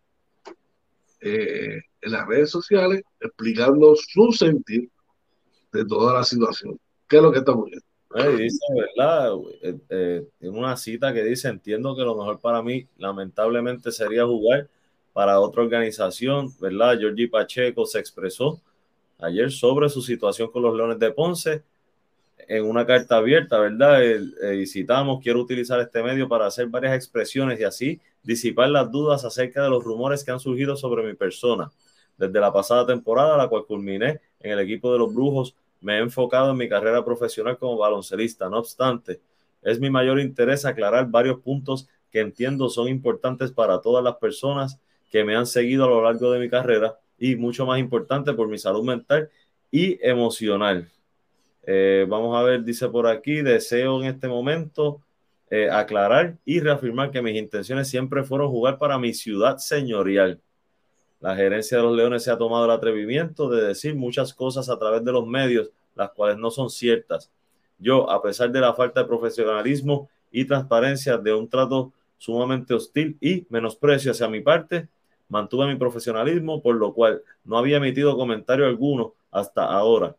eh, 1.22 1.80
en 2.02 2.12
las 2.12 2.26
redes 2.26 2.50
sociales 2.50 3.02
explicando 3.20 3.94
su 3.96 4.32
sentir 4.32 4.90
de 5.72 5.84
toda 5.86 6.12
la 6.12 6.24
situación. 6.24 6.78
¿Qué 7.08 7.16
es 7.16 7.22
lo 7.22 7.32
que 7.32 7.38
está 7.38 7.52
ocurriendo? 7.52 7.84
dice, 8.38 8.64
¿verdad? 8.74 9.32
Eh, 9.62 9.76
eh, 9.88 10.28
en 10.40 10.56
una 10.56 10.76
cita 10.76 11.12
que 11.12 11.24
dice, 11.24 11.48
entiendo 11.48 11.96
que 11.96 12.02
lo 12.02 12.14
mejor 12.14 12.40
para 12.40 12.62
mí, 12.62 12.86
lamentablemente, 12.96 13.90
sería 13.90 14.24
jugar 14.24 14.68
para 15.12 15.40
otra 15.40 15.62
organización, 15.62 16.52
¿verdad? 16.60 16.98
Georgie 16.98 17.28
Pacheco 17.28 17.86
se 17.86 17.98
expresó 17.98 18.60
ayer 19.18 19.50
sobre 19.50 19.88
su 19.88 20.02
situación 20.02 20.50
con 20.50 20.62
los 20.62 20.76
Leones 20.76 20.98
de 20.98 21.10
Ponce 21.10 21.62
en 22.46 22.64
una 22.64 22.84
carta 22.84 23.16
abierta, 23.16 23.58
¿verdad? 23.58 24.02
y 24.52 24.66
citamos, 24.66 25.22
quiero 25.22 25.40
utilizar 25.40 25.80
este 25.80 26.02
medio 26.02 26.28
para 26.28 26.46
hacer 26.46 26.66
varias 26.66 26.94
expresiones 26.94 27.58
y 27.60 27.64
así 27.64 28.00
disipar 28.22 28.68
las 28.70 28.90
dudas 28.90 29.24
acerca 29.24 29.62
de 29.62 29.70
los 29.70 29.82
rumores 29.82 30.24
que 30.24 30.32
han 30.32 30.40
surgido 30.40 30.76
sobre 30.76 31.04
mi 31.04 31.14
persona. 31.14 31.70
Desde 32.18 32.40
la 32.40 32.52
pasada 32.52 32.86
temporada, 32.86 33.36
la 33.36 33.48
cual 33.48 33.64
culminé 33.66 34.20
en 34.40 34.52
el 34.52 34.58
equipo 34.60 34.92
de 34.92 34.98
los 34.98 35.14
Brujos 35.14 35.54
me 35.84 35.98
he 35.98 35.98
enfocado 35.98 36.50
en 36.50 36.56
mi 36.56 36.68
carrera 36.68 37.04
profesional 37.04 37.58
como 37.58 37.76
baloncelista. 37.76 38.48
No 38.48 38.58
obstante, 38.58 39.20
es 39.62 39.78
mi 39.78 39.90
mayor 39.90 40.18
interés 40.18 40.64
aclarar 40.64 41.08
varios 41.08 41.40
puntos 41.40 41.88
que 42.10 42.20
entiendo 42.20 42.70
son 42.70 42.88
importantes 42.88 43.52
para 43.52 43.80
todas 43.80 44.02
las 44.02 44.16
personas 44.16 44.80
que 45.10 45.24
me 45.24 45.36
han 45.36 45.46
seguido 45.46 45.84
a 45.84 45.88
lo 45.88 46.02
largo 46.02 46.32
de 46.32 46.40
mi 46.40 46.48
carrera 46.48 46.98
y 47.18 47.36
mucho 47.36 47.66
más 47.66 47.78
importante 47.78 48.32
por 48.32 48.48
mi 48.48 48.58
salud 48.58 48.82
mental 48.82 49.28
y 49.70 49.98
emocional. 50.02 50.90
Eh, 51.66 52.06
vamos 52.08 52.36
a 52.36 52.42
ver, 52.42 52.64
dice 52.64 52.88
por 52.88 53.06
aquí, 53.06 53.42
deseo 53.42 54.00
en 54.02 54.08
este 54.08 54.26
momento 54.26 55.02
eh, 55.50 55.68
aclarar 55.70 56.38
y 56.46 56.60
reafirmar 56.60 57.10
que 57.10 57.20
mis 57.20 57.36
intenciones 57.36 57.88
siempre 57.88 58.24
fueron 58.24 58.50
jugar 58.50 58.78
para 58.78 58.98
mi 58.98 59.12
ciudad 59.12 59.58
señorial. 59.58 60.40
La 61.24 61.34
gerencia 61.34 61.78
de 61.78 61.84
los 61.84 61.96
Leones 61.96 62.22
se 62.22 62.30
ha 62.30 62.36
tomado 62.36 62.66
el 62.66 62.70
atrevimiento 62.70 63.48
de 63.48 63.68
decir 63.68 63.94
muchas 63.94 64.34
cosas 64.34 64.68
a 64.68 64.78
través 64.78 65.02
de 65.02 65.10
los 65.10 65.26
medios, 65.26 65.70
las 65.94 66.10
cuales 66.10 66.36
no 66.36 66.50
son 66.50 66.68
ciertas. 66.68 67.30
Yo, 67.78 68.10
a 68.10 68.20
pesar 68.20 68.52
de 68.52 68.60
la 68.60 68.74
falta 68.74 69.00
de 69.00 69.06
profesionalismo 69.06 70.10
y 70.30 70.44
transparencia 70.44 71.16
de 71.16 71.32
un 71.32 71.48
trato 71.48 71.94
sumamente 72.18 72.74
hostil 72.74 73.16
y 73.22 73.46
menosprecio 73.48 74.10
hacia 74.10 74.28
mi 74.28 74.42
parte, 74.42 74.86
mantuve 75.30 75.66
mi 75.66 75.76
profesionalismo, 75.76 76.60
por 76.60 76.76
lo 76.76 76.92
cual 76.92 77.22
no 77.42 77.56
había 77.56 77.78
emitido 77.78 78.14
comentario 78.18 78.66
alguno 78.66 79.14
hasta 79.30 79.64
ahora. 79.64 80.14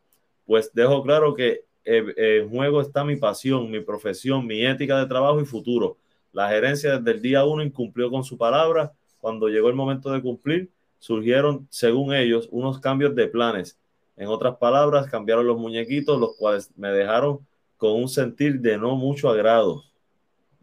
Pues 0.48 0.74
dejo 0.74 1.04
claro 1.04 1.36
que 1.36 1.66
en 1.84 2.50
juego 2.50 2.82
está 2.82 3.04
mi 3.04 3.16
pasión, 3.16 3.70
mi 3.70 3.80
profesión, 3.80 4.48
mi 4.48 4.66
ética 4.66 4.98
de 4.98 5.06
trabajo 5.06 5.40
y 5.40 5.46
futuro. 5.46 5.98
La 6.34 6.50
gerencia 6.50 6.98
desde 6.98 7.12
el 7.12 7.22
día 7.22 7.46
uno 7.46 7.62
incumplió 7.62 8.10
con 8.10 8.24
su 8.24 8.40
palabra. 8.40 8.92
Cuando 9.20 9.50
llegó 9.50 9.70
el 9.70 9.76
momento 9.76 10.12
de 10.12 10.20
cumplir, 10.20 10.72
surgieron, 11.00 11.68
según 11.70 12.14
ellos, 12.14 12.48
unos 12.52 12.80
cambios 12.80 13.16
de 13.16 13.28
planes. 13.28 13.78
En 14.18 14.28
otras 14.28 14.58
palabras, 14.58 15.10
cambiaron 15.10 15.46
los 15.46 15.58
muñequitos, 15.58 16.20
los 16.20 16.36
cuales 16.36 16.72
me 16.76 16.90
dejaron 16.90 17.40
con 17.78 17.92
un 17.92 18.08
sentir 18.08 18.60
de 18.62 18.78
no 18.78 18.96
mucho 18.96 19.30
agrado. 19.30 19.84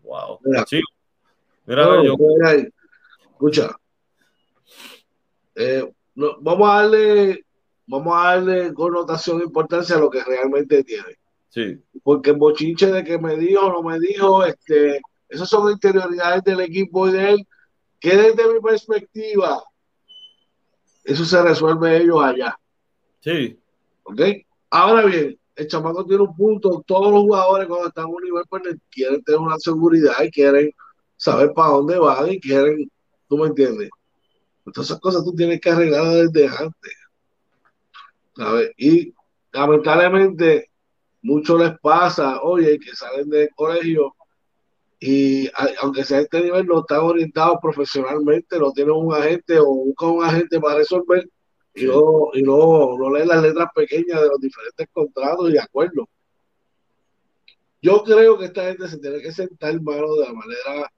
Wow. 0.02 0.38
Mira, 0.42 0.64
sí. 0.66 0.80
Mira, 1.66 2.02
yo... 2.02 2.16
Escucha. 3.30 3.76
Eh, 5.54 5.92
vamos 6.14 6.70
a 6.70 6.74
darle 6.76 7.44
vamos 7.86 8.14
a 8.16 8.34
darle 8.34 8.72
connotación 8.72 9.40
e 9.40 9.44
importancia 9.44 9.96
a 9.96 10.00
lo 10.00 10.10
que 10.10 10.22
realmente 10.24 10.82
tiene. 10.84 11.18
Sí. 11.48 11.78
Porque 12.02 12.30
el 12.30 12.36
bochinche 12.36 12.90
de 12.90 13.04
que 13.04 13.18
me 13.18 13.36
dijo 13.36 13.70
no 13.70 13.82
me 13.82 13.98
dijo, 13.98 14.44
este, 14.44 15.00
esas 15.28 15.48
son 15.48 15.70
interioridades 15.70 16.42
del 16.44 16.60
equipo 16.60 17.08
y 17.08 17.12
de 17.12 17.30
él, 17.30 17.46
que 18.00 18.16
desde 18.16 18.52
mi 18.52 18.60
perspectiva, 18.60 19.62
eso 21.04 21.24
se 21.24 21.42
resuelve 21.42 21.98
ellos 21.98 22.22
allá. 22.22 22.58
Sí. 23.20 23.58
¿Ok? 24.04 24.20
Ahora 24.70 25.04
bien, 25.04 25.38
el 25.56 25.66
chamaco 25.66 26.04
tiene 26.06 26.22
un 26.22 26.34
punto. 26.34 26.82
Todos 26.86 27.12
los 27.12 27.22
jugadores 27.22 27.68
cuando 27.68 27.88
están 27.88 28.04
a 28.04 28.08
un 28.08 28.22
nivel, 28.22 28.44
pues 28.48 28.62
quieren 28.90 29.22
tener 29.22 29.40
una 29.40 29.58
seguridad 29.58 30.14
y 30.22 30.30
quieren 30.30 30.70
saber 31.16 31.52
para 31.54 31.70
dónde 31.70 31.98
van 31.98 32.32
y 32.32 32.40
quieren, 32.40 32.90
tú 33.28 33.38
me 33.38 33.46
entiendes. 33.46 33.90
Todas 34.64 34.88
esas 34.88 35.00
cosas 35.00 35.24
tú 35.24 35.34
tienes 35.34 35.60
que 35.60 35.70
arreglar 35.70 36.04
desde 36.04 36.48
antes. 36.48 36.92
¿sabes? 38.36 38.70
Y 38.76 39.14
lamentablemente, 39.52 40.70
mucho 41.22 41.58
les 41.58 41.78
pasa, 41.80 42.40
oye, 42.42 42.78
que 42.78 42.94
salen 42.94 43.28
del 43.28 43.50
colegio 43.54 44.14
y 45.04 45.50
aunque 45.80 46.04
sea 46.04 46.20
este 46.20 46.40
nivel, 46.40 46.64
no 46.64 46.78
están 46.78 47.00
orientados 47.00 47.58
profesionalmente, 47.60 48.56
no 48.56 48.70
tienen 48.70 48.94
un 48.94 49.12
agente 49.12 49.58
o 49.58 49.66
buscan 49.66 50.10
un 50.10 50.24
agente 50.24 50.60
para 50.60 50.76
resolver 50.76 51.28
y, 51.74 51.86
no, 51.86 52.30
y 52.34 52.42
no, 52.42 52.96
no 52.96 53.10
leen 53.10 53.26
las 53.26 53.42
letras 53.42 53.66
pequeñas 53.74 54.20
de 54.20 54.28
los 54.28 54.38
diferentes 54.38 54.86
contratos 54.92 55.50
y 55.50 55.58
acuerdos. 55.58 56.06
Yo 57.80 58.04
creo 58.04 58.38
que 58.38 58.44
esta 58.44 58.68
gente 58.68 58.86
se 58.86 58.98
tiene 58.98 59.20
que 59.20 59.32
sentar, 59.32 59.72
mano, 59.82 60.14
de 60.14 60.24
la 60.24 60.32
manera 60.34 60.92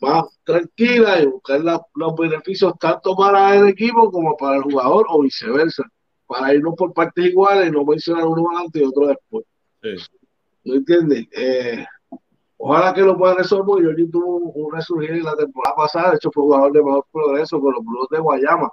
más 0.00 0.24
tranquila 0.42 1.20
y 1.20 1.26
buscar 1.26 1.60
los 1.60 2.16
beneficios 2.16 2.72
tanto 2.80 3.14
para 3.14 3.54
el 3.54 3.68
equipo 3.68 4.10
como 4.10 4.34
para 4.34 4.56
el 4.56 4.62
jugador 4.62 5.04
o 5.10 5.20
viceversa, 5.20 5.82
para 6.26 6.54
irnos 6.54 6.74
por 6.74 6.94
partes 6.94 7.26
iguales 7.26 7.68
y 7.68 7.70
no 7.70 7.84
mencionar 7.84 8.24
uno 8.24 8.48
antes 8.56 8.80
y 8.80 8.84
otro 8.86 9.08
después. 9.08 9.44
¿No 10.64 10.74
entiendes? 10.76 11.26
Eh, 11.32 11.84
ojalá 12.60 12.92
que 12.92 13.00
lo 13.00 13.16
puedan 13.16 13.38
resolver. 13.38 13.96
Yo 13.96 14.10
tuvo 14.10 14.36
un 14.36 14.72
resurgir 14.72 15.12
en 15.12 15.24
la 15.24 15.34
temporada 15.34 15.76
pasada, 15.76 16.10
de 16.10 16.16
hecho 16.16 16.30
fue 16.30 16.44
jugador 16.44 16.72
de 16.72 16.82
mejor 16.82 17.06
progreso 17.10 17.60
con 17.60 17.72
los 17.72 17.84
Blues 17.84 18.08
de 18.10 18.18
Guayama. 18.18 18.70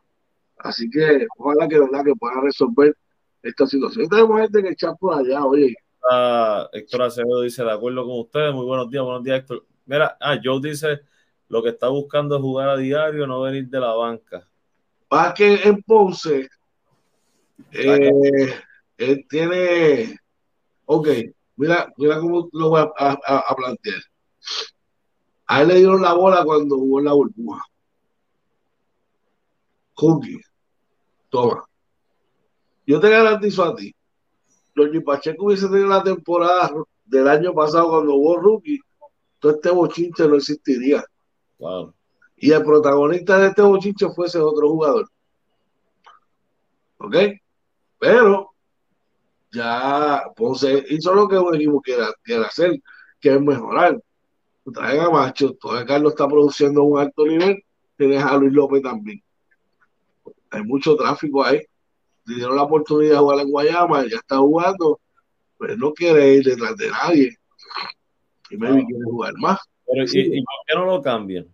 Así 0.58 0.90
que 0.90 1.26
ojalá 1.38 1.68
que 1.68 1.80
verdad 1.80 2.04
que 2.04 2.14
puedan 2.16 2.44
resolver 2.44 2.96
esta 3.42 3.66
situación. 3.66 4.10
Tenemos 4.10 4.42
gente 4.42 4.62
que 4.62 4.70
echar 4.70 4.96
por 5.00 5.18
allá, 5.18 5.46
oye. 5.46 5.74
Ah, 6.10 6.68
Héctor 6.74 7.04
Acevedo 7.04 7.42
dice, 7.42 7.64
de 7.64 7.72
acuerdo 7.72 8.06
con 8.06 8.20
ustedes, 8.20 8.54
muy 8.54 8.66
buenos 8.66 8.90
días, 8.90 9.04
buenos 9.04 9.24
días, 9.24 9.40
Héctor. 9.40 9.66
Mira, 9.86 10.18
ah, 10.20 10.38
Joe 10.44 10.60
dice, 10.62 11.00
lo 11.48 11.64
que 11.64 11.70
está 11.70 11.88
buscando 11.88 12.36
es 12.36 12.42
jugar 12.42 12.70
a 12.70 12.78
diario, 12.78 13.26
no 13.26 13.42
venir 13.42 13.68
de 13.68 13.80
la 13.80 13.94
banca. 13.94 14.46
Para 15.08 15.34
que 15.34 15.62
en 15.64 15.82
Ponce, 15.84 16.50
eh, 17.72 18.54
él 18.98 19.26
tiene, 19.30 20.20
ok, 20.86 21.08
mira, 21.58 21.92
mira 21.98 22.20
cómo 22.20 22.50
lo 22.54 22.70
voy 22.70 22.82
a, 22.82 23.56
plantear. 23.56 24.02
A 25.48 25.62
él 25.62 25.68
le 25.68 25.76
dieron 25.76 26.02
la 26.02 26.14
bola 26.14 26.44
cuando 26.44 26.78
jugó 26.78 27.00
en 27.00 27.06
la 27.06 27.14
burbuja. 27.14 27.62
Cookie, 29.94 30.40
toma. 31.30 31.64
Yo 32.86 33.00
te 33.00 33.10
garantizo 33.10 33.64
a 33.64 33.76
ti, 33.76 33.94
Jorge 34.76 35.02
Pacheco 35.02 35.46
hubiese 35.46 35.68
tenido 35.68 35.88
la 35.88 36.04
temporada 36.04 36.72
del 37.06 37.28
año 37.28 37.54
pasado 37.54 37.90
cuando 37.90 38.14
hubo 38.16 38.38
rookie, 38.38 38.80
todo 39.40 39.54
este 39.54 39.72
bochinche 39.72 40.28
no 40.28 40.36
existiría. 40.36 41.04
Y 42.38 42.52
el 42.52 42.64
protagonista 42.64 43.40
de 43.40 43.48
este 43.48 43.62
bochinche 43.62 44.08
fuese 44.10 44.40
otro 44.40 44.70
jugador. 44.70 45.10
¿Ok? 47.00 47.16
Pero 48.00 48.52
ya 49.58 50.24
Ponce 50.36 50.86
hizo 50.90 51.14
lo 51.14 51.28
que 51.28 51.38
un 51.38 51.56
equipo 51.56 51.82
quiere, 51.82 52.04
hacer, 52.46 52.80
que 53.20 53.34
es 53.34 53.42
mejorar. 53.42 54.02
Traen 54.74 55.00
a 55.00 55.10
Macho, 55.10 55.54
todavía 55.54 55.86
Carlos 55.86 56.12
está 56.14 56.28
produciendo 56.28 56.84
un 56.84 57.00
alto 57.00 57.26
nivel, 57.26 57.64
tienes 57.98 58.24
a 58.24 58.38
Luis 58.38 58.54
López 58.54 58.82
también. 58.82 59.24
Hay 60.52 60.64
mucho 60.64 60.96
tráfico 60.96 61.44
ahí. 61.44 61.62
Le 62.26 62.36
dieron 62.36 62.58
la 62.58 62.64
oportunidad 62.64 63.14
de 63.14 63.18
jugar 63.20 63.40
en 63.40 63.52
Guayama, 63.52 64.02
ya 64.04 64.18
está 64.18 64.38
jugando, 64.38 65.00
pero 65.58 65.78
no 65.78 65.94
quiere 65.94 66.34
ir 66.36 66.44
detrás 66.44 66.76
de 66.76 66.90
nadie. 66.90 67.38
Y 68.50 68.58
maybe 68.58 68.86
quiere 68.86 69.04
jugar 69.06 69.34
más. 69.38 69.60
Pero 69.86 70.04
¿y, 70.04 70.44
por 70.44 70.56
qué 70.68 70.76
no 70.76 70.86
lo 70.86 71.02
cambian? 71.02 71.48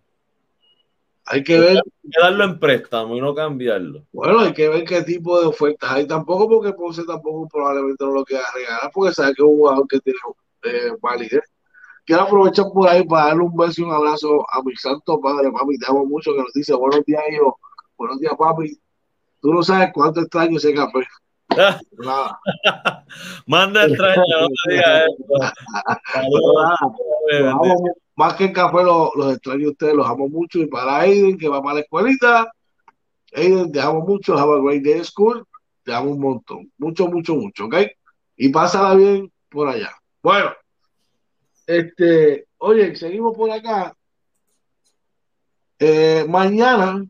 Hay 1.26 1.42
que 1.44 1.58
ver. 1.58 1.80
Que 2.04 2.20
darlo 2.20 2.44
en 2.44 2.58
préstamo 2.58 3.16
y 3.16 3.20
no 3.20 3.34
cambiarlo. 3.34 4.04
Bueno, 4.12 4.40
hay 4.40 4.52
que 4.52 4.68
ver 4.68 4.84
qué 4.84 5.02
tipo 5.02 5.40
de 5.40 5.46
ofertas 5.46 5.90
hay. 5.90 6.06
Tampoco 6.06 6.48
porque 6.48 6.72
Ponce 6.74 7.02
tampoco 7.04 7.48
probablemente 7.48 8.04
no 8.04 8.12
lo 8.12 8.24
quiera 8.24 8.44
regalar, 8.54 8.90
porque 8.92 9.14
sabe 9.14 9.34
que 9.34 9.42
es 9.42 9.48
un 9.48 9.56
jugador 9.56 9.88
que 9.88 10.00
tiene 10.00 10.18
eh, 10.64 10.92
validez. 11.00 11.42
Quiero 12.04 12.22
aprovechar 12.22 12.66
por 12.74 12.88
ahí 12.88 13.04
para 13.06 13.28
darle 13.28 13.44
un 13.44 13.56
beso 13.56 13.80
y 13.80 13.84
un 13.84 13.92
abrazo 13.92 14.44
a 14.52 14.62
mi 14.62 14.76
santo 14.76 15.18
padre, 15.18 15.50
papi. 15.50 15.78
Te 15.78 15.86
amo 15.86 16.04
mucho, 16.04 16.32
que 16.32 16.42
nos 16.42 16.52
dice 16.52 16.74
buenos 16.74 17.02
días, 17.06 17.22
hijo. 17.32 17.58
Buenos 17.96 18.20
días, 18.20 18.34
papi. 18.38 18.78
Tú 19.40 19.54
no 19.54 19.62
sabes 19.62 19.90
cuánto 19.94 20.20
extraño 20.20 20.58
ese 20.58 20.74
café. 20.74 21.00
Manda 23.46 23.86
extraño, 23.86 24.22
no 24.40 24.48
te 24.66 24.72
digas 24.74 25.04
más 28.16 28.34
que 28.34 28.44
el 28.44 28.52
café 28.52 28.82
los, 28.84 29.34
extraño 29.34 29.68
a 29.68 29.70
ustedes, 29.70 29.94
los 29.94 30.06
amo 30.06 30.28
mucho. 30.28 30.58
Y 30.60 30.66
para 30.66 31.00
Aiden, 31.00 31.36
que 31.36 31.48
va 31.48 31.62
para 31.62 31.74
la 31.74 31.80
escuelita, 31.80 32.52
Aiden, 33.34 33.72
te 33.72 33.80
amo 33.80 34.00
mucho. 34.00 34.38
Have 34.38 34.58
a 34.58 34.62
great 34.62 34.82
day 34.82 35.04
school. 35.04 35.44
Te 35.82 35.92
amo 35.92 36.10
un 36.10 36.20
montón. 36.20 36.72
Mucho, 36.78 37.08
mucho, 37.08 37.34
mucho, 37.34 37.66
¿ok? 37.66 37.76
Y 38.36 38.48
pásala 38.50 38.94
bien 38.94 39.32
por 39.50 39.68
allá. 39.68 39.90
Bueno, 40.22 40.52
este, 41.66 42.46
oye, 42.58 42.94
seguimos 42.96 43.36
por 43.36 43.50
acá. 43.50 43.94
Eh, 45.78 46.24
mañana 46.28 47.04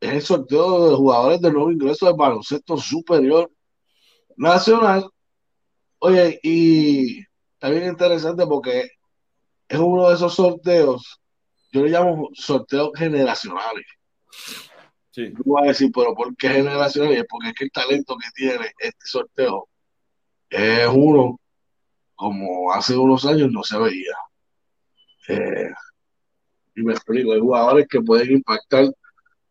es 0.00 0.12
el 0.12 0.22
sorteo 0.22 0.90
de 0.90 0.96
jugadores 0.96 1.40
de 1.40 1.50
nuevo 1.50 1.72
ingreso 1.72 2.06
de 2.06 2.12
baloncesto 2.12 2.76
superior 2.76 3.50
nacional. 4.36 5.08
Oye, 5.98 6.38
y 6.42 7.20
está 7.54 7.70
bien 7.70 7.86
interesante 7.86 8.46
porque 8.46 8.88
es 9.68 9.78
uno 9.78 10.08
de 10.08 10.14
esos 10.14 10.34
sorteos, 10.34 11.20
yo 11.72 11.82
le 11.82 11.90
llamo 11.90 12.30
sorteos 12.34 12.90
generacionales. 12.96 13.86
Sí. 15.10 15.32
Yo 15.32 15.42
voy 15.44 15.64
a 15.64 15.68
decir, 15.68 15.90
pero 15.94 16.14
¿por 16.14 16.34
qué 16.36 16.48
generacionales? 16.48 17.24
Porque 17.28 17.48
es 17.48 17.54
que 17.54 17.64
el 17.64 17.70
talento 17.70 18.16
que 18.16 18.30
tiene 18.34 18.72
este 18.78 19.06
sorteo 19.06 19.68
es 20.48 20.88
uno 20.92 21.38
como 22.14 22.72
hace 22.72 22.96
unos 22.96 23.24
años 23.26 23.50
no 23.52 23.62
se 23.62 23.78
veía. 23.78 24.16
Eh, 25.28 25.70
y 26.74 26.82
me 26.82 26.92
explico, 26.92 27.32
hay 27.32 27.40
jugadores 27.40 27.86
que 27.88 28.00
pueden 28.00 28.32
impactar 28.32 28.86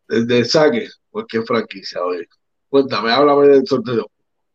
desde 0.07 0.39
el 0.39 0.45
saque 0.45 0.87
cualquier 1.09 1.43
franquicia. 1.43 2.03
Oye. 2.03 2.27
Cuéntame, 2.69 3.11
háblame 3.11 3.47
del 3.47 3.67
sorteo. 3.67 4.09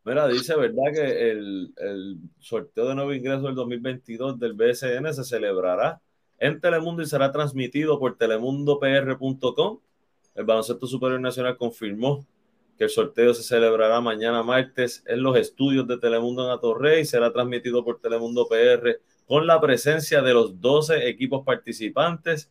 Mira, 0.05 0.27
dice, 0.27 0.57
¿verdad? 0.57 0.93
Que 0.93 1.31
el, 1.31 2.19
sorteo 2.41 2.89
de 2.89 2.95
nuevo 2.95 3.13
ingreso 3.13 3.43
del 3.43 3.55
2022 3.55 4.39
del 4.39 4.55
BSN 4.55 5.15
se 5.15 5.25
celebrará 5.25 6.01
en 6.39 6.61
Telemundo 6.61 7.03
y 7.03 7.07
será 7.07 7.31
transmitido 7.31 8.01
por 8.01 8.19
telemundopr.com. 8.19 9.81
El 10.35 10.45
Baloncesto 10.45 10.87
Superior 10.87 11.21
Nacional 11.21 11.57
confirmó 11.57 12.27
que 12.77 12.85
el 12.85 12.91
sorteo 12.91 13.33
se 13.33 13.45
celebrará 13.45 14.01
mañana 14.01 14.43
martes 14.43 15.05
en 15.07 15.23
los 15.23 15.37
estudios 15.37 15.87
de 15.87 15.99
Telemundo 15.99 16.47
en 16.47 16.51
Atorrey 16.51 17.03
y 17.03 17.05
será 17.05 17.33
transmitido 17.33 17.85
por 17.85 18.01
Telemundo 18.01 18.49
PR 18.49 18.99
con 19.27 19.47
la 19.47 19.61
presencia 19.61 20.21
de 20.21 20.35
los 20.35 20.61
12 20.61 21.09
equipos 21.09 21.45
participantes 21.45 22.51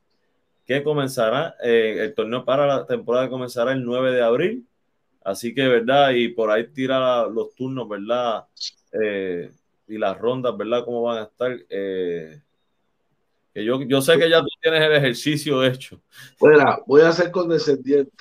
que 0.66 0.84
comenzará, 0.84 1.56
eh, 1.62 1.98
el 2.00 2.14
torneo 2.14 2.46
para 2.46 2.66
la 2.66 2.86
temporada 2.86 3.30
comenzará 3.30 3.74
el 3.74 3.84
9 3.84 4.14
de 4.14 4.22
abril 4.22 4.68
Así 5.24 5.54
que, 5.54 5.68
¿verdad? 5.68 6.12
Y 6.12 6.30
por 6.30 6.50
ahí 6.50 6.68
tira 6.68 7.28
los 7.28 7.54
turnos, 7.54 7.88
¿verdad? 7.88 8.46
Eh, 8.92 9.52
y 9.88 9.98
las 9.98 10.18
rondas, 10.18 10.58
¿verdad? 10.58 10.84
¿Cómo 10.84 11.04
van 11.04 11.20
a 11.20 11.24
estar? 11.24 11.58
Eh, 11.70 12.42
yo, 13.54 13.82
yo 13.84 14.02
sé 14.02 14.18
que 14.18 14.30
ya 14.30 14.42
tú 14.42 14.48
tienes 14.62 14.82
el 14.82 14.94
ejercicio 14.94 15.64
hecho. 15.64 16.02
Bueno, 16.40 16.84
voy 16.88 17.02
a 17.02 17.12
ser 17.12 17.32
condescendiente. 17.32 18.12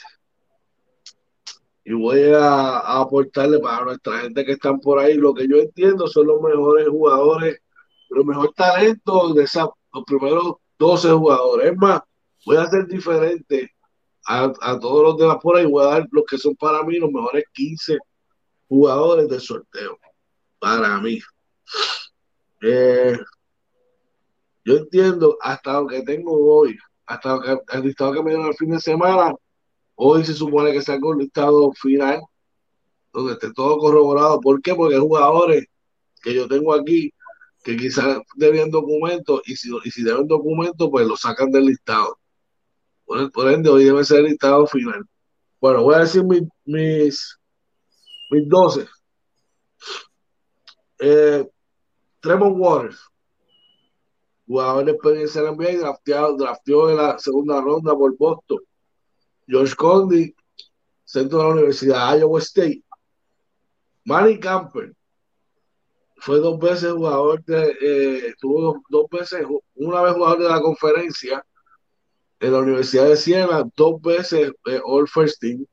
y 1.84 1.94
voy 1.94 2.32
a, 2.34 3.00
aportarle 3.00 3.58
para 3.58 3.84
nuestra 3.84 4.20
gente 4.20 4.44
que 4.44 4.52
están 4.52 4.78
por 4.80 4.98
ahí. 4.98 5.14
Lo 5.14 5.32
que 5.32 5.48
yo 5.48 5.56
entiendo 5.56 6.06
son 6.06 6.26
los 6.26 6.40
mejores 6.42 6.88
jugadores, 6.88 7.60
los 8.10 8.26
mejores 8.26 8.52
talentos 8.54 9.34
de 9.34 9.44
esa, 9.44 9.68
los 9.94 10.04
primeros 10.04 10.56
12 10.78 11.10
jugadores. 11.12 11.70
Es 11.70 11.76
más, 11.78 12.02
voy 12.44 12.56
a 12.58 12.66
ser 12.66 12.86
diferente 12.86 13.72
a, 14.26 14.78
todos 14.80 15.02
los 15.02 15.16
demás 15.16 15.38
por 15.42 15.56
ahí. 15.56 15.66
Voy 15.66 15.84
a 15.84 15.90
dar 15.90 16.08
los 16.10 16.24
que 16.24 16.38
son 16.38 16.54
para 16.56 16.82
mí 16.84 16.98
los 16.98 17.10
mejores 17.10 17.44
15 17.52 17.98
jugadores 18.68 19.28
del 19.28 19.40
sorteo. 19.40 19.98
Para 20.58 21.00
mí. 21.00 21.18
Eh, 22.62 23.18
yo 24.64 24.76
entiendo 24.76 25.38
hasta 25.40 25.80
lo 25.80 25.86
que 25.86 26.02
tengo 26.02 26.32
hoy, 26.32 26.76
hasta 27.06 27.38
el 27.72 27.82
listado 27.82 28.12
que 28.12 28.22
me 28.22 28.30
dieron 28.30 28.48
el 28.48 28.54
fin 28.54 28.70
de 28.70 28.80
semana, 28.80 29.32
hoy 29.94 30.24
se 30.24 30.34
supone 30.34 30.72
que 30.72 30.82
salga 30.82 31.08
un 31.08 31.18
listado 31.18 31.72
final 31.72 32.20
donde 33.12 33.32
esté 33.32 33.52
todo 33.52 33.78
corroborado. 33.78 34.40
¿Por 34.40 34.60
qué? 34.60 34.74
Porque 34.74 34.94
hay 34.94 35.00
jugadores 35.00 35.66
que 36.22 36.34
yo 36.34 36.46
tengo 36.46 36.74
aquí 36.74 37.12
que 37.62 37.76
quizás 37.76 38.18
debían 38.36 38.70
documentos 38.70 39.42
y 39.46 39.56
si, 39.56 39.70
y 39.84 39.90
si 39.90 40.02
deben 40.02 40.26
documentos, 40.26 40.88
pues 40.90 41.06
lo 41.06 41.16
sacan 41.16 41.50
del 41.50 41.66
listado. 41.66 42.19
Por, 43.32 43.50
ende, 43.50 43.68
hoy 43.68 43.84
debe 43.84 44.04
ser 44.04 44.20
el 44.20 44.26
listado 44.26 44.68
final. 44.68 45.04
Bueno, 45.60 45.82
voy 45.82 45.96
a 45.96 46.00
decir 46.00 46.22
mis, 46.22 46.42
mis, 46.64 47.36
mis 48.30 48.48
12. 48.48 48.86
Eh, 51.00 51.44
Tremont 52.20 52.56
Waters, 52.56 53.00
jugador 54.46 54.84
de 54.84 54.92
experiencia 54.92 55.40
en 55.40 55.44
la 55.46 55.52
NBA, 55.52 56.36
drafteó 56.36 56.90
en 56.90 56.96
la 56.98 57.18
segunda 57.18 57.60
ronda 57.60 57.96
por 57.96 58.16
Boston. 58.16 58.60
George 59.48 59.74
Condi, 59.74 60.32
centro 61.02 61.38
de 61.38 61.44
la 61.44 61.50
Universidad 61.50 62.16
Iowa 62.16 62.38
State. 62.38 62.84
Manny 64.04 64.38
Camper, 64.38 64.94
fue 66.18 66.38
dos 66.38 66.60
veces 66.60 66.92
jugador 66.92 67.42
de, 67.44 67.76
eh, 67.80 68.34
tuvo 68.38 68.80
dos, 68.88 69.06
veces, 69.10 69.44
una 69.74 70.02
vez 70.02 70.12
jugador 70.12 70.38
de 70.38 70.48
la 70.48 70.60
conferencia 70.60 71.44
en 72.40 72.52
la 72.52 72.58
Universidad 72.58 73.06
de 73.06 73.16
Siena, 73.16 73.64
dos 73.76 74.00
veces 74.00 74.50
eh, 74.66 74.80
All 74.84 75.06
First 75.06 75.40
Team. 75.40 75.66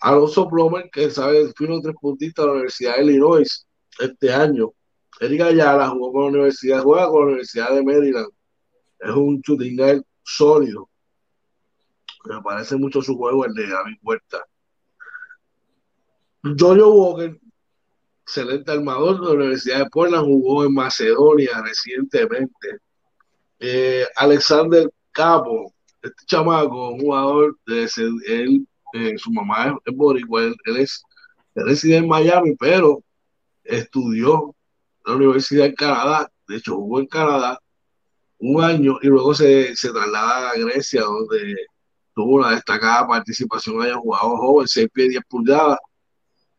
Alonso 0.00 0.48
Plomer, 0.48 0.88
que 0.92 1.10
sabe, 1.10 1.52
fino 1.56 1.80
tres 1.80 1.96
puntistas 2.00 2.44
de 2.44 2.46
la 2.46 2.52
Universidad 2.52 2.96
de 2.96 3.04
Illinois 3.04 3.66
este 3.98 4.32
año. 4.32 4.72
Eric 5.20 5.40
Ayala 5.40 5.88
jugó 5.88 6.12
con 6.12 6.22
la 6.22 6.28
Universidad, 6.28 6.82
juega 6.82 7.08
con 7.08 7.20
la 7.20 7.26
Universidad 7.26 7.74
de 7.74 7.82
Maryland. 7.82 8.28
Es 9.00 9.10
un 9.10 9.40
shooting 9.40 10.04
sólido. 10.22 10.88
Me 12.26 12.40
parece 12.42 12.76
mucho 12.76 13.02
su 13.02 13.16
juego 13.16 13.44
el 13.44 13.54
de 13.54 13.66
David 13.66 13.96
Huerta. 14.02 14.44
Jojo 16.42 16.92
Walker, 16.92 17.40
excelente 18.22 18.70
armador 18.70 19.20
de 19.20 19.26
la 19.26 19.32
Universidad 19.32 19.78
de 19.78 19.90
Portland, 19.90 20.24
jugó 20.24 20.64
en 20.64 20.74
Macedonia 20.74 21.62
recientemente. 21.62 22.78
Eh, 23.58 24.06
Alexander 24.16 24.88
Capo, 25.10 25.72
este 26.02 26.26
chamaco, 26.26 26.90
un 26.90 27.00
jugador 27.00 27.56
de 27.66 27.88
él, 28.26 28.66
eh, 28.94 29.18
su 29.18 29.30
mamá 29.32 29.76
es, 29.84 29.94
boricua, 29.94 30.42
él, 30.42 30.76
es, 30.76 31.02
reside 31.54 31.96
en 31.96 32.08
Miami, 32.08 32.54
pero 32.58 33.02
estudió 33.64 34.54
en 35.04 35.12
la 35.12 35.16
Universidad 35.16 35.64
de 35.64 35.74
Canadá, 35.74 36.30
de 36.46 36.56
hecho 36.56 36.76
jugó 36.76 37.00
en 37.00 37.06
Canadá 37.06 37.58
un 38.38 38.62
año 38.62 38.98
y 39.02 39.08
luego 39.08 39.34
se, 39.34 39.74
se 39.76 39.90
traslada 39.90 40.50
a 40.50 40.58
Grecia, 40.58 41.02
donde 41.02 41.56
tuvo 42.14 42.36
una 42.36 42.52
destacada 42.52 43.06
participación, 43.06 43.82
haya 43.82 43.96
jugado 43.96 44.36
joven, 44.36 44.68
6 44.68 44.88
pies 44.92 45.08
10 45.10 45.22
pulgadas, 45.28 45.78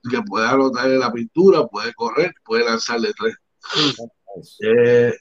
que 0.09 0.21
puede 0.21 0.47
anotar 0.47 0.89
en 0.89 0.99
la 0.99 1.11
pintura, 1.11 1.65
puede 1.67 1.93
correr, 1.93 2.33
puede 2.43 2.65
lanzarle 2.65 3.11
tres. 3.17 3.35
Eh, 4.61 5.13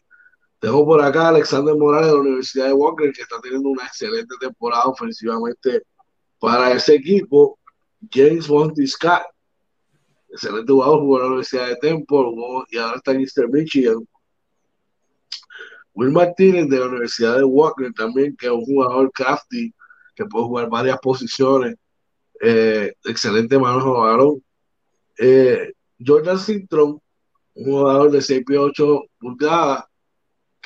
tengo 0.60 0.84
por 0.84 1.00
acá 1.02 1.26
a 1.26 1.28
Alexander 1.28 1.74
Morales 1.76 2.08
de 2.08 2.14
la 2.14 2.20
Universidad 2.20 2.66
de 2.66 2.72
Walker, 2.72 3.12
que 3.12 3.22
está 3.22 3.40
teniendo 3.40 3.68
una 3.68 3.84
excelente 3.84 4.34
temporada 4.40 4.84
ofensivamente 4.86 5.82
para 6.38 6.72
ese 6.72 6.94
equipo. 6.94 7.58
James 8.12 8.48
Montiscat, 8.48 9.22
excelente 10.28 10.72
jugador, 10.72 11.00
jugó 11.00 11.16
en 11.16 11.22
la 11.22 11.28
Universidad 11.28 11.68
de 11.68 11.76
Temple 11.76 12.24
y 12.70 12.78
ahora 12.78 12.96
está 12.96 13.12
en 13.12 13.20
Eastern 13.20 13.50
Michigan. 13.52 14.06
Will 15.94 16.12
Martínez 16.12 16.68
de 16.68 16.78
la 16.78 16.86
Universidad 16.86 17.36
de 17.36 17.44
Walker 17.44 17.92
también, 17.92 18.36
que 18.36 18.46
es 18.46 18.52
un 18.52 18.64
jugador 18.64 19.10
crafty, 19.12 19.74
que 20.14 20.24
puede 20.26 20.44
jugar 20.44 20.68
varias 20.68 20.98
posiciones. 21.00 21.76
Eh, 22.40 22.92
excelente 23.04 23.58
manejo 23.58 23.94
de 23.94 24.00
balón. 24.00 24.44
Eh, 25.18 25.72
Jordan 26.04 26.38
Sintron, 26.38 27.00
un 27.54 27.64
jugador 27.64 28.12
de 28.12 28.22
6 28.22 28.44
pies 28.46 28.58
8 28.60 29.02
pulgadas, 29.18 29.87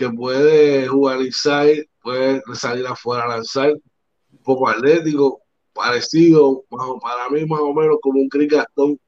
que 0.03 0.17
puede 0.17 0.89
jugar 0.89 1.21
inside, 1.23 1.89
puede 2.01 2.43
salir 2.55 2.85
afuera 2.87 3.25
a 3.25 3.29
lanzar, 3.29 3.73
un 3.73 4.43
poco 4.43 4.69
atlético, 4.69 5.41
parecido, 5.73 6.65
para 7.01 7.31
mí 7.31 7.47
más 7.47 7.61
o 7.61 7.73
menos 7.73 7.99
como 8.03 8.21
un 8.21 8.29
Chris 8.29 8.49
Gastón 8.49 8.99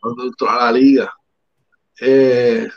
cuando 0.00 0.24
entró 0.24 0.50
a 0.50 0.64
la 0.64 0.72
liga. 0.72 1.12
Eh, 2.00 2.68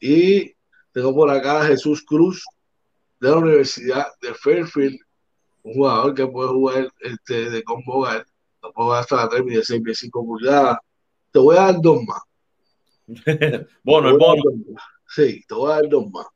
y 0.00 0.52
tengo 0.92 1.14
por 1.14 1.30
acá 1.30 1.60
a 1.60 1.66
Jesús 1.66 2.02
Cruz 2.02 2.44
de 3.20 3.30
la 3.30 3.36
Universidad 3.36 4.06
de 4.20 4.34
Fairfield, 4.34 4.98
un 5.62 5.74
jugador 5.74 6.14
que 6.14 6.26
puede 6.26 6.48
jugar 6.48 6.92
este, 7.00 7.50
de 7.50 7.62
combo 7.62 8.06
puedo 8.74 8.92
hasta 8.94 9.16
la 9.16 9.28
3 9.28 9.46
de 9.46 9.64
6 9.64 9.82
pies 9.82 9.98
5 9.98 10.24
pulgadas 10.24 10.78
te 11.30 11.38
voy 11.38 11.56
a 11.56 11.60
dar 11.60 11.80
dos 11.80 12.02
más. 12.02 12.22
bueno, 13.84 14.08
el 14.10 14.18
bono. 14.18 14.42
Sí, 15.06 15.44
te 15.46 15.54
voy 15.54 15.70
a 15.70 15.76
dar 15.76 15.88
dos 15.88 16.10
más. 16.10 16.26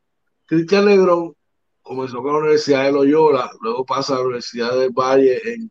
Cristian 0.47 0.87
Negrón 0.87 1.35
comenzó 1.83 2.23
con 2.23 2.33
la 2.33 2.39
Universidad 2.41 2.85
de 2.85 2.93
Loyola, 2.93 3.51
luego 3.61 3.85
pasa 3.85 4.15
a 4.15 4.17
la 4.17 4.23
Universidad 4.25 4.79
del 4.79 4.91
Valle 4.91 5.41
en 5.53 5.71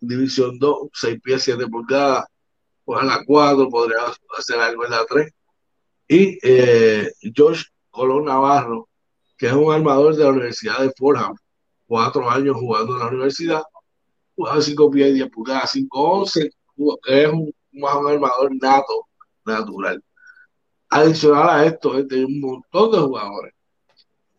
División 0.00 0.58
2, 0.58 0.88
6 0.92 1.20
pies 1.22 1.42
7 1.42 1.66
pulgadas, 1.68 2.26
pues 2.84 3.00
a 3.00 3.04
la 3.04 3.24
4 3.24 3.68
podría 3.68 3.98
hacer 4.38 4.58
algo 4.58 4.84
en 4.84 4.90
la 4.90 5.04
3. 5.06 5.32
Y 6.08 6.38
eh, 6.42 7.12
George 7.34 7.64
Colón 7.90 8.26
Navarro, 8.26 8.88
que 9.36 9.46
es 9.46 9.52
un 9.52 9.72
armador 9.72 10.16
de 10.16 10.24
la 10.24 10.30
Universidad 10.30 10.78
de 10.80 10.92
Fordham, 10.96 11.34
cuatro 11.86 12.28
años 12.30 12.56
jugando 12.56 12.94
en 12.94 13.00
la 13.00 13.08
universidad, 13.08 13.62
jugaba 14.36 14.60
5 14.60 14.90
pies 14.90 15.14
10 15.14 15.30
pulgadas, 15.30 15.74
5'11, 15.74 16.50
es 17.06 17.28
un 17.28 17.52
un 17.72 18.08
armador 18.08 18.50
nato, 18.60 19.08
natural. 19.44 20.02
Adicional 20.90 21.50
a 21.50 21.64
esto, 21.66 21.92
hay 21.92 22.24
un 22.24 22.40
montón 22.40 22.92
de 22.92 22.98
jugadores 22.98 23.54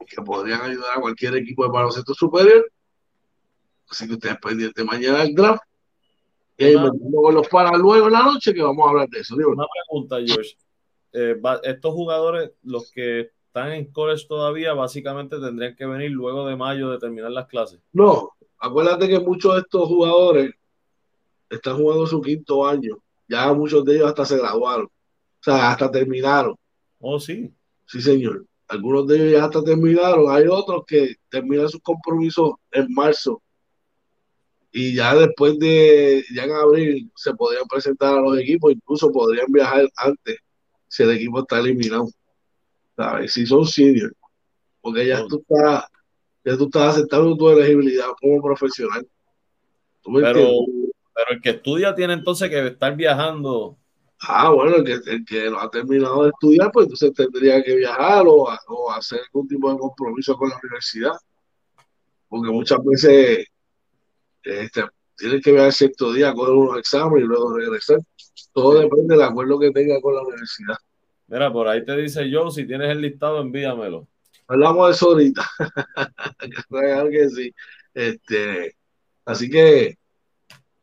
que 0.08 0.22
podrían 0.22 0.62
ayudar 0.62 0.97
a 0.97 1.02
cualquier 1.02 1.36
equipo 1.36 1.64
de 1.64 1.72
baloncesto 1.72 2.14
superior. 2.14 2.70
Así 3.89 4.08
que 4.08 4.14
ustedes 4.14 4.38
pendientes 4.38 4.86
mañana 4.86 5.20
del 5.20 5.34
draft. 5.34 5.64
Y 6.58 6.66
ahí 6.66 6.76
con 6.76 7.34
los 7.34 7.47
para 7.47 7.78
luego 7.78 8.08
en 8.08 8.14
la 8.14 8.24
noche 8.24 8.54
que 8.54 8.62
vamos 8.62 8.86
a 8.86 8.89
hablar 8.89 9.10
de 9.10 9.20
eso. 9.20 9.36
Una 9.36 9.66
pregunta, 9.88 10.18
George. 10.26 10.58
Eh, 11.14 11.41
estos 11.64 11.93
jugadores, 11.93 12.52
los 12.64 12.91
que 12.91 13.32
están 13.47 13.72
en 13.72 13.91
college 13.91 14.28
todavía, 14.28 14.74
básicamente 14.74 15.39
tendrían 15.39 15.76
que 15.76 15.86
venir 15.86 16.12
luego 16.12 16.47
de 16.47 16.56
mayo 16.56 16.91
de 16.91 17.00
terminar 17.00 17.32
las 17.32 17.47
clases. 17.47 17.80
No, 17.93 18.32
acuérdate 18.58 19.08
que 19.08 19.20
muchos 19.20 19.56
de 19.56 19.62
estos 19.62 19.88
jugadores 19.88 20.52
están 21.50 21.78
jugando 21.78 22.06
su 22.06 22.22
quinto 22.22 22.68
año 22.68 23.02
ya 23.30 23.54
muchos 23.54 23.86
de 23.86 23.95
ellos 23.95 24.08
hasta 24.08 24.26
se 24.26 24.38
graduaron, 24.38 24.88
o 24.88 25.43
sea, 25.43 25.70
hasta 25.70 25.89
terminaron. 25.91 26.56
Oh, 27.00 27.20
sí. 27.20 27.54
Sí, 27.86 28.02
señor. 28.02 28.45
Algunos 28.70 29.08
de 29.08 29.16
ellos 29.16 29.32
ya 29.32 29.46
hasta 29.46 29.64
terminaron. 29.64 30.32
Hay 30.32 30.46
otros 30.48 30.84
que 30.86 31.16
terminan 31.30 31.68
sus 31.68 31.82
compromisos 31.82 32.52
en 32.72 32.94
marzo. 32.94 33.42
Y 34.72 34.94
ya 34.94 35.16
después 35.16 35.58
de, 35.58 36.24
ya 36.34 36.44
en 36.44 36.52
abril, 36.52 37.12
se 37.16 37.34
podrían 37.34 37.68
presentar 37.68 38.20
a 38.20 38.22
los 38.22 38.38
equipos, 38.38 38.72
incluso 38.72 39.12
podrían 39.12 39.52
viajar 39.52 39.90
antes 39.98 40.38
si 40.88 41.02
el 41.02 41.12
equipo 41.12 41.40
está 41.40 41.60
eliminado. 41.60 42.10
¿Sabes? 42.96 43.34
Si 43.34 43.48
son 43.48 43.66
seniors. 43.66 44.14
Porque 44.82 45.08
ya 45.08 45.24
oh. 45.24 45.28
tú 45.28 45.44
estás, 45.48 45.86
ya 46.46 46.56
tú 46.56 46.66
estás 46.66 46.96
aceptando 46.96 47.36
tu 47.36 47.50
elegibilidad 47.50 48.10
como 48.22 48.40
profesional. 48.42 49.08
Pero, 50.04 50.44
pero 51.14 51.32
el 51.32 51.42
que 51.42 51.50
estudia 51.50 51.96
tiene 51.96 52.14
entonces 52.14 52.50
que 52.50 52.68
estar 52.68 52.96
viajando. 52.96 53.78
Ah, 54.22 54.50
bueno, 54.50 54.78
el 54.78 54.84
que, 54.84 55.12
el 55.12 55.26
que 55.26 55.50
lo 55.50 55.60
ha 55.60 55.70
terminado 55.70 56.24
de 56.24 56.30
estudiar, 56.30 56.72
pues 56.72 56.86
entonces 56.86 57.14
tendría 57.14 57.64
que 57.64 57.76
viajar 57.76 58.26
o, 58.28 58.50
o 58.68 58.92
hacer 58.92 59.22
algún 59.22 59.48
tipo 59.48 59.72
de 59.72 59.80
compromiso 59.80 60.36
con 60.36 60.50
la 60.50 60.60
universidad. 60.62 61.14
Porque 62.28 62.52
muchas 62.52 62.84
veces 62.84 63.46
este, 64.44 64.84
tienen 65.16 65.42
que 65.42 65.52
viajar 65.52 65.74
cierto 65.74 66.14
día, 66.14 66.34
coger 66.34 66.54
unos 66.54 66.78
exámenes 66.78 67.24
y 67.24 67.28
luego 67.28 67.58
regresar. 67.58 68.00
Todo 68.54 68.80
depende 68.80 69.16
del 69.16 69.24
acuerdo 69.24 69.60
que 69.60 69.72
tenga 69.72 70.00
con 70.02 70.16
la 70.16 70.22
universidad. 70.22 70.76
Mira, 71.28 71.52
por 71.52 71.68
ahí 71.68 71.86
te 71.86 71.96
dice 71.96 72.30
yo, 72.30 72.50
si 72.50 72.66
tienes 72.66 72.90
el 72.90 73.02
listado, 73.02 73.42
envíamelo. 73.42 74.08
Hablamos 74.48 74.88
de 74.88 74.94
eso 74.94 75.10
ahorita. 75.10 75.46
que 77.12 77.30
sí. 77.30 77.54
Este, 77.94 78.76
así 79.26 79.50
que 79.50 79.98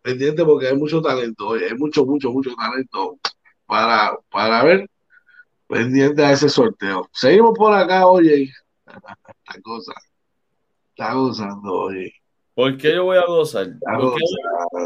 pendiente 0.06 0.44
porque 0.44 0.68
hay 0.68 0.76
mucho 0.76 1.02
talento, 1.02 1.54
hay 1.54 1.74
mucho, 1.76 2.06
mucho, 2.06 2.30
mucho 2.30 2.54
talento 2.54 3.18
para, 3.66 4.16
para 4.30 4.62
ver 4.62 4.88
pendiente 5.66 6.24
a 6.24 6.30
ese 6.30 6.48
sorteo. 6.48 7.08
Seguimos 7.12 7.58
por 7.58 7.74
acá, 7.74 8.06
oye. 8.06 8.52
La 8.86 9.60
cosa. 9.62 9.92
Está 10.90 11.12
gozando, 11.14 11.72
oye. 11.72 12.12
¿Por 12.54 12.76
qué 12.76 12.94
yo 12.94 13.04
voy 13.04 13.18
a 13.18 13.26
gozar? 13.26 13.66
Porque, 13.80 14.20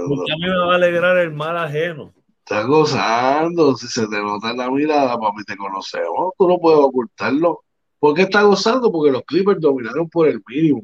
porque, 0.09 0.33
a 0.33 0.37
mí 0.37 0.47
me 0.47 0.59
va 0.59 0.73
a 0.73 0.77
alegrar 0.77 1.19
el 1.19 1.33
mal 1.33 1.57
ajeno. 1.59 2.15
Está 2.39 2.63
gozando, 2.63 3.77
si 3.77 3.89
se 3.89 4.09
te 4.09 4.23
nota 4.23 4.51
en 4.51 4.57
la 4.57 4.71
mirada, 4.71 5.19
papi, 5.19 5.45
te 5.45 5.57
conocemos, 5.57 6.33
tú 6.39 6.49
no 6.49 6.59
puedes 6.59 6.81
ocultarlo. 6.81 7.63
¿Por 7.99 8.15
qué 8.15 8.23
está 8.23 8.43
gozando? 8.43 8.91
Porque 8.91 9.13
los 9.13 9.23
Clippers 9.25 9.61
dominaron 9.61 10.09
por 10.09 10.27
el 10.29 10.43
mínimo 10.49 10.83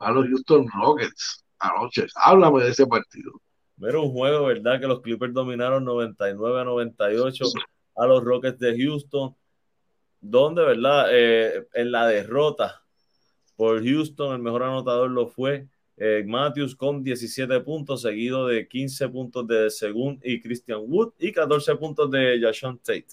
a 0.00 0.10
los 0.10 0.26
Houston 0.26 0.66
Rockets 0.68 1.44
anoche. 1.60 2.06
Háblame 2.16 2.64
de 2.64 2.70
ese 2.70 2.86
partido. 2.86 3.32
Era 3.88 4.00
un 4.00 4.12
juego, 4.12 4.46
¿verdad? 4.46 4.80
Que 4.80 4.86
los 4.86 5.00
Clippers 5.00 5.32
dominaron 5.32 5.84
99 5.84 6.60
a 6.60 6.64
98 6.64 7.44
a 7.96 8.06
los 8.06 8.22
Rockets 8.22 8.58
de 8.58 8.76
Houston, 8.76 9.34
donde, 10.20 10.62
¿verdad? 10.62 11.06
Eh, 11.10 11.66
en 11.74 11.92
la 11.92 12.06
derrota 12.06 12.82
por 13.56 13.84
Houston, 13.84 14.34
el 14.34 14.42
mejor 14.42 14.62
anotador 14.62 15.10
lo 15.10 15.28
fue 15.28 15.68
eh, 15.96 16.24
Matthews 16.26 16.74
con 16.74 17.02
17 17.02 17.60
puntos, 17.60 18.02
seguido 18.02 18.46
de 18.46 18.66
15 18.66 19.08
puntos 19.08 19.46
de 19.46 19.70
Según 19.70 20.18
y 20.22 20.40
Christian 20.40 20.80
Wood 20.86 21.12
y 21.18 21.32
14 21.32 21.76
puntos 21.76 22.10
de 22.10 22.40
Jason 22.40 22.78
Tate. 22.78 23.06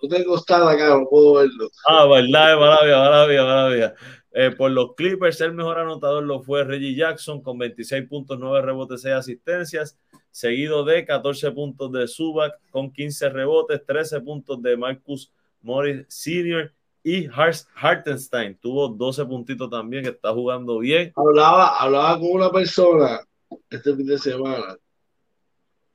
No 0.00 0.08
tengo 0.08 0.36
acá, 0.36 0.96
no 0.96 1.06
puedo 1.08 1.34
verlo. 1.34 1.68
Ah, 1.86 2.06
verdad, 2.06 2.58
maravilla, 2.58 2.98
maravilla, 2.98 3.44
maravilla. 3.44 3.94
Eh, 4.34 4.50
por 4.50 4.70
los 4.70 4.94
Clippers, 4.94 5.40
el 5.42 5.52
mejor 5.52 5.78
anotador 5.78 6.22
lo 6.22 6.40
fue 6.40 6.64
Reggie 6.64 6.94
Jackson 6.94 7.42
con 7.42 7.58
26 7.58 8.08
puntos, 8.08 8.38
9 8.38 8.62
rebotes, 8.62 9.02
6 9.02 9.14
asistencias, 9.14 9.98
seguido 10.30 10.84
de 10.84 11.04
14 11.04 11.50
puntos 11.50 11.92
de 11.92 12.08
Zubac 12.08 12.54
con 12.70 12.90
15 12.90 13.28
rebotes, 13.28 13.84
13 13.84 14.20
puntos 14.20 14.62
de 14.62 14.76
Marcus 14.76 15.30
Morris 15.60 16.06
Sr. 16.08 16.72
y 17.04 17.28
Hartenstein 17.74 18.56
tuvo 18.56 18.88
12 18.88 19.26
puntitos 19.26 19.68
también, 19.68 20.04
que 20.04 20.10
está 20.10 20.32
jugando 20.32 20.78
bien. 20.78 21.12
Hablaba, 21.14 21.78
hablaba 21.78 22.18
con 22.18 22.30
una 22.32 22.50
persona 22.50 23.20
este 23.68 23.94
fin 23.94 24.06
de 24.06 24.18
semana 24.18 24.78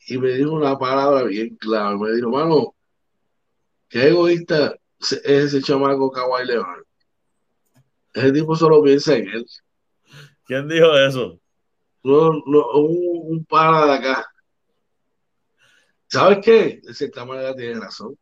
y 0.08 0.18
me 0.20 0.30
dijo 0.34 0.52
una 0.52 0.78
palabra 0.78 1.24
bien 1.24 1.56
clara. 1.56 1.98
Me 1.98 2.12
dijo, 2.12 2.30
mano, 2.30 2.76
qué 3.90 4.10
egoísta 4.10 4.76
es 5.00 5.22
ese 5.24 5.62
chamaco 5.62 6.12
Kawhi 6.12 6.46
Leonard 6.46 6.87
ese 8.18 8.32
tipo 8.32 8.56
solo 8.56 8.82
piensa 8.82 9.16
en 9.16 9.28
él. 9.28 9.46
¿Quién 10.46 10.68
dijo 10.68 10.96
eso? 10.98 11.40
No, 12.04 12.32
no, 12.46 12.72
un, 12.74 13.34
un 13.34 13.46
pana 13.46 13.86
de 13.86 13.94
acá. 13.94 14.26
¿Sabes 16.08 16.40
qué? 16.44 16.80
De 16.84 16.94
cierta 16.94 17.26
manera 17.26 17.54
tiene 17.56 17.80
razón. 17.80 18.12
De 18.12 18.18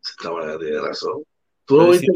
cierta 0.00 0.32
manera 0.32 0.58
tiene 0.58 0.80
razón. 0.80 1.22
Tú 1.64 1.76
lo, 1.76 1.90
viste, 1.90 2.06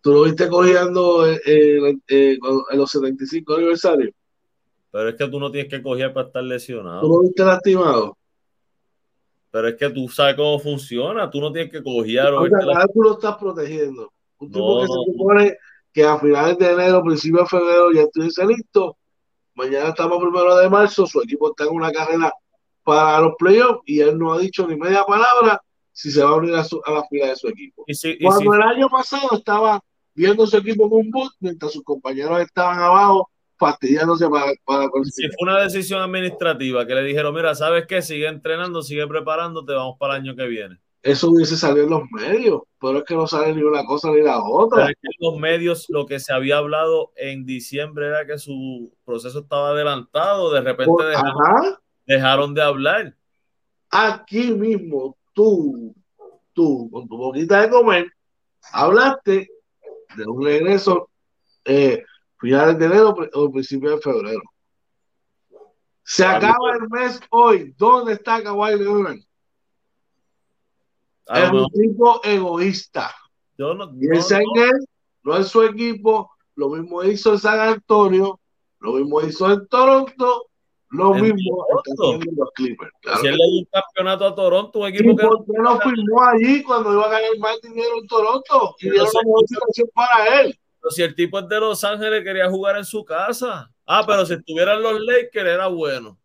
tú 0.00 0.12
lo 0.12 0.22
viste 0.22 0.48
cogiendo 0.48 1.26
eh, 1.26 1.40
eh, 1.46 1.96
eh, 2.08 2.38
en 2.70 2.78
los 2.78 2.90
75 2.90 3.54
aniversarios. 3.54 4.14
Pero 4.90 5.08
es 5.08 5.14
que 5.16 5.28
tú 5.28 5.40
no 5.40 5.50
tienes 5.50 5.70
que 5.70 5.82
coger 5.82 6.12
para 6.12 6.28
estar 6.28 6.42
lesionado. 6.42 7.00
¿Tú 7.02 7.08
lo 7.08 7.22
viste 7.22 7.44
lastimado? 7.44 8.16
Pero 9.50 9.68
es 9.68 9.76
que 9.76 9.90
tú 9.90 10.08
sabes 10.08 10.34
cómo 10.34 10.58
funciona. 10.58 11.30
Tú 11.30 11.40
no 11.40 11.52
tienes 11.52 11.70
que 11.70 11.82
coger. 11.82 12.32
O 12.32 12.46
sea, 12.48 12.86
tú 12.92 13.02
lo 13.02 13.12
estás 13.12 13.36
protegiendo. 13.36 14.13
Un 14.38 14.50
tipo 14.50 14.80
que 14.80 14.86
se 14.86 15.12
supone 15.12 15.56
que 15.92 16.04
a 16.04 16.18
finales 16.18 16.58
de 16.58 16.72
enero, 16.72 17.02
principios 17.02 17.42
de 17.42 17.58
febrero 17.58 17.92
ya 17.92 18.02
estuviese 18.02 18.44
listo. 18.46 18.96
Mañana 19.54 19.90
estamos 19.90 20.18
primero 20.20 20.56
de 20.56 20.68
marzo, 20.68 21.06
su 21.06 21.22
equipo 21.22 21.50
está 21.50 21.64
en 21.64 21.70
una 21.70 21.92
carrera 21.92 22.32
para 22.82 23.20
los 23.20 23.34
playoffs 23.38 23.80
y 23.86 24.00
él 24.00 24.18
no 24.18 24.32
ha 24.32 24.38
dicho 24.38 24.66
ni 24.66 24.76
media 24.76 25.04
palabra 25.04 25.62
si 25.92 26.10
se 26.10 26.22
va 26.22 26.30
a 26.30 26.34
unir 26.34 26.54
a, 26.54 26.64
la 26.92 27.04
fila 27.08 27.28
de 27.28 27.36
su 27.36 27.48
equipo. 27.48 27.84
Cuando 28.20 28.54
el 28.54 28.62
año 28.62 28.88
pasado 28.88 29.28
estaba 29.32 29.80
viendo 30.12 30.44
su 30.46 30.56
equipo 30.56 30.90
con 30.90 31.00
un 31.00 31.10
boot, 31.12 31.32
mientras 31.38 31.72
sus 31.72 31.84
compañeros 31.84 32.40
estaban 32.40 32.80
abajo 32.80 33.30
fastidiándose 33.56 34.28
para, 34.28 34.52
para 34.64 34.88
Si 35.04 35.28
fue 35.28 35.48
una 35.48 35.60
decisión 35.60 36.02
administrativa 36.02 36.84
que 36.84 36.94
le 36.96 37.04
dijeron, 37.04 37.32
mira, 37.32 37.54
¿sabes 37.54 37.86
qué? 37.86 38.02
Sigue 38.02 38.26
entrenando, 38.26 38.82
sigue 38.82 39.06
preparándote, 39.06 39.72
vamos 39.72 39.96
para 39.96 40.16
el 40.16 40.22
año 40.22 40.34
que 40.34 40.46
viene 40.48 40.83
eso 41.04 41.30
hubiese 41.30 41.58
salido 41.58 41.84
en 41.84 41.90
los 41.90 42.10
medios, 42.10 42.62
pero 42.80 42.98
es 42.98 43.04
que 43.04 43.14
no 43.14 43.26
sale 43.26 43.54
ni 43.54 43.62
una 43.62 43.84
cosa 43.84 44.10
ni 44.10 44.22
la 44.22 44.42
otra. 44.42 44.88
en 44.88 44.94
los 45.18 45.36
medios 45.36 45.84
lo 45.90 46.06
que 46.06 46.18
se 46.18 46.32
había 46.32 46.56
hablado 46.56 47.12
en 47.16 47.44
diciembre 47.44 48.06
era 48.06 48.26
que 48.26 48.38
su 48.38 48.90
proceso 49.04 49.40
estaba 49.40 49.68
adelantado, 49.68 50.50
de 50.50 50.62
repente 50.62 51.04
dejaron, 52.06 52.54
de 52.54 52.62
hablar. 52.62 53.14
Aquí 53.90 54.50
mismo, 54.52 55.18
tú, 55.34 55.94
tú, 56.54 56.88
con 56.90 57.06
tu 57.06 57.18
boquita 57.18 57.60
de 57.60 57.68
comer, 57.68 58.10
hablaste 58.72 59.50
de 60.16 60.26
un 60.26 60.42
regreso 60.42 61.10
eh, 61.66 62.02
finales 62.38 62.78
de 62.78 62.86
enero 62.86 63.14
o 63.34 63.52
principios 63.52 63.96
de 63.96 64.00
febrero. 64.00 64.42
Se 66.02 66.24
acaba 66.24 66.72
el 66.80 66.88
mes 66.88 67.20
hoy. 67.28 67.74
¿Dónde 67.76 68.14
está 68.14 68.42
Kawhi 68.42 68.78
Leonard? 68.78 69.18
Es 71.26 71.50
un 71.50 71.66
tipo 71.68 72.20
egoísta. 72.24 73.14
Yo 73.56 73.74
no, 73.74 73.90
Piensa 73.98 74.38
en 74.38 74.62
él, 74.62 74.86
no 75.22 75.36
en 75.36 75.44
su 75.44 75.62
equipo. 75.62 76.30
Lo 76.56 76.68
mismo 76.68 77.02
hizo 77.02 77.32
en 77.32 77.38
San 77.38 77.58
Antonio, 77.58 78.40
lo 78.78 78.92
mismo 78.92 79.20
hizo 79.22 79.50
en 79.50 79.66
Toronto, 79.66 80.46
lo 80.90 81.14
mismo 81.14 81.66
los 82.36 82.50
Clippers. 82.54 82.92
si 83.20 83.26
él 83.26 83.36
le 83.36 83.44
dio 83.44 83.58
un 83.60 83.68
campeonato 83.72 84.26
a 84.26 84.34
Toronto, 84.34 84.78
un 84.78 84.86
equipo 84.86 85.16
que. 85.16 85.26
¿Por 85.26 85.44
qué 85.44 85.52
no 85.60 85.80
firmó 85.80 86.22
allí 86.22 86.62
cuando 86.62 86.92
iba 86.92 87.06
a 87.06 87.08
ganar 87.08 87.38
más 87.38 87.60
dinero 87.60 87.98
en 88.00 88.06
Toronto? 88.06 88.76
Y 88.78 88.90
dieron 88.90 89.08
situación 89.08 89.88
para 89.94 90.40
él. 90.40 90.58
Pero 90.80 90.90
si 90.90 91.02
el 91.02 91.14
tipo 91.14 91.38
es 91.38 91.48
de 91.48 91.58
Los 91.58 91.82
Ángeles, 91.82 92.22
quería 92.22 92.48
jugar 92.48 92.76
en 92.76 92.84
su 92.84 93.04
casa. 93.04 93.70
Ah, 93.86 94.04
pero 94.06 94.24
si 94.24 94.34
estuvieran 94.34 94.82
los 94.82 95.00
Lakers, 95.00 95.48
era 95.48 95.66
bueno. 95.66 96.18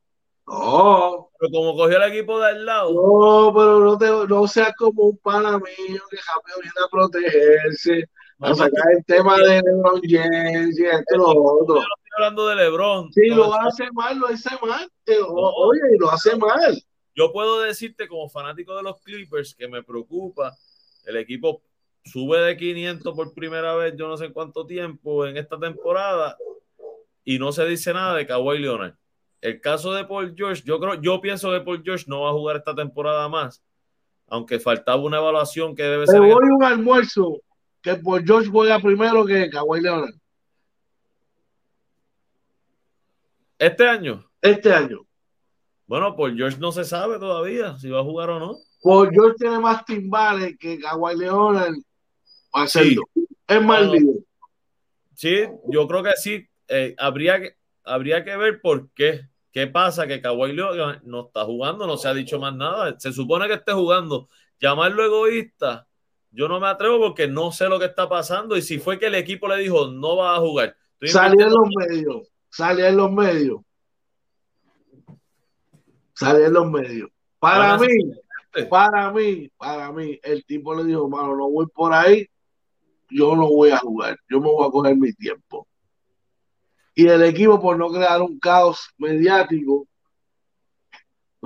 No. 0.50 1.30
Pero 1.40 1.52
como 1.52 1.76
cogió 1.76 1.98
el 2.04 2.12
equipo 2.12 2.40
de 2.40 2.48
al 2.48 2.66
lado. 2.66 2.94
No, 2.94 3.54
pero 3.54 3.80
no, 3.80 3.98
te, 3.98 4.08
no 4.28 4.48
seas 4.48 4.74
como 4.78 5.04
un 5.04 5.18
pana 5.18 5.58
mío 5.58 6.02
que 6.10 6.18
rápido 6.18 6.60
viene 6.62 6.74
a 6.84 6.90
protegerse. 6.90 8.10
a 8.40 8.56
sacar 8.56 8.92
el 8.98 9.06
tema 9.06 9.38
de 9.38 9.62
LeBron 9.62 10.02
James 10.04 10.80
y 10.80 10.86
esto 10.86 11.18
lo 11.18 11.30
otro. 11.30 11.76
Yo 11.76 11.82
estoy 11.82 12.12
hablando 12.18 12.48
de 12.48 12.56
LeBron. 12.56 13.14
Si 13.14 13.28
lo 13.28 13.54
hace 13.54 13.92
mal, 13.92 14.18
lo 14.18 14.28
hace 14.28 14.50
mal. 14.66 14.90
Oye, 15.08 15.82
lo 16.00 16.10
hace 16.10 16.36
mal. 16.36 16.82
Yo 17.16 17.32
puedo 17.32 17.62
decirte 17.62 18.08
como 18.08 18.30
fanático 18.30 18.76
de 18.76 18.84
los 18.84 19.02
Clippers 19.02 19.54
que 19.54 19.68
me 19.68 19.84
preocupa 19.84 20.56
el 21.06 21.18
equipo 21.18 21.62
sube 22.06 22.40
de 22.40 22.58
500 22.58 23.14
por 23.14 23.34
primera 23.34 23.76
vez, 23.76 23.94
yo 23.98 24.08
no 24.08 24.18
sé 24.18 24.32
cuánto 24.32 24.66
tiempo 24.66 25.26
en 25.26 25.38
esta 25.38 25.60
temporada 25.60 26.38
y 27.24 27.38
no 27.40 27.52
se 27.52 27.66
dice 27.66 27.94
nada 27.94 28.16
de 28.16 28.26
Kawhi 28.26 28.60
Leonard. 28.60 28.96
El 29.42 29.62
caso 29.62 29.94
de 29.94 30.06
Paul 30.06 30.34
George, 30.36 30.64
yo 30.66 30.80
creo, 30.80 30.96
yo 30.96 31.22
pienso 31.22 31.52
que 31.52 31.62
Paul 31.62 31.82
George 31.84 32.06
no 32.08 32.22
va 32.22 32.30
a 32.30 32.34
jugar 32.34 32.58
esta 32.58 32.76
temporada 32.76 33.30
más, 33.30 33.64
aunque 34.28 34.60
faltaba 34.60 35.02
una 35.02 35.18
evaluación 35.18 35.76
que 35.76 35.84
debe 35.84 36.08
ser. 36.08 36.20
Voy 36.20 36.32
un 36.32 36.64
almuerzo 36.64 37.42
que 37.82 37.96
Paul 37.96 38.24
George 38.26 38.50
juega 38.50 38.80
primero 38.80 39.26
que 39.26 39.50
Kawhi 39.50 39.82
Leonard. 39.82 40.16
¿Este 43.58 43.88
año? 43.88 44.30
Este 44.42 44.74
año. 44.74 45.06
Bueno, 45.86 46.16
Paul 46.16 46.36
George 46.36 46.58
no 46.60 46.72
se 46.72 46.84
sabe 46.84 47.18
todavía 47.18 47.78
si 47.78 47.90
va 47.90 48.00
a 48.00 48.04
jugar 48.04 48.30
o 48.30 48.40
no. 48.40 48.58
Paul 48.82 49.10
George 49.12 49.36
tiene 49.40 49.60
más 49.60 49.86
timbales 49.86 50.58
que 50.60 50.80
Kawhi 50.80 51.18
Leonard 51.18 51.76
hacerlo. 52.54 53.04
Es 53.48 53.62
más 53.62 53.90
Sí, 55.16 55.46
yo 55.68 55.88
creo 55.88 56.04
que 56.04 56.12
sí. 56.16 56.48
Eh, 56.70 56.96
habría 56.98 57.42
que 57.42 57.59
habría 57.84 58.24
que 58.24 58.36
ver 58.38 58.62
por 58.62 58.90
qué. 58.92 59.22
¿Qué 59.52 59.68
pasa? 59.68 60.06
Que 60.06 60.22
Kawhi 60.22 60.54
Leonard 60.54 61.02
no 61.04 61.28
está 61.28 61.44
jugando, 61.44 61.88
no 61.88 61.98
se 61.98 62.08
ha 62.08 62.14
dicho 62.14 62.40
más 62.40 62.56
nada. 62.56 62.96
Se 63.00 63.12
supone 63.12 63.48
que 63.48 63.56
esté 63.56 63.74
jugando. 63.74 64.30
Llamarlo 64.60 65.04
egoísta, 65.04 65.88
yo 66.32 66.48
no 66.48 66.60
me 66.60 66.68
atrevo 66.68 67.00
porque 67.00 67.28
no 67.28 67.52
sé 67.52 67.68
lo 67.68 67.80
que 67.80 67.86
está 67.86 68.08
pasando. 68.08 68.56
Y 68.56 68.62
si 68.62 68.78
fue 68.78 69.00
que 69.00 69.08
el 69.08 69.16
equipo 69.16 69.48
le 69.48 69.58
dijo 69.58 69.88
no 69.88 70.18
va 70.18 70.36
a 70.36 70.40
jugar. 70.40 70.76
Salió 71.02 71.48
en 71.48 71.54
los 71.54 71.70
medios. 71.76 72.28
Salió 72.50 72.88
en 72.88 72.98
los 72.98 73.12
medios. 73.12 73.62
Salió 76.14 76.46
en 76.46 76.54
los 76.54 76.70
medios. 76.70 77.10
Para 77.40 77.78
mí, 77.78 77.88
para 78.70 79.12
mí, 79.14 79.50
para 79.58 79.92
mí, 79.94 80.20
el 80.22 80.44
tipo 80.46 80.76
le 80.76 80.84
dijo, 80.84 81.08
mano, 81.08 81.36
no 81.38 81.50
voy 81.50 81.68
por 81.68 81.94
ahí, 81.94 82.28
yo 83.10 83.36
no 83.36 83.48
voy 83.48 83.70
a 83.70 83.78
jugar, 83.78 84.18
yo 84.30 84.42
me 84.42 84.48
voy 84.48 84.68
a 84.68 84.72
coger 84.72 84.98
mi 84.98 85.14
tiempo 85.14 85.69
y 87.00 87.08
el 87.08 87.24
equipo 87.24 87.62
por 87.62 87.78
no 87.78 87.90
crear 87.90 88.22
un 88.22 88.38
caos 88.40 88.90
mediático 88.98 89.88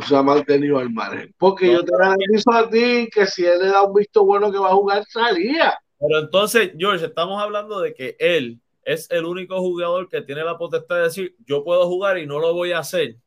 se 0.01 0.15
ha 0.15 0.23
mantenido 0.23 0.79
al 0.79 0.89
margen. 0.89 1.31
Porque 1.37 1.71
yo 1.71 1.85
te 1.85 1.91
garantizo 1.95 2.51
a 2.51 2.67
ti 2.67 3.07
que 3.13 3.27
si 3.27 3.45
él 3.45 3.59
le 3.59 3.67
da 3.67 3.83
un 3.83 3.93
visto 3.93 4.25
bueno 4.25 4.51
que 4.51 4.57
va 4.57 4.69
a 4.69 4.73
jugar, 4.73 5.05
salía. 5.07 5.77
Pero 5.99 6.21
entonces, 6.21 6.71
George, 6.75 7.05
estamos 7.05 7.39
hablando 7.39 7.79
de 7.81 7.93
que 7.93 8.15
él 8.17 8.59
es 8.83 9.07
el 9.11 9.25
único 9.25 9.59
jugador 9.59 10.09
que 10.09 10.23
tiene 10.23 10.43
la 10.43 10.57
potestad 10.57 10.95
de 10.95 11.01
decir, 11.03 11.35
yo 11.45 11.63
puedo 11.63 11.85
jugar 11.87 12.17
y 12.17 12.25
no 12.25 12.39
lo 12.39 12.55
voy 12.55 12.71
a 12.71 12.79
hacer. 12.79 13.17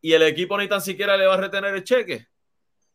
Y 0.00 0.14
el 0.14 0.22
equipo 0.22 0.58
ni 0.58 0.68
tan 0.68 0.80
siquiera 0.80 1.16
le 1.16 1.26
va 1.26 1.34
a 1.34 1.40
retener 1.42 1.76
el 1.76 1.84
cheque. 1.84 2.26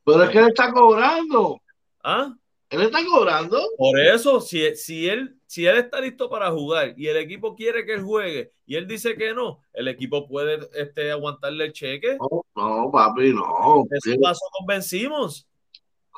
Pero 0.03 0.23
es 0.23 0.29
que 0.29 0.39
él 0.39 0.47
está 0.49 0.73
cobrando. 0.73 1.61
¿Ah? 2.03 2.35
Él 2.69 2.81
está 2.81 2.99
cobrando. 3.05 3.65
Por 3.77 3.97
eso, 3.97 4.41
si, 4.41 4.75
si, 4.75 5.07
él, 5.07 5.36
si 5.47 5.65
él 5.65 5.77
está 5.77 6.01
listo 6.01 6.29
para 6.29 6.51
jugar 6.51 6.93
y 6.97 7.07
el 7.07 7.17
equipo 7.17 7.55
quiere 7.55 7.85
que 7.85 7.93
él 7.93 8.03
juegue 8.03 8.51
y 8.65 8.75
él 8.75 8.85
dice 8.85 9.15
que 9.15 9.33
no, 9.33 9.61
el 9.73 9.87
equipo 9.87 10.27
puede 10.27 10.59
este, 10.75 11.09
aguantarle 11.09 11.65
el 11.65 11.73
cheque. 11.73 12.17
No, 12.19 12.43
no 12.55 12.91
papi, 12.91 13.33
no. 13.33 13.85
Eso 13.89 14.19
pasó 14.21 14.41
con 14.57 14.67
Ben 14.67 14.83
Simmons. 14.83 15.47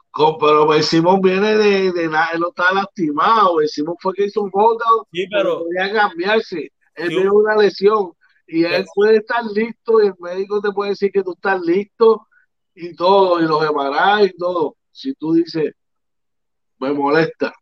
Con, 0.10 0.40
pero 0.40 0.68
Ben 0.68 0.82
Simmons 0.82 1.22
viene 1.22 1.56
de, 1.56 1.92
de 1.92 2.08
nada, 2.08 2.30
él 2.34 2.40
no 2.40 2.50
está 2.50 2.74
lastimado. 2.74 3.58
Ben 3.58 3.68
Simmons 3.68 4.00
fue 4.02 4.14
que 4.16 4.26
hizo 4.26 4.42
un 4.42 4.50
holdout. 4.52 5.08
Sí, 5.14 5.28
pero. 5.32 5.60
Podía 5.60 5.94
cambiarse. 5.94 6.72
Él 6.96 7.10
tiene 7.10 7.30
una 7.30 7.56
lesión 7.56 8.12
y 8.48 8.64
él 8.66 8.84
puede 8.96 9.18
estar 9.18 9.46
listo 9.46 10.04
y 10.04 10.08
el 10.08 10.16
médico 10.20 10.60
te 10.60 10.72
puede 10.72 10.92
decir 10.92 11.12
que 11.12 11.24
tú 11.24 11.34
estás 11.34 11.62
listo 11.62 12.28
y 12.74 12.96
todo, 12.96 13.40
y 13.40 13.44
los 13.44 13.62
llamará 13.62 14.24
y 14.24 14.36
todo. 14.36 14.76
Si 14.92 15.14
tú 15.14 15.34
dices, 15.34 15.72
me 16.80 16.92
molesta. 16.92 17.54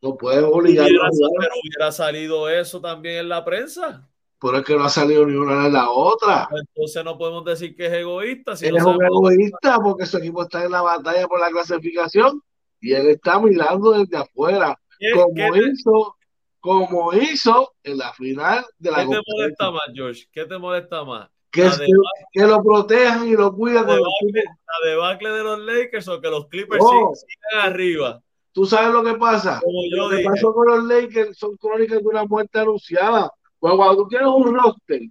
No 0.00 0.16
puedes 0.16 0.42
obligar 0.44 0.86
Hubiera, 0.86 1.08
pero 1.40 1.52
hubiera 1.62 1.92
salido 1.92 2.48
eso 2.48 2.80
también 2.80 3.16
en 3.18 3.28
la 3.28 3.44
prensa. 3.44 4.08
Pero 4.40 4.58
es 4.58 4.64
que 4.64 4.76
no 4.76 4.84
ha 4.84 4.88
salido 4.88 5.26
ni 5.26 5.34
una 5.34 5.64
ni 5.64 5.72
la 5.72 5.90
otra. 5.90 6.48
Entonces 6.52 7.04
no 7.04 7.18
podemos 7.18 7.44
decir 7.44 7.74
que 7.74 7.86
es 7.86 7.92
egoísta. 7.92 8.56
Si 8.56 8.66
él 8.66 8.74
no 8.74 8.78
es 8.78 8.84
un 8.84 9.04
egoísta 9.04 9.78
porque 9.82 10.06
su 10.06 10.18
equipo 10.18 10.42
está 10.42 10.64
en 10.64 10.70
la 10.70 10.82
batalla 10.82 11.26
por 11.26 11.40
la 11.40 11.50
clasificación 11.50 12.40
y 12.80 12.92
él 12.92 13.08
está 13.08 13.40
mirando 13.40 13.90
desde 13.92 14.16
afuera. 14.16 14.78
¿Qué- 15.00 15.10
como 15.12 15.34
te- 15.52 15.58
hizo, 15.72 16.16
como 16.60 17.12
hizo 17.14 17.74
en 17.82 17.98
la 17.98 18.12
final 18.12 18.64
de 18.78 18.90
la 18.92 18.96
¿Qué 18.98 19.06
te 19.06 19.20
molesta 19.26 19.70
más, 19.72 19.82
George? 19.92 20.24
¿Qué 20.30 20.44
te 20.44 20.58
molesta 20.58 21.04
más? 21.04 21.28
que, 21.50 21.62
debacle, 21.62 21.88
que 22.32 22.42
lo 22.46 22.62
protejan 22.62 23.26
y 23.26 23.32
lo 23.32 23.52
cuidan 23.54 23.86
la 23.86 23.94
debacle- 23.94 24.28
equipos. 24.40 24.56
la 24.84 24.90
debacle 24.90 25.30
de 25.30 25.42
los 25.42 25.58
Lakers 25.60 26.06
o 26.08 26.20
que 26.20 26.28
los 26.28 26.46
Clippers 26.46 26.84
sigan, 26.84 27.14
sigan 27.14 27.72
arriba. 27.72 28.22
Tú 28.52 28.66
sabes 28.66 28.92
lo 28.92 29.04
que 29.04 29.14
pasa. 29.14 29.60
Lo 29.90 30.10
que 30.10 30.24
pasó 30.24 30.52
con 30.52 30.66
los 30.66 30.84
Lakers 30.84 31.38
son 31.38 31.56
crónicas 31.56 31.98
de 32.00 32.08
una 32.08 32.24
muerte 32.24 32.58
anunciada. 32.58 33.32
Pues 33.58 33.74
cuando 33.74 34.02
tú 34.02 34.08
tienes 34.08 34.28
un 34.28 34.54
roster, 34.54 35.02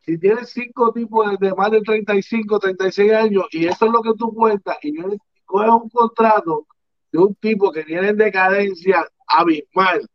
si 0.00 0.18
tienes 0.18 0.50
cinco 0.50 0.92
tipos 0.92 1.38
de, 1.38 1.54
más 1.54 1.70
de 1.70 1.80
35, 1.80 2.58
36 2.60 3.12
años, 3.12 3.44
y 3.50 3.66
eso 3.66 3.86
es 3.86 3.92
lo 3.92 4.02
que 4.02 4.14
tú 4.16 4.32
cuentas, 4.32 4.76
y 4.82 4.94
coges 5.44 5.70
un 5.70 5.90
contrato 5.90 6.66
de 7.10 7.18
un 7.18 7.34
tipo 7.34 7.72
que 7.72 7.82
viene 7.82 8.08
en 8.08 8.16
decadencia 8.16 9.04
abismal, 9.26 10.08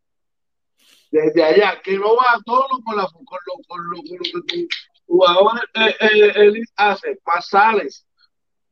desde 1.11 1.43
allá, 1.43 1.81
que 1.81 1.97
no 1.97 2.15
va 2.15 2.35
a 2.35 2.41
tono 2.45 2.81
con, 2.85 2.95
la, 2.95 3.03
con, 3.03 3.25
lo, 3.45 3.53
con, 3.67 3.85
lo, 3.89 3.95
con 3.97 4.17
lo 4.17 4.43
que 4.45 4.61
tu 4.61 4.67
jugador 5.07 5.59
eh, 5.73 5.95
eh, 5.99 6.31
elite 6.35 6.71
hace, 6.77 7.19
más 7.25 7.47
sales 7.47 8.05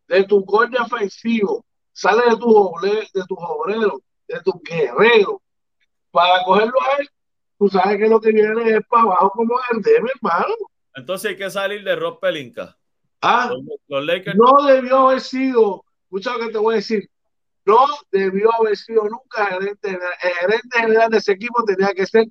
de 0.07 0.23
tu 0.23 0.45
corte 0.45 0.77
ofensivo, 0.79 1.65
sales 1.99 2.25
de 2.29 2.37
tus 2.37 2.53
oble- 2.53 3.09
de 3.13 3.23
tus 3.27 3.37
obreros, 3.37 3.93
de 4.27 4.39
tus 4.41 4.53
guerreros, 4.63 5.37
para 6.11 6.43
cogerlo 6.45 6.81
a 6.81 6.97
él, 7.01 7.09
tú 7.57 7.67
sabes 7.67 7.97
que 7.97 8.07
lo 8.07 8.21
que 8.21 8.31
viene 8.31 8.77
es 8.77 8.87
para 8.87 9.03
abajo 9.03 9.31
como 9.31 9.59
el 9.71 9.81
de 9.81 10.01
mi 10.01 10.09
hermano. 10.15 10.53
Entonces 10.95 11.31
hay 11.31 11.37
que 11.37 11.49
salir 11.49 11.83
de 11.83 11.95
Rob 11.95 12.19
Pelinka. 12.19 12.77
Ah, 13.21 13.51
Los, 13.89 14.05
los 14.05 14.35
no 14.35 14.65
debió 14.65 15.09
haber 15.09 15.19
sido, 15.19 15.83
escucha 16.03 16.37
lo 16.37 16.45
que 16.45 16.51
te 16.53 16.57
voy 16.57 16.75
a 16.75 16.77
decir, 16.77 17.09
no 17.65 17.85
debió 18.11 18.49
haber 18.55 18.77
sido 18.77 19.03
nunca 19.03 19.45
gerente, 19.47 19.89
general. 19.89 20.13
el 20.23 20.33
gerente 20.35 20.79
general 20.79 21.09
de 21.11 21.17
ese 21.17 21.33
equipo 21.33 21.63
tenía 21.65 21.93
que 21.93 22.05
ser 22.05 22.25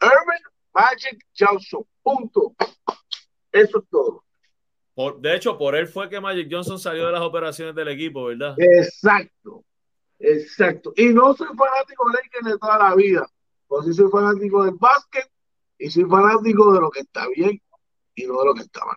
Urban 0.00 0.40
Magic 0.74 1.24
Johnson, 1.38 1.84
punto. 2.02 2.54
Eso 3.52 3.78
es 3.78 3.84
todo. 3.88 4.24
Por- 4.94 5.20
de 5.20 5.34
hecho, 5.36 5.56
por 5.58 5.74
él 5.74 5.86
fue 5.86 6.08
que 6.08 6.20
Magic 6.20 6.48
Johnson 6.50 6.78
salió 6.78 7.06
de 7.06 7.12
las 7.12 7.22
operaciones 7.22 7.74
del 7.74 7.88
equipo, 7.88 8.24
¿verdad? 8.24 8.54
Exacto, 8.58 9.64
exacto. 10.18 10.92
Y 10.96 11.06
no 11.08 11.34
soy 11.34 11.48
fanático 11.48 12.04
de 12.08 12.14
Lakers 12.22 12.52
de 12.52 12.58
toda 12.58 12.78
la 12.78 12.94
vida, 12.94 13.26
pues 13.66 13.86
sí 13.86 13.94
soy 13.94 14.10
fanático 14.10 14.64
del 14.64 14.74
básquet 14.74 15.28
y 15.78 15.90
soy 15.90 16.04
fanático 16.04 16.72
de 16.72 16.80
lo 16.80 16.90
que 16.90 17.00
está 17.00 17.26
bien 17.34 17.60
y 18.14 18.26
no 18.26 18.38
de 18.40 18.44
lo 18.46 18.54
que 18.54 18.62
está 18.62 18.84
mal. 18.84 18.96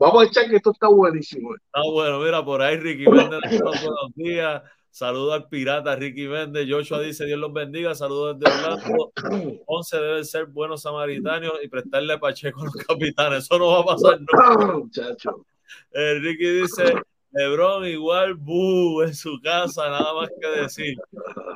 Vamos 0.00 0.22
a 0.22 0.26
echar 0.26 0.48
que 0.48 0.56
esto 0.56 0.70
está 0.70 0.86
buenísimo. 0.88 1.54
Está 1.54 1.80
bueno, 1.92 2.20
mira, 2.20 2.44
por 2.44 2.62
ahí 2.62 2.76
Ricky 2.76 3.04
da 3.04 3.28
buenos 3.30 4.14
días. 4.14 4.62
Saludo 4.90 5.32
al 5.32 5.48
pirata 5.48 5.94
Ricky 5.94 6.26
Méndez. 6.26 6.66
Joshua 6.68 7.00
dice: 7.00 7.24
Dios 7.26 7.38
los 7.38 7.52
bendiga. 7.52 7.94
Saludos 7.94 8.38
desde 8.38 8.56
Orlando. 8.56 9.12
11 9.66 9.96
deben 9.98 10.24
ser 10.24 10.46
buenos 10.46 10.82
samaritanos 10.82 11.52
y 11.62 11.68
prestarle 11.68 12.14
a 12.14 12.20
Pacheco 12.20 12.62
a 12.62 12.64
los 12.64 12.74
capitanes. 12.74 13.44
Eso 13.44 13.58
no 13.58 13.66
va 13.66 13.80
a 13.80 13.84
pasar 13.84 14.20
nunca. 14.60 15.16
Eh, 15.92 16.18
Ricky 16.20 16.60
dice: 16.60 16.94
Lebron 17.30 17.86
igual, 17.86 18.34
bu, 18.34 19.02
en 19.02 19.14
su 19.14 19.38
casa, 19.40 19.88
nada 19.88 20.14
más 20.14 20.30
que 20.40 20.60
decir. 20.62 20.96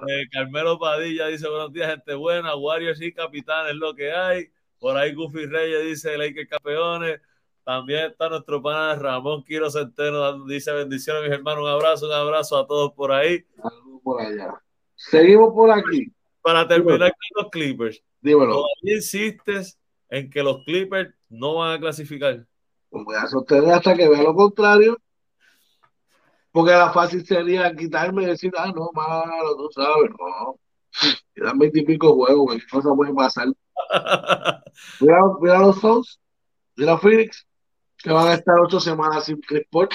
Eh, 0.08 0.26
Carmelo 0.30 0.78
Padilla 0.78 1.26
dice: 1.26 1.48
Buenos 1.48 1.72
días, 1.72 1.90
gente 1.90 2.14
buena. 2.14 2.54
Warriors 2.54 3.00
y 3.00 3.12
capitanes, 3.12 3.74
lo 3.74 3.94
que 3.94 4.12
hay. 4.12 4.50
Por 4.78 4.96
ahí 4.96 5.14
Goofy 5.14 5.46
Reyes 5.46 5.84
dice: 5.84 6.16
Lakers 6.18 6.48
campeones. 6.48 7.20
También 7.64 8.10
está 8.10 8.28
nuestro 8.28 8.60
pana 8.60 8.96
Ramón 8.96 9.44
Quiro 9.44 9.70
Centeno, 9.70 10.44
dice 10.46 10.72
bendiciones, 10.72 11.22
mis 11.22 11.32
hermanos. 11.32 11.62
Un 11.62 11.70
abrazo, 11.70 12.06
un 12.06 12.12
abrazo 12.12 12.56
a 12.58 12.66
todos 12.66 12.92
por 12.92 13.12
ahí. 13.12 13.44
Por 14.02 14.20
allá. 14.20 14.60
Seguimos 14.96 15.52
por 15.54 15.70
aquí. 15.70 16.12
Para 16.40 16.66
terminar 16.66 17.12
con 17.12 17.44
los 17.44 17.50
Clippers, 17.52 18.02
Dímelo. 18.20 18.54
¿todavía 18.54 18.96
insistes 18.96 19.78
en 20.08 20.28
que 20.28 20.42
los 20.42 20.64
Clippers 20.64 21.14
no 21.28 21.54
van 21.54 21.76
a 21.76 21.80
clasificar? 21.80 22.44
Pues 22.90 23.04
voy 23.04 23.14
a 23.14 23.26
sostener 23.28 23.72
hasta 23.72 23.94
que 23.94 24.08
vea 24.08 24.22
lo 24.22 24.34
contrario. 24.34 24.98
Porque 26.50 26.72
la 26.72 26.92
fácil 26.92 27.24
sería 27.24 27.74
quitarme 27.74 28.24
y 28.24 28.26
decir, 28.26 28.52
ah, 28.58 28.72
no, 28.74 28.90
malo, 28.92 29.56
tú 29.56 29.70
sabes, 29.72 30.10
no. 30.10 30.58
Quedan 31.34 31.58
veintipico 31.58 32.14
juegos, 32.14 32.44
cualquier 32.44 32.70
cosa 32.70 32.94
puede 32.94 33.14
pasar. 33.14 33.46
Mira, 35.00 35.20
mira 35.40 35.58
los 35.58 35.80
Suns, 35.80 36.20
mira 36.76 36.96
Phoenix, 36.98 37.46
que 38.02 38.10
van 38.12 38.28
a 38.28 38.34
estar 38.34 38.58
ocho 38.58 38.80
semanas 38.80 39.24
sin 39.24 39.40
Chris 39.40 39.66
Paul. 39.70 39.88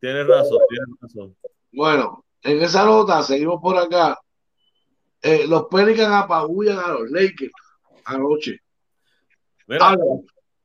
Tienes 0.00 0.26
razón, 0.26 0.58
tienes 0.68 1.00
razón. 1.00 1.36
Bueno, 1.72 2.24
en 2.42 2.62
esa 2.62 2.84
nota, 2.84 3.22
seguimos 3.22 3.60
por 3.60 3.76
acá. 3.76 4.18
Eh, 5.22 5.46
los 5.46 5.66
Pelicans 5.70 6.12
apabullan 6.12 6.78
a 6.78 6.88
los 6.88 7.10
Lakers 7.10 7.52
anoche. 8.04 8.58
Mira, 9.66 9.94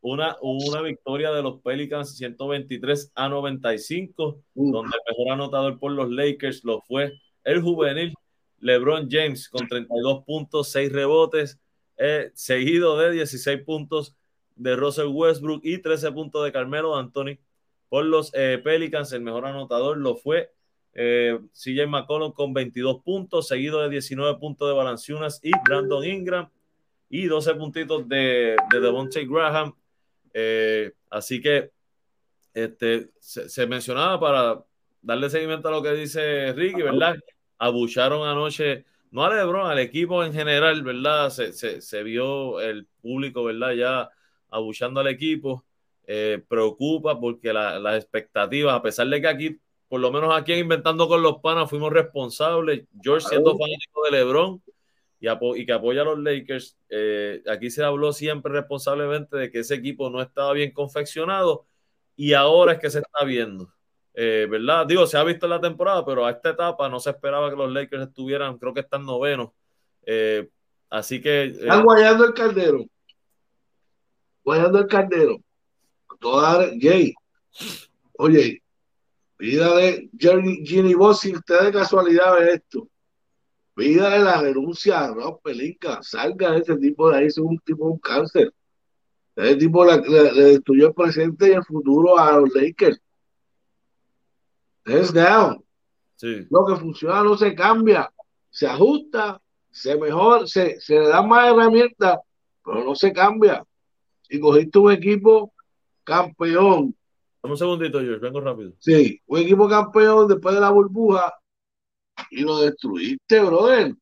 una, 0.01 0.37
una 0.41 0.81
victoria 0.81 1.31
de 1.31 1.41
los 1.41 1.61
Pelicans 1.61 2.15
123 2.15 3.11
a 3.15 3.27
95, 3.27 4.39
Mm. 4.53 4.71
donde 4.71 4.95
el 4.95 5.15
mejor 5.17 5.33
anotador 5.33 5.79
por 5.79 5.91
los 5.91 6.09
Lakers 6.09 6.63
lo 6.63 6.81
fue 6.81 7.11
el 7.43 7.61
juvenil 7.61 8.13
LeBron 8.59 9.07
James 9.11 9.49
con 9.49 9.67
32 9.67 10.23
puntos, 10.25 10.71
6 10.71 10.91
rebotes, 10.91 11.59
eh, 11.97 12.31
seguido 12.33 12.97
de 12.97 13.11
16 13.11 13.63
puntos 13.63 14.15
de 14.55 14.75
Russell 14.75 15.07
Westbrook 15.07 15.61
y 15.63 15.79
13 15.79 16.11
puntos 16.11 16.43
de 16.43 16.51
Carmelo 16.51 16.95
Anthony. 16.95 17.37
Por 17.89 18.05
los 18.05 18.31
eh, 18.33 18.59
Pelicans, 18.63 19.11
el 19.13 19.21
mejor 19.21 19.45
anotador 19.45 19.97
lo 19.97 20.15
fue 20.15 20.51
eh, 20.93 21.37
CJ 21.53 21.87
McCollum 21.87 22.31
con 22.31 22.53
22 22.53 23.01
puntos, 23.03 23.49
seguido 23.49 23.81
de 23.81 23.89
19 23.89 24.39
puntos 24.39 24.67
de 24.67 24.73
Valanciunas 24.73 25.39
y 25.43 25.51
Brandon 25.63 26.03
Ingram 26.05 26.49
y 27.09 27.25
12 27.25 27.55
puntitos 27.55 28.07
de, 28.07 28.55
de 28.71 28.79
Devontae 28.79 29.25
Graham. 29.27 29.73
Eh, 30.33 30.93
así 31.09 31.41
que 31.41 31.71
este, 32.53 33.09
se, 33.19 33.49
se 33.49 33.67
mencionaba 33.67 34.19
para 34.19 34.63
darle 35.01 35.29
seguimiento 35.29 35.67
a 35.67 35.71
lo 35.71 35.83
que 35.83 35.91
dice 35.91 36.53
Ricky, 36.53 36.81
¿verdad? 36.81 37.15
Abucharon 37.57 38.27
anoche, 38.27 38.85
no 39.11 39.25
a 39.25 39.33
LeBron, 39.33 39.69
al 39.69 39.79
equipo 39.79 40.23
en 40.23 40.33
general, 40.33 40.81
¿verdad? 40.81 41.29
Se, 41.29 41.51
se, 41.51 41.81
se 41.81 42.03
vio 42.03 42.61
el 42.61 42.87
público, 43.01 43.43
¿verdad? 43.43 43.73
Ya 43.73 44.09
abuchando 44.55 44.99
al 44.99 45.07
equipo. 45.07 45.63
Eh, 46.07 46.43
preocupa 46.47 47.19
porque 47.19 47.51
la- 47.51 47.79
las 47.79 47.95
expectativas, 47.97 48.75
a 48.75 48.81
pesar 48.81 49.07
de 49.07 49.21
que 49.21 49.27
aquí, 49.27 49.59
por 49.87 49.99
lo 49.99 50.11
menos 50.11 50.35
aquí 50.35 50.53
en 50.53 50.59
Inventando 50.59 51.07
con 51.07 51.21
los 51.21 51.37
Panas, 51.39 51.69
fuimos 51.69 51.91
responsables. 51.91 52.85
George 53.01 53.27
siendo 53.27 53.51
fanático 53.57 54.03
de 54.03 54.11
LeBron 54.11 54.61
y, 55.19 55.27
y 55.61 55.65
que 55.65 55.71
apoya 55.73 56.01
a 56.01 56.05
los 56.05 56.19
Lakers, 56.19 56.77
eh, 56.89 57.41
aquí 57.49 57.69
se 57.71 57.83
habló 57.83 58.13
siempre 58.13 58.51
responsablemente 58.51 59.35
de 59.37 59.51
que 59.51 59.59
ese 59.59 59.75
equipo 59.75 60.09
no 60.09 60.21
estaba 60.21 60.53
bien 60.53 60.71
confeccionado 60.71 61.65
y 62.15 62.33
ahora 62.33 62.73
es 62.73 62.79
que 62.79 62.89
se 62.89 62.99
está 62.99 63.23
viendo. 63.25 63.71
Eh, 64.13 64.47
¿Verdad? 64.49 64.85
Digo, 64.85 65.05
se 65.07 65.17
ha 65.17 65.23
visto 65.23 65.45
en 65.45 65.49
la 65.49 65.59
temporada, 65.59 66.05
pero 66.05 66.25
a 66.25 66.31
esta 66.31 66.51
etapa 66.51 66.87
no 66.87 66.99
se 66.99 67.09
esperaba 67.09 67.49
que 67.49 67.57
los 67.57 67.71
Lakers 67.71 68.03
estuvieran, 68.07 68.57
creo 68.57 68.73
que 68.73 68.79
están 68.81 69.05
novenos. 69.05 69.49
Eh, 70.05 70.47
así 70.89 71.19
que 71.19 71.45
Están 71.45 71.83
guayando 71.83 72.25
el 72.25 72.33
caldero. 72.33 72.85
Guayando 74.45 74.79
el 74.79 74.87
caldero. 74.87 75.37
Toda 76.19 76.69
Jay. 76.79 77.13
Oye, 78.17 78.61
vida 79.37 79.75
de 79.75 80.09
Ginny 80.17 80.93
Boss, 80.93 81.19
si 81.21 81.33
usted 81.35 81.59
de 81.65 81.71
casualidad 81.73 82.35
ve 82.39 82.53
esto. 82.53 82.87
Vida 83.75 84.09
de 84.11 84.19
la 84.19 84.39
renuncia, 84.41 85.07
no, 85.09 85.37
Pelinka, 85.43 86.01
salga 86.01 86.51
de 86.51 86.59
ese 86.59 86.77
tipo 86.77 87.09
de 87.09 87.17
ahí, 87.17 87.25
es 87.25 87.37
un 87.37 87.57
tipo 87.59 87.87
de 87.87 87.91
un 87.91 87.99
cáncer. 87.99 88.53
Ese 89.35 89.55
tipo 89.57 89.83
le, 89.83 89.97
le- 89.97 90.31
le 90.31 90.43
destruyó 90.43 90.87
el 90.87 90.93
presente 90.93 91.49
y 91.49 91.53
el 91.53 91.65
futuro 91.65 92.17
a 92.17 92.37
los 92.39 92.53
Lakers. 92.55 93.01
Hands 94.85 95.11
down. 95.13 95.61
Sí, 96.15 96.47
Lo 96.49 96.65
que 96.65 96.75
funciona 96.77 97.21
no 97.23 97.35
se 97.35 97.53
cambia, 97.53 98.09
se 98.49 98.65
ajusta, 98.67 99.41
se 99.69 99.97
mejora, 99.97 100.47
se, 100.47 100.79
se 100.79 100.97
le 100.97 101.09
dan 101.09 101.27
más 101.27 101.51
herramientas, 101.51 102.19
pero 102.63 102.85
no 102.85 102.95
se 102.95 103.11
cambia. 103.11 103.65
Y 104.29 104.39
cogiste 104.39 104.79
un 104.79 104.91
equipo 104.91 105.53
campeón, 106.03 106.95
dame 107.41 107.53
un 107.53 107.57
segundito, 107.57 107.99
George, 107.99 108.19
vengo 108.19 108.41
rápido. 108.41 108.73
sí, 108.79 109.21
un 109.25 109.39
equipo 109.39 109.67
campeón 109.67 110.27
después 110.27 110.55
de 110.55 110.61
la 110.61 110.71
burbuja 110.71 111.33
y 112.31 112.41
lo 112.41 112.59
destruiste, 112.59 113.39
brother. 113.41 113.93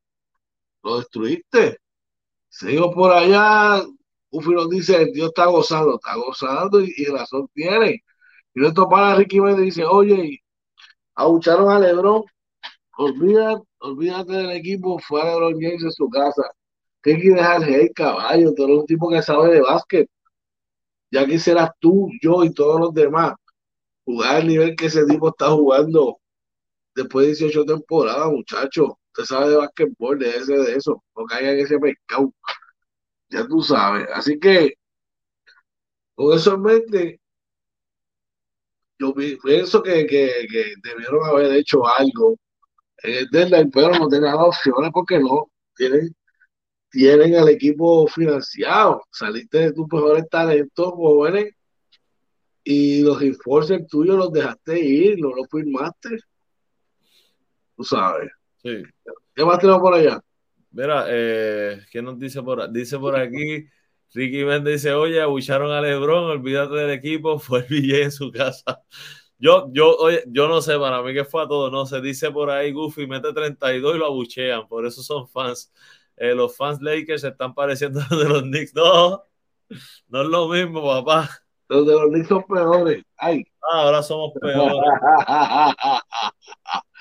Lo 0.84 0.98
destruiste. 1.00 1.80
Sigo 2.50 2.92
por 2.94 3.12
allá, 3.12 3.84
Ufi 4.32 4.50
nos 4.52 4.70
dice, 4.70 5.02
el 5.02 5.14
Dios 5.14 5.30
está 5.30 5.46
gozando, 5.46 5.96
está 5.96 6.16
gozando 6.16 6.82
y, 6.82 6.94
y 6.98 7.06
razón 7.06 7.48
tiene. 7.54 8.04
Y 8.54 8.60
nuestro 8.60 8.88
pana 8.90 9.16
Ricky 9.16 9.40
Méndez 9.42 9.66
dice, 9.66 9.86
oye, 9.86 10.44
abucharon 11.16 11.72
a 11.72 11.80
Lebron, 11.80 12.24
olvídate, 12.98 13.64
olvídate 13.80 14.34
del 14.34 14.52
equipo, 14.52 15.00
fue 15.00 15.22
a 15.22 15.26
Lebron 15.26 15.54
James 15.54 15.84
en 15.84 15.92
su 15.92 16.10
casa. 16.10 16.44
¿Qué 17.04 17.20
quieres 17.20 17.46
hey, 17.68 17.90
caballo? 17.96 18.54
Tú 18.56 18.64
eres 18.64 18.78
un 18.80 18.86
tipo 18.88 19.10
que 19.10 19.22
sabe 19.22 19.54
de 19.54 19.62
básquet. 19.62 20.10
Ya 21.12 21.26
quisieras 21.26 21.70
tú, 21.80 22.10
yo 22.22 22.44
y 22.44 22.54
todos 22.54 22.80
los 22.80 22.94
demás 22.94 23.34
jugar 24.06 24.38
al 24.38 24.48
nivel 24.48 24.76
que 24.76 24.88
ese 24.88 25.06
tipo 25.06 25.30
está 25.30 25.50
jugando 25.52 26.20
después 26.96 27.26
de 27.26 27.34
18 27.34 27.66
temporadas, 27.66 28.32
muchacho. 28.32 29.00
Usted 29.14 29.26
sabe 29.26 29.52
de 29.52 29.58
básquetbol, 29.58 30.20
de 30.20 30.30
ese, 30.38 30.54
de 30.58 30.76
eso. 30.76 31.04
No 31.18 31.26
caiga 31.26 31.52
en 31.54 31.60
ese 31.60 31.80
pescado. 31.80 32.34
Ya 33.32 33.48
tú 33.48 33.62
sabes. 33.62 34.08
Así 34.14 34.40
que, 34.40 34.76
con 36.16 36.36
eso 36.36 36.56
en 36.56 36.62
mente, 36.62 37.20
yo 39.00 39.14
pi- 39.14 39.38
pienso 39.44 39.82
que, 39.84 40.06
que, 40.08 40.48
que 40.50 40.74
debieron 40.84 41.26
haber 41.26 41.52
hecho 41.54 41.86
algo 41.88 42.38
en 43.04 43.16
el 43.20 43.30
deadline, 43.32 43.72
pero 43.72 43.92
no 43.92 44.10
tenían 44.10 44.36
opciones 44.36 44.92
porque 44.94 45.20
no. 45.20 45.50
Tienen, 45.76 46.16
tienen 46.94 47.36
al 47.36 47.50
equipo 47.50 48.08
financiado. 48.08 49.04
Saliste 49.12 49.58
de 49.58 49.74
tus 49.74 49.92
mejores 49.92 50.30
talentos 50.30 50.94
jóvenes 50.94 51.56
y 52.64 53.02
los 53.02 53.20
enforcers 53.22 53.88
tuyos 53.88 54.16
los 54.16 54.32
dejaste 54.32 54.80
ir, 54.80 55.20
no 55.20 55.30
los 55.30 55.48
firmaste. 55.50 56.20
Tú 57.76 57.84
sabes. 57.84 58.30
Sí. 58.62 58.84
¿Qué 59.34 59.44
más 59.44 59.58
tenemos 59.58 59.82
por 59.82 59.96
allá? 59.96 60.22
Mira, 60.70 61.06
eh, 61.10 61.82
¿qué 61.92 62.02
nos 62.04 62.20
dice 62.20 62.44
por, 62.44 62.72
dice 62.72 63.00
por 63.00 63.16
aquí? 63.16 63.66
Ricky 64.14 64.46
Méndez 64.46 64.84
dice, 64.84 64.94
oye, 64.94 65.20
abucharon 65.20 65.72
a 65.72 65.82
Lebron, 65.82 66.26
olvídate 66.26 66.76
del 66.76 66.92
equipo, 66.92 67.40
fue 67.40 67.62
el 67.62 67.66
BJ 67.66 68.04
en 68.04 68.12
su 68.12 68.32
casa. 68.32 68.84
Yo, 69.40 69.68
yo, 69.74 69.96
oye, 69.98 70.24
yo 70.28 70.48
no 70.48 70.62
sé, 70.62 70.78
para 70.78 71.02
mí 71.02 71.12
que 71.12 71.26
fue 71.26 71.42
a 71.42 71.48
todo, 71.48 71.72
no 71.72 71.88
se 71.88 72.00
dice 72.02 72.30
por 72.30 72.52
ahí, 72.52 72.72
Goofy 72.72 73.08
mete 73.08 73.34
32 73.34 73.96
y 73.96 73.98
lo 73.98 74.06
abuchean, 74.06 74.68
por 74.68 74.86
eso 74.86 75.02
son 75.02 75.28
fans. 75.28 75.74
Eh, 76.18 76.34
los 76.36 76.56
fans 76.56 76.82
Lakers 76.82 77.22
se 77.22 77.30
están 77.30 77.54
pareciendo 77.54 78.00
a 78.02 78.08
los 78.10 78.20
de 78.24 78.30
los 78.30 78.42
Knicks. 78.44 78.74
No, 78.76 79.24
no 80.08 80.22
es 80.22 80.28
lo 80.28 80.48
mismo, 80.48 80.82
papá. 80.84 81.30
Los 81.70 81.88
de 81.88 81.94
los 81.94 82.10
Knicks 82.10 82.28
son 82.28 82.44
peores. 82.44 83.04
Ay. 83.18 83.44
Ah, 83.62 83.82
ahora 83.84 84.04
somos 84.04 84.32
peores. 84.40 84.74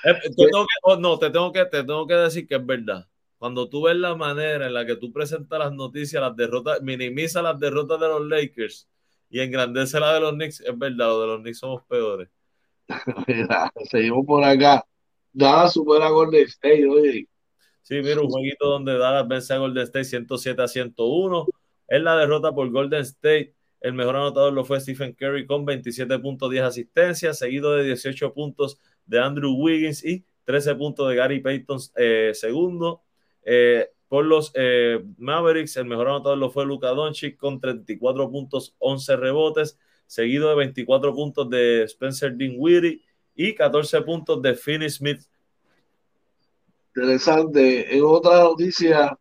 Eh, 0.05 0.13
te 0.21 0.29
tengo 0.31 0.63
que- 0.65 0.75
oh, 0.83 0.97
no, 0.97 1.17
te 1.17 1.29
tengo 1.29 1.51
que, 1.53 1.63
te 1.65 1.81
tengo 1.83 2.05
que 2.05 2.13
decir 2.15 2.45
que 2.45 2.55
es 2.55 2.65
verdad. 2.65 3.07
Cuando 3.37 3.69
tú 3.69 3.83
ves 3.83 3.95
la 3.95 4.15
manera 4.15 4.67
en 4.67 4.73
la 4.73 4.85
que 4.85 4.97
tú 4.97 5.13
presentas 5.13 5.57
las 5.59 5.71
noticias, 5.71 6.21
las 6.21 6.35
derrotas, 6.35 6.81
minimiza 6.81 7.41
las 7.41 7.57
derrotas 7.59 7.99
de 8.01 8.07
los 8.07 8.21
Lakers 8.27 8.89
y 9.29 9.39
engrandece 9.39 9.99
la 10.01 10.13
de 10.13 10.19
los 10.19 10.33
Knicks, 10.33 10.59
es 10.59 10.77
verdad, 10.77 11.07
los 11.07 11.21
de 11.21 11.27
los 11.27 11.39
Knicks 11.41 11.59
somos 11.59 11.83
peores. 11.83 12.29
Mira, 13.27 13.71
seguimos 13.89 14.25
por 14.25 14.43
acá. 14.43 14.83
Nada 15.31 15.69
supera 15.69 16.09
Golden 16.09 16.45
State, 16.47 16.85
oye. 16.87 17.27
Sí, 17.83 18.01
mira, 18.01 18.21
un 18.21 18.29
jueguito 18.29 18.67
donde 18.67 18.97
Dallas 18.97 19.27
vence 19.27 19.53
a 19.53 19.57
Golden 19.57 19.83
State 19.83 20.05
107 20.05 20.61
a 20.61 20.67
101. 20.67 21.45
En 21.89 22.03
la 22.03 22.17
derrota 22.17 22.53
por 22.53 22.71
Golden 22.71 23.01
State, 23.01 23.53
el 23.81 23.93
mejor 23.93 24.15
anotador 24.15 24.53
lo 24.53 24.63
fue 24.63 24.79
Stephen 24.79 25.13
Curry 25.13 25.45
con 25.45 25.65
27 25.65 26.17
puntos, 26.19 26.49
10 26.49 26.63
asistencias, 26.63 27.37
seguido 27.37 27.75
de 27.75 27.83
18 27.83 28.33
puntos 28.33 28.79
de 29.05 29.19
Andrew 29.19 29.53
Wiggins 29.53 30.03
y 30.05 30.25
13 30.45 30.75
puntos 30.75 31.09
de 31.09 31.15
Gary 31.15 31.41
Payton 31.41 31.79
eh, 31.97 32.31
segundo. 32.33 33.03
Eh, 33.43 33.89
por 34.07 34.25
los 34.25 34.51
eh, 34.53 35.03
Mavericks, 35.17 35.75
el 35.75 35.85
mejor 35.85 36.07
anotador 36.07 36.37
lo 36.37 36.49
fue 36.49 36.65
Luka 36.65 36.89
Doncic 36.89 37.35
con 37.35 37.59
34 37.59 38.31
puntos, 38.31 38.75
11 38.79 39.17
rebotes, 39.17 39.77
seguido 40.05 40.49
de 40.49 40.55
24 40.55 41.13
puntos 41.13 41.49
de 41.49 41.83
Spencer 41.83 42.35
Dinwiddie 42.35 43.01
y 43.35 43.53
14 43.55 44.01
puntos 44.03 44.41
de 44.41 44.55
Finney 44.55 44.89
Smith. 44.89 45.21
Interesante. 46.95 47.95
En 47.97 48.03
otra 48.05 48.39
noticia, 48.43 49.17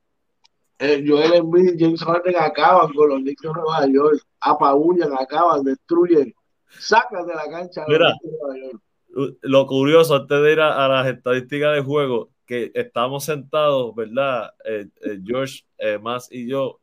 eh, 0.79 1.05
Joel 1.07 1.35
Embiid 1.35 1.75
y 1.75 1.79
James 1.79 2.03
Harden 2.03 2.37
acaban 2.37 2.93
con 2.93 3.09
los 3.09 3.21
Knicks 3.21 3.43
de 3.43 3.53
Nueva 3.53 3.87
York. 3.87 4.23
Apabullan, 4.41 5.13
acaban, 5.19 5.65
destruyen. 5.65 6.35
Sacan 6.69 7.27
de 7.27 7.35
la 7.35 7.49
cancha 7.51 7.85
a 7.85 7.89
los 7.89 7.99
Mira. 7.99 8.11
Knicks 8.11 8.23
de 8.23 8.39
Nueva 8.39 8.59
York. 8.59 9.39
lo 9.43 9.67
curioso 9.67 10.17
antes 10.17 10.43
de 10.43 10.53
ir 10.53 10.61
a, 10.61 10.85
a 10.85 10.89
las 10.89 11.07
estadísticas 11.07 11.75
de 11.75 11.83
juego, 11.83 12.31
que 12.47 12.71
estamos 12.75 13.25
sentados, 13.25 13.95
¿verdad? 13.95 14.53
Eh, 14.65 14.87
eh, 15.03 15.19
George, 15.25 15.65
eh, 15.79 15.99
más 15.99 16.29
y 16.31 16.49
yo. 16.49 16.81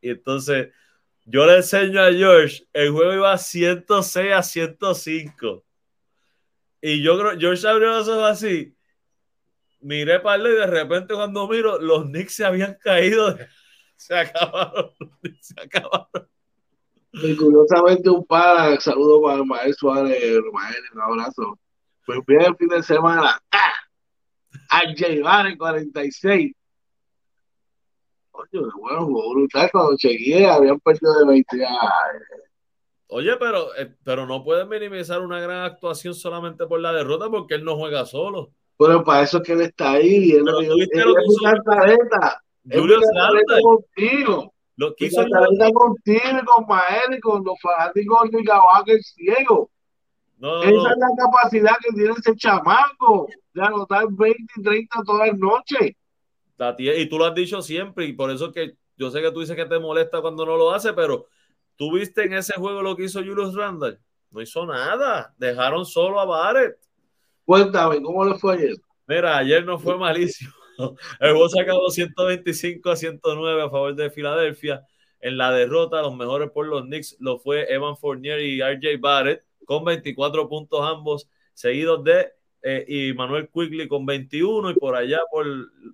Y 0.00 0.10
entonces 0.10 0.70
yo 1.24 1.46
le 1.46 1.56
enseño 1.56 2.00
a 2.02 2.12
George, 2.12 2.64
el 2.72 2.90
juego 2.90 3.12
iba 3.14 3.38
106 3.38 4.32
a 4.32 4.42
105. 4.42 5.64
Y 6.80 7.02
yo 7.02 7.18
creo, 7.18 7.38
George 7.38 7.68
abrió 7.68 7.90
los 7.90 8.08
ojos 8.08 8.24
así. 8.24 8.74
Miré 9.82 10.20
para 10.20 10.36
él 10.36 10.52
y 10.52 10.54
de 10.54 10.66
repente 10.66 11.14
cuando 11.14 11.48
miro, 11.48 11.78
los 11.78 12.04
Knicks 12.04 12.36
se 12.36 12.44
habían 12.44 12.76
caído. 12.80 13.36
Se 13.96 14.18
acabaron, 14.18 14.90
se 15.40 15.54
acabaron. 15.60 16.28
Y 17.12 17.36
curiosamente, 17.36 18.10
un 18.10 18.24
par, 18.26 18.80
saludo 18.80 19.22
para 19.22 19.36
el 19.36 19.44
maestro 19.44 19.94
Suárez, 19.94 20.40
Mael, 20.52 20.82
un 20.94 21.00
abrazo. 21.00 21.58
Pues 22.04 22.18
viene 22.26 22.46
el 22.46 22.56
fin 22.56 22.66
de 22.66 22.82
semana. 22.82 23.40
¡Ah! 23.52 24.82
RJ 24.88 25.22
Barrett, 25.22 25.56
46. 25.56 26.52
Coño, 28.32 28.70
bueno, 28.76 29.04
jugó 29.04 29.34
brutal. 29.34 29.70
Cuando 29.70 29.96
chequeé, 29.96 30.46
habían 30.46 30.80
perdido 30.80 31.18
de 31.20 31.26
20. 31.26 31.64
Ay, 31.64 31.68
Oye, 33.06 33.36
pero, 33.38 33.76
eh, 33.76 33.94
pero 34.02 34.26
no 34.26 34.42
puedes 34.42 34.66
minimizar 34.66 35.20
una 35.20 35.38
gran 35.38 35.64
actuación 35.64 36.14
solamente 36.14 36.66
por 36.66 36.80
la 36.80 36.92
derrota 36.92 37.28
porque 37.30 37.54
él 37.54 37.64
no 37.64 37.76
juega 37.76 38.06
solo. 38.06 38.52
Pero 38.86 39.04
para 39.04 39.22
eso 39.22 39.38
es 39.38 39.42
que 39.44 39.52
él 39.52 39.60
está 39.62 39.92
ahí. 39.92 40.32
Él, 40.32 40.44
él- 40.48 40.70
él 40.80 40.88
que 40.92 40.98
es 41.00 41.06
hizo 41.06 41.42
cantareta. 41.44 42.42
Cantareta 42.68 43.00
Randle. 43.14 43.62
contigo. 43.62 44.54
Lo 44.76 44.94
que 44.94 45.06
hizo 45.06 45.20
cantareta 45.22 45.70
contigo 45.72 46.20
y 46.40 46.44
con 46.44 46.66
Mael 46.66 47.14
y 47.16 47.20
con 47.20 47.44
los 47.44 47.54
fanáticos 47.60 48.30
de 48.30 48.38
Nicaragua, 48.38 48.82
el 48.86 49.02
ciego. 49.02 49.70
No, 50.38 50.62
Esa 50.62 50.70
no. 50.72 50.88
es 50.90 50.96
la 50.98 51.24
capacidad 51.24 51.72
que 51.82 51.92
tiene 51.94 52.14
ese 52.18 52.34
chamaco 52.36 53.28
de 53.54 53.62
anotar 53.62 54.04
20 54.10 54.42
y 54.56 54.62
30 54.62 55.02
todas 55.04 55.28
las 55.28 55.38
noches. 55.38 55.92
La 56.58 56.74
y 56.78 57.08
tú 57.08 57.18
lo 57.18 57.24
has 57.26 57.34
dicho 57.34 57.60
siempre, 57.62 58.04
y 58.06 58.12
por 58.12 58.30
eso 58.30 58.46
es 58.46 58.52
que 58.52 58.72
yo 58.96 59.10
sé 59.10 59.20
que 59.20 59.32
tú 59.32 59.40
dices 59.40 59.56
que 59.56 59.66
te 59.66 59.78
molesta 59.80 60.20
cuando 60.20 60.46
no 60.46 60.56
lo 60.56 60.72
hace, 60.72 60.92
pero 60.92 61.26
tú 61.76 61.92
viste 61.92 62.24
en 62.24 62.34
ese 62.34 62.54
juego 62.54 62.82
lo 62.82 62.96
que 62.96 63.04
hizo 63.04 63.18
Julius 63.20 63.54
Randle. 63.54 63.98
No 64.30 64.40
hizo 64.40 64.64
nada. 64.64 65.34
Dejaron 65.38 65.84
solo 65.84 66.20
a 66.20 66.24
Barrett. 66.24 66.76
Cuéntame, 67.44 68.00
¿cómo 68.02 68.24
le 68.24 68.38
fue 68.38 68.54
ayer? 68.54 68.74
Mira, 69.06 69.38
ayer 69.38 69.64
no 69.64 69.78
fue 69.78 69.98
malísimo. 69.98 70.52
El 71.20 71.36
se 71.50 71.60
acabó 71.60 71.90
125 71.90 72.90
a 72.90 72.96
109 72.96 73.62
a 73.62 73.70
favor 73.70 73.94
de 73.94 74.10
Filadelfia. 74.10 74.86
En 75.20 75.36
la 75.36 75.52
derrota, 75.52 76.02
los 76.02 76.16
mejores 76.16 76.50
por 76.50 76.66
los 76.66 76.82
Knicks 76.82 77.16
lo 77.20 77.38
fue 77.38 77.72
Evan 77.72 77.96
Fournier 77.96 78.40
y 78.40 78.60
RJ 78.60 78.98
Barrett 79.00 79.44
con 79.64 79.84
24 79.84 80.48
puntos 80.48 80.80
ambos, 80.82 81.28
seguidos 81.54 82.02
de 82.02 82.32
eh, 82.62 82.84
y 82.88 83.12
Manuel 83.14 83.48
Quigley 83.52 83.88
con 83.88 84.06
21 84.06 84.70
y 84.70 84.74
por 84.74 84.94
allá 84.96 85.20
por, 85.30 85.46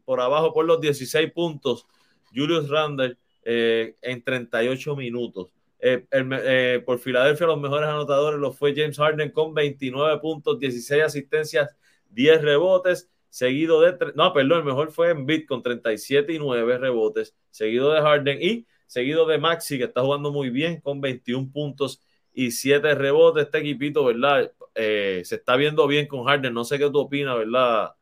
por 0.05 0.21
abajo 0.21 0.53
por 0.53 0.67
los 0.67 0.81
16 0.81 1.33
puntos 1.33 1.87
Julius 2.35 2.69
Randle 2.69 3.17
eh, 3.43 3.97
en 4.03 4.23
38 4.23 4.97
minutos. 4.97 5.49
Eh, 5.81 6.05
eh, 6.11 6.83
por 6.85 6.99
Filadelfia 6.99 7.47
los 7.47 7.61
mejores 7.61 7.89
anotadores 7.89 8.41
los 8.41 8.59
fue 8.59 8.75
James 8.75 8.97
Harden 8.97 9.31
con 9.31 9.55
29 9.55 10.19
puntos, 10.19 10.59
16 10.59 11.05
asistencias, 11.05 11.77
10 12.11 12.43
rebotes, 12.43 13.09
seguido 13.31 13.81
de... 13.81 13.97
No, 14.15 14.33
perdón, 14.33 14.59
el 14.59 14.65
mejor 14.65 14.91
fue 14.91 15.11
Embiid 15.11 15.47
con 15.47 15.63
37 15.63 16.33
y 16.33 16.39
9 16.39 16.79
rebotes, 16.79 17.37
seguido 17.51 17.93
de 17.93 18.01
Harden 18.01 18.43
y 18.43 18.67
seguido 18.87 19.27
de 19.27 19.39
Maxi 19.39 19.79
que 19.79 19.85
está 19.85 20.01
jugando 20.03 20.33
muy 20.33 20.51
bien 20.51 20.81
con 20.81 21.01
21 21.01 21.51
puntos 21.53 22.03
y 22.33 22.51
7 22.51 22.95
rebotes. 22.95 23.45
Este 23.45 23.59
equipito, 23.59 24.05
¿verdad? 24.05 24.51
Eh, 24.75 25.23
se 25.25 25.37
está 25.37 25.57
viendo 25.57 25.87
bien 25.87 26.07
con 26.07 26.25
Harden. 26.25 26.55
No 26.55 26.65
sé 26.65 26.79
qué 26.79 26.91
tú 26.91 27.01
opinas, 27.01 27.37
¿verdad? 27.37 27.95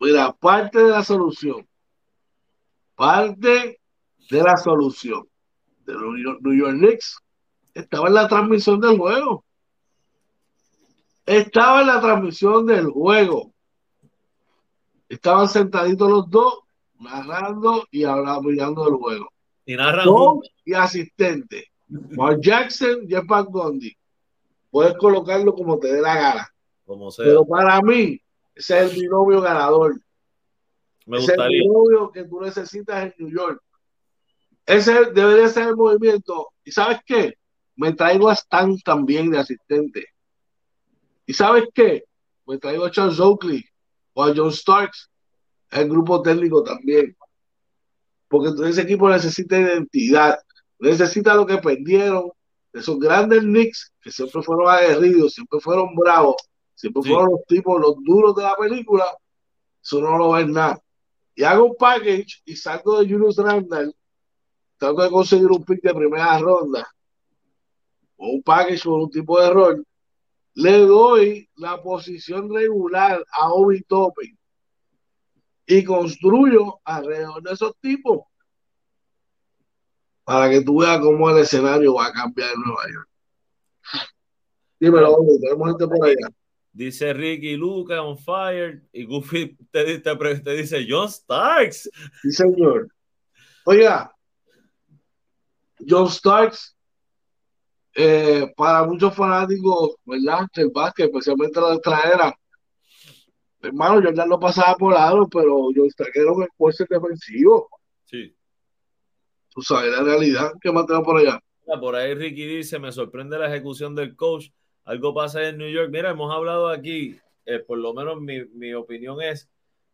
Mira, 0.00 0.32
parte 0.32 0.78
de 0.82 0.90
la 0.90 1.02
solución, 1.02 1.66
parte 2.94 3.80
de 4.30 4.42
la 4.42 4.56
solución 4.56 5.28
de 5.88 5.94
los 5.94 6.40
New 6.40 6.54
York 6.54 6.76
Knicks 6.76 7.18
estaba 7.74 8.08
en 8.08 8.14
la 8.14 8.28
transmisión 8.28 8.80
del 8.80 8.98
juego. 8.98 9.44
Estaba 11.24 11.80
en 11.80 11.86
la 11.86 12.00
transmisión 12.00 12.66
del 12.66 12.88
juego. 12.88 13.52
Estaban 15.08 15.48
sentaditos 15.48 16.10
los 16.10 16.30
dos, 16.30 16.60
narrando 17.00 17.86
y 17.90 18.04
hablando, 18.04 18.42
mirando 18.42 18.88
el 18.88 18.94
juego. 18.94 19.32
Y 19.64 19.76
narran 19.76 20.08
y 20.64 20.74
asistente. 20.74 21.70
Mark 21.88 22.40
Jackson, 22.42 23.06
Jeff 23.08 23.24
Van 23.26 23.46
Gundy. 23.46 23.96
Puedes 24.70 24.94
colocarlo 24.98 25.54
como 25.54 25.78
te 25.78 25.92
dé 25.92 26.02
la 26.02 26.14
gana. 26.14 26.48
Como 26.84 27.10
sea. 27.10 27.24
Pero 27.24 27.46
para 27.46 27.80
mí, 27.80 28.20
ese 28.54 28.78
es 28.84 28.92
el 28.92 29.00
binomio 29.00 29.40
ganador. 29.40 29.98
Me 31.06 31.18
ese 31.18 31.24
es 31.24 31.28
el 31.30 31.36
gustaría. 31.36 31.62
binomio 31.62 32.10
que 32.10 32.24
tú 32.24 32.40
necesitas 32.40 33.04
en 33.04 33.14
New 33.18 33.30
York. 33.30 33.62
Ese 34.68 35.06
debería 35.14 35.48
ser 35.48 35.68
el 35.68 35.76
movimiento. 35.76 36.50
¿Y 36.62 36.70
sabes 36.70 36.98
qué? 37.06 37.38
Me 37.74 37.94
traigo 37.94 38.28
a 38.28 38.34
Stan 38.34 38.78
también 38.80 39.30
de 39.30 39.38
asistente. 39.38 40.08
¿Y 41.24 41.32
sabes 41.32 41.64
qué? 41.72 42.04
Me 42.46 42.58
traigo 42.58 42.84
a 42.84 42.90
Charles 42.90 43.18
Oakley 43.18 43.64
o 44.12 44.24
a 44.24 44.34
John 44.36 44.52
Starks, 44.52 45.08
el 45.70 45.88
grupo 45.88 46.20
técnico 46.20 46.62
también. 46.62 47.16
Porque 48.28 48.68
ese 48.68 48.82
equipo 48.82 49.08
necesita 49.08 49.58
identidad, 49.58 50.38
necesita 50.78 51.34
lo 51.34 51.46
que 51.46 51.56
perdieron 51.56 52.30
de 52.70 52.80
esos 52.80 52.98
grandes 52.98 53.40
Knicks 53.40 53.90
que 54.02 54.10
siempre 54.10 54.42
fueron 54.42 54.68
aguerridos, 54.68 55.32
siempre 55.32 55.60
fueron 55.60 55.94
bravos, 55.94 56.36
siempre 56.74 57.02
Sí. 57.04 57.08
fueron 57.08 57.30
los 57.30 57.44
tipos, 57.46 57.80
los 57.80 57.94
duros 58.04 58.36
de 58.36 58.42
la 58.42 58.54
película. 58.54 59.06
Eso 59.82 60.02
no 60.02 60.18
lo 60.18 60.32
ven 60.32 60.52
nada. 60.52 60.78
Y 61.34 61.42
hago 61.44 61.64
un 61.64 61.76
package 61.76 62.42
y 62.44 62.54
salgo 62.54 63.00
de 63.00 63.08
Julius 63.08 63.38
Randall, 63.38 63.94
tengo 64.78 64.96
que 64.96 65.10
conseguir 65.10 65.46
un 65.46 65.64
pick 65.64 65.82
de 65.82 65.94
primera 65.94 66.38
ronda 66.38 66.86
o 68.16 68.30
un 68.30 68.42
package 68.42 68.84
con 68.84 69.02
un 69.02 69.10
tipo 69.10 69.40
de 69.40 69.50
rol. 69.50 69.86
Le 70.54 70.78
doy 70.78 71.48
la 71.56 71.80
posición 71.82 72.52
regular 72.52 73.24
a 73.32 73.52
Obi 73.52 73.82
Topping 73.82 74.36
y 75.66 75.84
construyo 75.84 76.80
alrededor 76.84 77.42
de 77.42 77.52
esos 77.52 77.76
tipos 77.80 78.22
para 80.24 80.50
que 80.50 80.60
tú 80.60 80.80
veas 80.80 81.00
cómo 81.00 81.30
el 81.30 81.38
escenario 81.38 81.94
va 81.94 82.06
a 82.06 82.12
cambiar 82.12 82.50
en 82.54 82.60
Nueva 82.60 82.82
York. 82.92 83.08
Dímelo, 84.80 85.12
Obi, 85.14 85.40
tenemos 85.40 85.68
gente 85.68 85.86
por 85.86 86.06
allá. 86.06 86.28
Dice 86.72 87.12
Ricky 87.12 87.56
Luca 87.56 88.02
on 88.02 88.18
fire 88.18 88.82
y 88.92 89.04
Goofy 89.04 89.56
te, 89.70 89.98
te, 89.98 90.16
te 90.16 90.52
dice 90.52 90.86
John 90.88 91.08
Starks. 91.08 91.90
Sí, 92.22 92.30
señor. 92.30 92.88
Oiga, 93.64 94.14
John 95.86 96.08
Starks, 96.08 96.76
eh, 97.94 98.52
para 98.56 98.84
muchos 98.84 99.14
fanáticos, 99.14 99.96
¿verdad? 100.04 100.46
Del 100.54 100.70
básquet, 100.70 101.06
especialmente 101.06 101.60
la 101.60 101.74
extranjera, 101.74 102.38
hermano, 103.62 104.02
Jordan 104.02 104.28
lo 104.28 104.38
pasaba 104.38 104.76
por 104.76 104.94
lado, 104.94 105.28
pero 105.28 105.68
John 105.74 105.90
Starks 105.90 106.16
era 106.16 106.32
un 106.32 106.44
esfuerzo 106.44 106.84
defensivo. 106.88 107.68
Sí. 108.04 108.34
Tú 109.50 109.62
sabes 109.62 109.90
la 109.90 110.02
realidad 110.02 110.52
que 110.60 110.70
más 110.70 110.86
tenemos 110.86 111.04
por 111.04 111.18
allá. 111.18 111.40
Por 111.80 111.96
ahí 111.96 112.14
Ricky 112.14 112.46
dice, 112.46 112.78
me 112.78 112.92
sorprende 112.92 113.38
la 113.38 113.48
ejecución 113.48 113.94
del 113.94 114.16
coach. 114.16 114.46
Algo 114.84 115.12
pasa 115.12 115.46
en 115.48 115.58
New 115.58 115.70
York. 115.70 115.90
Mira, 115.90 116.10
hemos 116.10 116.32
hablado 116.32 116.68
aquí, 116.68 117.18
eh, 117.44 117.58
por 117.58 117.78
lo 117.78 117.92
menos 117.92 118.20
mi, 118.20 118.44
mi 118.54 118.72
opinión 118.72 119.20
es 119.20 119.50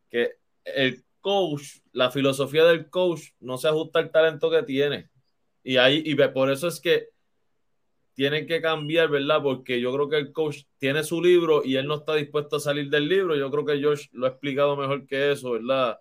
que 0.09 0.35
el 0.65 1.05
coach, 1.21 1.79
la 1.93 2.11
filosofía 2.11 2.65
del 2.65 2.89
coach 2.91 3.31
no 3.41 3.59
se 3.59 3.67
ajusta 3.67 3.99
al 3.99 4.13
talento 4.13 4.51
que 4.51 4.63
tiene. 4.63 5.11
Y 5.65 5.79
ahí, 5.79 6.03
y 6.05 6.15
por 6.15 6.51
eso 6.51 6.69
es 6.69 6.79
que 6.79 7.09
tienen 8.13 8.47
que 8.47 8.61
cambiar, 8.61 9.09
¿verdad? 9.09 9.43
Porque 9.43 9.81
yo 9.81 9.93
creo 9.93 10.09
que 10.09 10.19
el 10.19 10.33
coach 10.33 10.65
tiene 10.79 11.03
su 11.03 11.21
libro 11.21 11.63
y 11.65 11.77
él 11.77 11.87
no 11.87 11.97
está 11.97 12.15
dispuesto 12.15 12.57
a 12.57 12.61
salir 12.61 12.89
del 12.89 13.09
libro. 13.09 13.35
Yo 13.35 13.51
creo 13.51 13.65
que 13.65 13.83
Josh 13.83 14.07
lo 14.13 14.27
ha 14.27 14.29
explicado 14.31 14.77
mejor 14.77 15.07
que 15.07 15.33
eso, 15.33 15.53
¿verdad? 15.53 15.99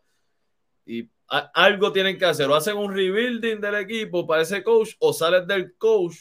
Y 0.86 1.10
algo 1.28 1.92
tienen 1.92 2.18
que 2.18 2.26
hacer. 2.26 2.50
O 2.50 2.56
hacen 2.56 2.78
un 2.78 2.94
rebuilding 2.94 3.60
del 3.60 3.76
equipo 3.76 4.28
para 4.28 4.44
ese 4.44 4.64
coach 4.64 4.92
o 5.00 5.14
sales 5.14 5.48
del 5.48 5.76
coach 5.78 6.18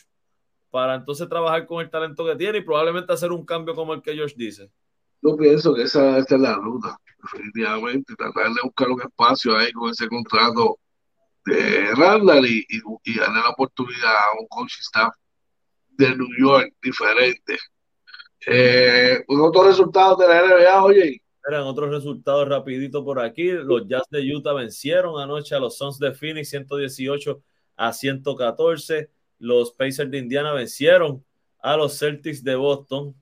para 0.70 0.94
entonces 0.94 1.28
trabajar 1.28 1.66
con 1.66 1.82
el 1.82 1.90
talento 1.90 2.24
que 2.24 2.36
tiene 2.36 2.58
y 2.58 2.62
probablemente 2.62 3.12
hacer 3.12 3.30
un 3.30 3.44
cambio 3.44 3.74
como 3.74 3.92
el 3.92 4.00
que 4.00 4.16
Josh 4.16 4.34
dice. 4.34 4.70
Yo 5.20 5.36
pienso 5.36 5.74
que 5.74 5.82
esa 5.82 6.16
es 6.16 6.30
la 6.30 6.54
ruta, 6.54 6.96
definitivamente. 7.22 8.14
Tratar 8.16 8.52
de 8.52 8.60
buscar 8.62 8.88
un 8.88 9.02
espacio 9.02 9.56
ahí 9.56 9.70
con 9.72 9.90
ese 9.90 10.08
contrato 10.08 10.78
de 11.44 11.94
Randall 11.94 12.46
y, 12.46 12.64
y, 12.68 12.80
y 13.04 13.18
darle 13.18 13.40
la 13.40 13.50
oportunidad 13.50 14.12
a 14.12 14.40
un 14.40 14.46
coach 14.48 14.74
de 15.90 16.16
New 16.16 16.28
York 16.38 16.74
diferente. 16.82 17.58
Eh, 18.46 19.24
otros 19.28 19.66
resultados 19.66 20.18
de 20.18 20.28
la 20.28 20.42
NBA, 20.42 20.84
oye. 20.84 21.22
Eran 21.48 21.62
otros 21.62 21.90
resultados 21.90 22.48
rapidito 22.48 23.04
por 23.04 23.20
aquí. 23.20 23.50
Los 23.50 23.86
Jazz 23.88 24.04
de 24.10 24.20
Utah 24.20 24.52
vencieron 24.52 25.20
anoche 25.20 25.54
a 25.54 25.58
los 25.58 25.76
Suns 25.76 25.98
de 25.98 26.12
Phoenix 26.12 26.50
118 26.50 27.42
a 27.76 27.92
114. 27.92 29.10
Los 29.38 29.72
Pacers 29.72 30.10
de 30.10 30.18
Indiana 30.18 30.52
vencieron 30.52 31.24
a 31.60 31.76
los 31.76 31.98
Celtics 31.98 32.44
de 32.44 32.54
Boston 32.54 33.14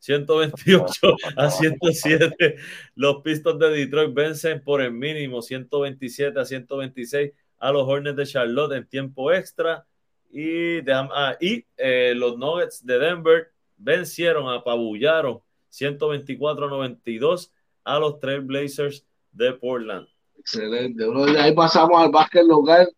128 0.00 1.16
a 1.36 1.50
107. 1.50 2.56
Los 2.94 3.22
Pistons 3.22 3.60
de 3.60 3.70
Detroit 3.70 4.12
vencen 4.12 4.62
por 4.62 4.80
el 4.80 4.92
mínimo 4.92 5.42
127 5.42 6.40
a 6.40 6.44
126 6.44 7.32
a 7.58 7.72
los 7.72 7.86
Hornets 7.86 8.16
de 8.16 8.26
Charlotte 8.26 8.72
en 8.72 8.88
tiempo 8.88 9.32
extra. 9.32 9.86
Y, 10.30 10.80
de, 10.80 10.92
ah, 10.92 11.36
y 11.40 11.66
eh, 11.76 12.14
los 12.16 12.38
Nuggets 12.38 12.84
de 12.84 12.98
Denver 12.98 13.52
vencieron, 13.76 14.52
apabullaron 14.52 15.40
124 15.68 16.66
a 16.66 16.70
92 16.70 17.52
a 17.84 17.98
los 17.98 18.20
Trailblazers 18.20 19.06
de 19.32 19.52
Portland. 19.52 20.06
Excelente. 20.38 21.04
Ahí 21.38 21.54
pasamos 21.54 22.00
al 22.00 22.10
básquet 22.10 22.44
local, 22.44 22.90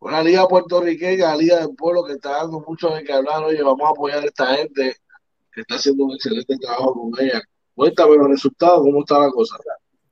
una 0.00 0.22
liga 0.22 0.46
puertorriqueña, 0.46 1.28
la 1.28 1.36
liga 1.36 1.60
del 1.60 1.74
pueblo 1.74 2.04
que 2.04 2.14
está 2.14 2.32
dando 2.32 2.60
mucho 2.60 2.90
de 2.90 3.04
que 3.04 3.12
hablar. 3.12 3.42
Oye, 3.44 3.62
vamos 3.62 3.86
a 3.86 3.90
apoyar 3.90 4.22
a 4.22 4.26
esta 4.26 4.54
gente 4.56 4.96
que 5.54 5.60
está 5.60 5.76
haciendo 5.76 6.04
un 6.04 6.12
excelente 6.12 6.56
trabajo 6.58 7.10
con 7.10 7.24
ella. 7.24 7.42
Cuéntame 7.74 8.16
los 8.16 8.28
resultados, 8.28 8.82
cómo 8.82 9.00
está 9.00 9.18
la 9.18 9.30
cosa. 9.30 9.56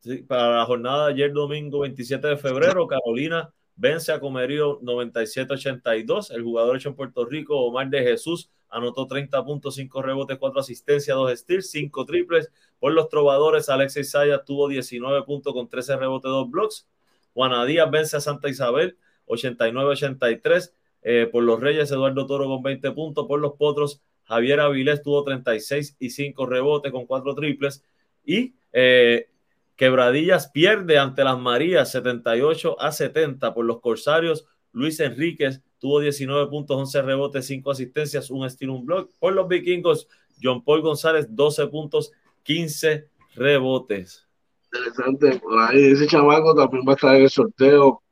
Sí, 0.01 0.19
para 0.19 0.59
la 0.59 0.64
jornada 0.64 1.06
de 1.06 1.12
ayer 1.14 1.32
domingo 1.32 1.81
27 1.81 2.27
de 2.27 2.36
febrero, 2.36 2.86
Carolina 2.86 3.52
vence 3.77 4.12
a 4.12 4.20
Comerío 4.20 4.81
97-82. 4.81 6.31
El 6.32 6.43
jugador 6.43 6.77
hecho 6.77 6.90
en 6.90 6.97
Puerto 6.97 7.24
Rico, 7.24 7.56
Omar 7.60 7.89
de 7.89 8.02
Jesús, 8.02 8.51
anotó 8.69 9.06
30 9.06 9.44
puntos, 9.44 9.74
5 9.77 10.02
rebotes, 10.02 10.39
4 10.39 10.60
asistencias, 10.60 11.16
2 11.16 11.39
steals, 11.39 11.70
5 11.70 12.05
triples. 12.05 12.51
Por 12.81 12.93
los 12.93 13.09
trovadores, 13.09 13.69
Alexis 13.69 14.10
Sayas 14.10 14.44
tuvo 14.44 14.69
19 14.69 15.23
puntos 15.23 15.52
con 15.52 15.69
13 15.69 15.97
rebotes, 15.97 16.31
2 16.31 16.51
blocks. 16.51 16.89
Juana 17.35 17.64
Díaz 17.64 17.90
vence 17.90 18.16
a 18.16 18.20
Santa 18.20 18.48
Isabel 18.48 18.97
89-83. 19.27 20.73
Eh, 21.05 21.28
por 21.31 21.43
los 21.43 21.60
Reyes, 21.60 21.90
Eduardo 21.90 22.27
Toro 22.27 22.47
con 22.47 22.62
20 22.62 22.93
puntos. 22.93 23.27
Por 23.27 23.40
los 23.40 23.55
Potros, 23.55 24.01
Javier 24.32 24.60
Avilés 24.60 25.02
tuvo 25.02 25.22
36 25.24 25.96
y 25.98 26.09
5 26.09 26.46
rebotes 26.46 26.90
con 26.90 27.04
4 27.04 27.34
triples. 27.34 27.84
Y 28.24 28.54
eh, 28.72 29.28
Quebradillas 29.76 30.48
pierde 30.48 30.98
ante 30.98 31.22
las 31.22 31.38
Marías 31.38 31.92
78 31.92 32.80
a 32.80 32.92
70 32.92 33.52
por 33.52 33.66
los 33.66 33.80
Corsarios. 33.80 34.46
Luis 34.72 35.00
Enríquez 35.00 35.60
tuvo 35.78 36.00
19 36.00 36.48
puntos, 36.48 36.78
11 36.78 37.02
rebotes, 37.02 37.46
5 37.46 37.70
asistencias, 37.72 38.30
un 38.30 38.46
estilo, 38.46 38.72
un 38.72 38.86
block. 38.86 39.10
Por 39.18 39.34
los 39.34 39.46
vikingos, 39.48 40.09
John 40.42 40.64
Paul 40.64 40.80
González, 40.80 41.26
12 41.28 41.66
puntos, 41.66 42.12
15 42.44 43.09
rebotes. 43.34 44.26
Interesante, 44.72 45.40
por 45.40 45.59
ahí 45.60 45.92
ese 45.92 46.06
chamaco 46.06 46.54
también 46.54 46.84
va 46.88 46.92
a 46.92 46.94
estar 46.94 47.14
en 47.16 47.22
el 47.24 47.30
sorteo 47.30 48.02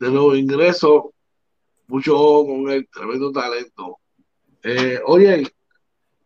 de 0.00 0.10
nuevo 0.10 0.34
ingreso. 0.34 1.12
Mucho 1.86 2.18
ojo 2.18 2.46
con 2.46 2.70
él, 2.70 2.88
tremendo 2.92 3.30
talento. 3.30 3.98
Eh, 4.62 5.00
oye, 5.06 5.44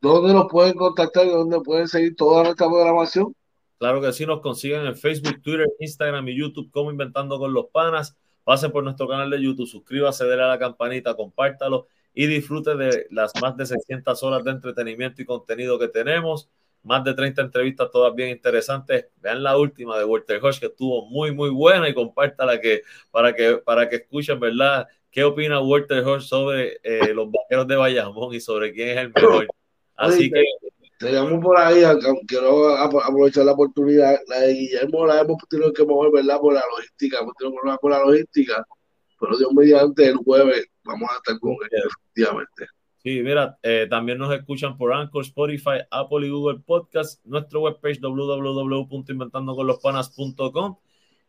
¿dónde 0.09 0.35
nos 0.35 0.47
pueden 0.51 0.74
contactar 0.74 1.26
y 1.26 1.31
dónde 1.31 1.60
pueden 1.60 1.89
seguir 1.89 2.14
toda 2.14 2.44
nuestra 2.44 2.66
programación? 2.66 3.35
Claro 3.78 4.01
que 4.01 4.12
sí, 4.12 4.26
nos 4.26 4.40
consiguen 4.40 4.86
en 4.86 4.97
Facebook, 4.97 5.40
Twitter, 5.43 5.66
Instagram 5.78 6.28
y 6.28 6.39
YouTube 6.39 6.70
como 6.70 6.90
Inventando 6.90 7.39
con 7.39 7.52
los 7.52 7.66
Panas. 7.66 8.16
Pasen 8.44 8.70
por 8.70 8.85
nuestro 8.85 9.09
canal 9.09 9.31
de 9.31 9.43
YouTube, 9.43 9.66
suscríbase, 9.66 10.24
denle 10.24 10.44
a 10.44 10.48
la 10.48 10.59
campanita, 10.59 11.16
compártalo 11.16 11.86
y 12.12 12.26
disfrute 12.26 12.76
de 12.76 13.06
las 13.10 13.32
más 13.40 13.56
de 13.56 13.66
600 13.66 14.22
horas 14.22 14.44
de 14.44 14.51
entretenimiento 14.51 15.22
y 15.22 15.24
contenido 15.24 15.78
que 15.78 15.89
tenemos. 15.89 16.51
Más 16.82 17.02
de 17.02 17.14
30 17.14 17.40
entrevistas, 17.40 17.90
todas 17.90 18.14
bien 18.14 18.28
interesantes. 18.28 19.06
Vean 19.16 19.43
la 19.43 19.56
última 19.56 19.98
de 19.98 20.05
Walter 20.05 20.39
Hodge, 20.43 20.60
que 20.60 20.66
estuvo 20.66 21.06
muy, 21.06 21.32
muy 21.32 21.48
buena 21.48 21.89
y 21.89 21.94
compártala 21.94 22.60
que, 22.60 22.82
para, 23.10 23.35
que, 23.35 23.56
para 23.56 23.89
que 23.89 23.97
escuchen, 23.97 24.39
¿verdad? 24.39 24.86
¿Qué 25.10 25.24
opina 25.24 25.60
Walter 25.60 26.05
Hodge 26.05 26.24
sobre 26.24 26.78
eh, 26.82 27.14
los 27.14 27.31
vaqueros 27.31 27.66
de 27.66 27.76
Bayamón 27.76 28.35
y 28.35 28.40
sobre 28.40 28.74
quién 28.74 28.90
es 28.90 28.98
el 28.98 29.12
mejor? 29.14 29.47
Así 29.96 30.24
Oye, 30.24 30.30
que. 30.30 30.44
Tenemos 30.98 31.42
por 31.42 31.58
ahí, 31.58 31.82
quiero 32.26 32.76
aprovechar 32.76 33.44
la 33.44 33.52
oportunidad, 33.52 34.18
la 34.28 34.40
de 34.40 34.54
Guillermo 34.54 35.06
la 35.06 35.20
hemos 35.20 35.36
tenido 35.50 35.72
que 35.72 35.84
mover, 35.84 36.10
¿verdad? 36.12 36.40
Por 36.40 36.54
la 36.54 36.62
logística, 36.70 37.20
hemos 37.20 37.34
tenido 37.34 37.60
que 37.60 37.76
por 37.80 37.90
la 37.90 37.98
logística, 37.98 38.64
pero 39.20 39.36
Dios 39.36 39.52
mediante 39.52 40.06
el 40.06 40.16
jueves 40.16 40.66
vamos 40.84 41.10
a 41.10 41.16
estar 41.16 41.36
con 41.40 41.50
él, 41.52 41.58
efectivamente. 41.72 42.68
Sí, 43.02 43.20
mira, 43.22 43.58
eh, 43.62 43.86
también 43.90 44.18
nos 44.18 44.32
escuchan 44.34 44.78
por 44.78 44.94
Anchor, 44.94 45.24
Spotify, 45.24 45.80
Apple 45.90 46.26
y 46.26 46.30
Google 46.30 46.60
Podcast, 46.64 47.22
nuestro 47.26 47.60
webpage 47.62 48.00
www.inventandoconlospanas.com. 48.00 50.76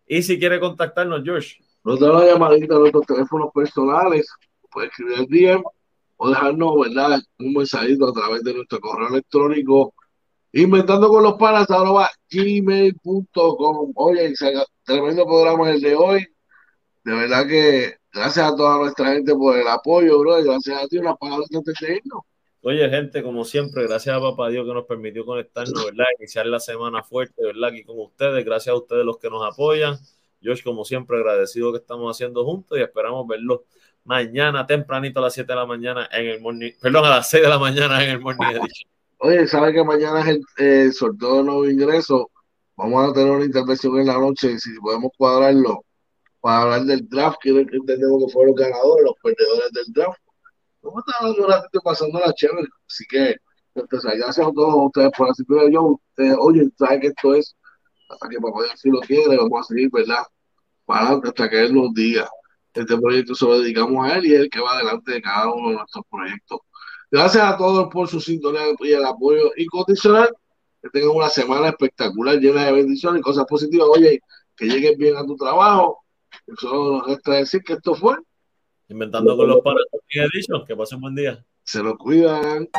Y 0.08 0.22
si 0.24 0.40
quiere 0.40 0.62
contactarnos, 0.62 1.24
George. 1.26 1.58
Nos 1.84 2.00
da 2.00 2.12
una 2.12 2.26
llamadita 2.26 2.76
a 2.76 2.80
nuestros 2.80 3.06
teléfonos 3.08 3.50
personales, 3.54 4.32
puede 4.72 4.88
escribir 4.88 5.20
el 5.20 5.26
DM 5.26 5.64
o 6.18 6.30
dejarnos, 6.30 6.80
¿verdad? 6.80 7.20
Un 7.40 7.54
mensajito 7.54 8.10
a 8.10 8.14
través 8.14 8.44
de 8.44 8.54
nuestro 8.54 8.80
correo 8.80 9.10
electrónico 9.10 9.94
inventando 10.54 11.10
con 11.10 11.24
los 11.24 11.34
panas 11.34 11.68
gmail.com. 12.30 13.92
Oye, 13.96 14.34
tremendo 14.84 15.26
programa 15.26 15.72
el 15.72 15.82
de 15.82 15.96
hoy. 15.96 16.28
De 17.04 17.14
verdad 17.14 17.46
que 17.48 17.98
Gracias 18.16 18.50
a 18.50 18.56
toda 18.56 18.78
nuestra 18.78 19.12
gente 19.12 19.36
por 19.36 19.60
el 19.60 19.68
apoyo, 19.68 20.18
bro. 20.20 20.42
Gracias 20.42 20.82
a 20.82 20.88
ti, 20.88 20.98
una 21.00 21.18
palabra 21.18 21.46
antes 21.54 21.76
de 21.82 21.96
irnos. 21.98 22.22
Oye, 22.62 22.90
gente, 22.90 23.22
como 23.22 23.44
siempre, 23.44 23.84
gracias 23.86 24.16
a 24.16 24.22
Papá 24.22 24.48
Dios 24.48 24.66
que 24.66 24.74
nos 24.74 24.86
permitió 24.86 25.26
conectarnos, 25.26 25.84
¿verdad? 25.84 26.06
Iniciar 26.18 26.46
la 26.46 26.62
semana 26.62 27.04
fuerte, 27.04 27.44
¿verdad? 27.44 27.72
Aquí 27.72 27.84
con 27.84 28.00
ustedes, 28.00 28.46
gracias 28.46 28.72
a 28.72 28.78
ustedes 28.78 29.04
los 29.04 29.18
que 29.18 29.30
nos 29.30 29.46
apoyan. 29.46 29.98
Josh, 30.42 30.64
como 30.64 30.86
siempre, 30.86 31.18
agradecido 31.18 31.74
que 31.74 31.80
estamos 31.80 32.10
haciendo 32.10 32.46
juntos 32.46 32.78
y 32.78 32.82
esperamos 32.84 33.28
verlos 33.28 33.64
mañana 34.06 34.66
tempranito 34.66 35.20
a 35.20 35.24
las 35.24 35.34
7 35.34 35.52
de 35.52 35.56
la 35.56 35.66
mañana 35.66 36.08
en 36.12 36.28
el 36.28 36.42
morning, 36.42 36.72
perdón, 36.82 37.06
a 37.06 37.10
las 37.10 37.30
6 37.30 37.44
de 37.44 37.50
la 37.50 37.60
mañana 37.60 38.04
en 38.04 38.12
el 38.12 38.22
morning 38.22 38.46
edition. 38.52 38.90
Oye, 39.18 39.48
¿sabe 39.48 39.74
que 39.74 39.84
mañana 39.84 40.22
es 40.22 40.40
el 40.58 40.94
sorteo 40.94 41.38
de 41.38 41.44
nuevo 41.44 41.70
ingreso? 41.70 42.30
Vamos 42.78 43.10
a 43.10 43.14
tener 43.14 43.32
una 43.32 43.46
intervención 43.46 44.00
en 44.00 44.08
la 44.08 44.18
noche 44.18 44.58
si 44.60 44.74
podemos 44.80 45.12
cuadrarlo 45.18 45.84
para 46.42 46.62
hablar 46.62 46.84
del 46.84 47.08
draft, 47.10 47.38
que 47.42 47.50
entendemos 47.50 48.26
que 48.26 48.32
fueron 48.32 48.56
los 48.56 48.66
ganadores, 48.66 49.06
los 49.06 49.16
perdedores 49.22 49.72
del 49.72 49.94
draft. 49.94 50.20
Vamos 50.82 51.04
a 51.08 51.12
estar 51.12 51.44
un 51.44 51.52
ratito 51.52 51.82
pasando 51.82 52.20
la 52.20 52.34
chévere, 52.34 52.68
así 52.88 53.06
que 53.10 53.36
entonces, 53.76 54.14
gracias 54.18 54.48
a 54.48 54.52
todos 54.54 54.74
ustedes 54.86 55.12
por 55.18 55.30
asistir 55.30 55.58
yo. 55.70 56.00
Ustedes, 56.10 56.38
oye, 56.40 56.70
saben 56.78 57.02
que 57.02 57.08
esto 57.08 57.36
es 57.36 57.56
hasta 58.10 58.30
que 58.30 58.40
papá 58.40 58.64
Dios 58.64 58.80
si 58.80 58.90
lo 58.90 59.00
quiere, 59.02 59.36
vamos 59.38 59.62
a 59.62 59.64
seguir, 59.64 59.90
¿verdad? 59.92 60.24
Para 60.86 61.20
hasta 61.24 61.50
que 61.50 61.62
Él 61.62 61.74
nos 61.74 61.94
diga. 61.94 62.30
Este 62.76 62.98
proyecto 62.98 63.34
se 63.36 63.46
lo 63.46 63.60
dedicamos 63.60 64.06
a 64.06 64.18
Él 64.18 64.26
y 64.26 64.34
Él 64.34 64.50
que 64.50 64.60
va 64.60 64.74
adelante 64.74 65.14
de 65.14 65.22
cada 65.22 65.54
uno 65.54 65.70
de 65.70 65.76
nuestros 65.76 66.04
proyectos. 66.10 66.60
Gracias 67.10 67.44
a 67.44 67.58
todos 67.58 67.88
por 67.92 68.08
su 68.08 68.20
sintonía 68.20 68.62
y 68.80 68.92
el 68.92 69.06
apoyo 69.06 69.52
incondicional. 69.58 70.30
Que 70.82 70.90
tengan 70.90 71.16
una 71.16 71.30
semana 71.30 71.70
espectacular, 71.70 72.38
llena 72.38 72.66
de 72.66 72.74
bendiciones 72.74 73.22
y 73.22 73.24
cosas 73.24 73.46
positivas. 73.46 73.88
Oye, 73.90 74.20
que 74.56 74.66
lleguen 74.66 74.98
bien 74.98 75.16
a 75.16 75.26
tu 75.26 75.36
trabajo 75.36 76.06
Solo 76.60 76.98
nos 76.98 77.08
resta 77.08 77.32
decir 77.34 77.64
que 77.64 77.74
esto 77.74 77.96
fue 77.96 78.18
Inventando 78.88 79.36
con 79.36 79.48
los 79.48 79.62
panas. 79.62 79.84
Que 80.68 80.76
pasen 80.76 81.02
buen 81.02 81.16
día. 81.16 81.44
Se 81.64 81.82
lo 81.82 81.98
cuidan. 81.98 82.70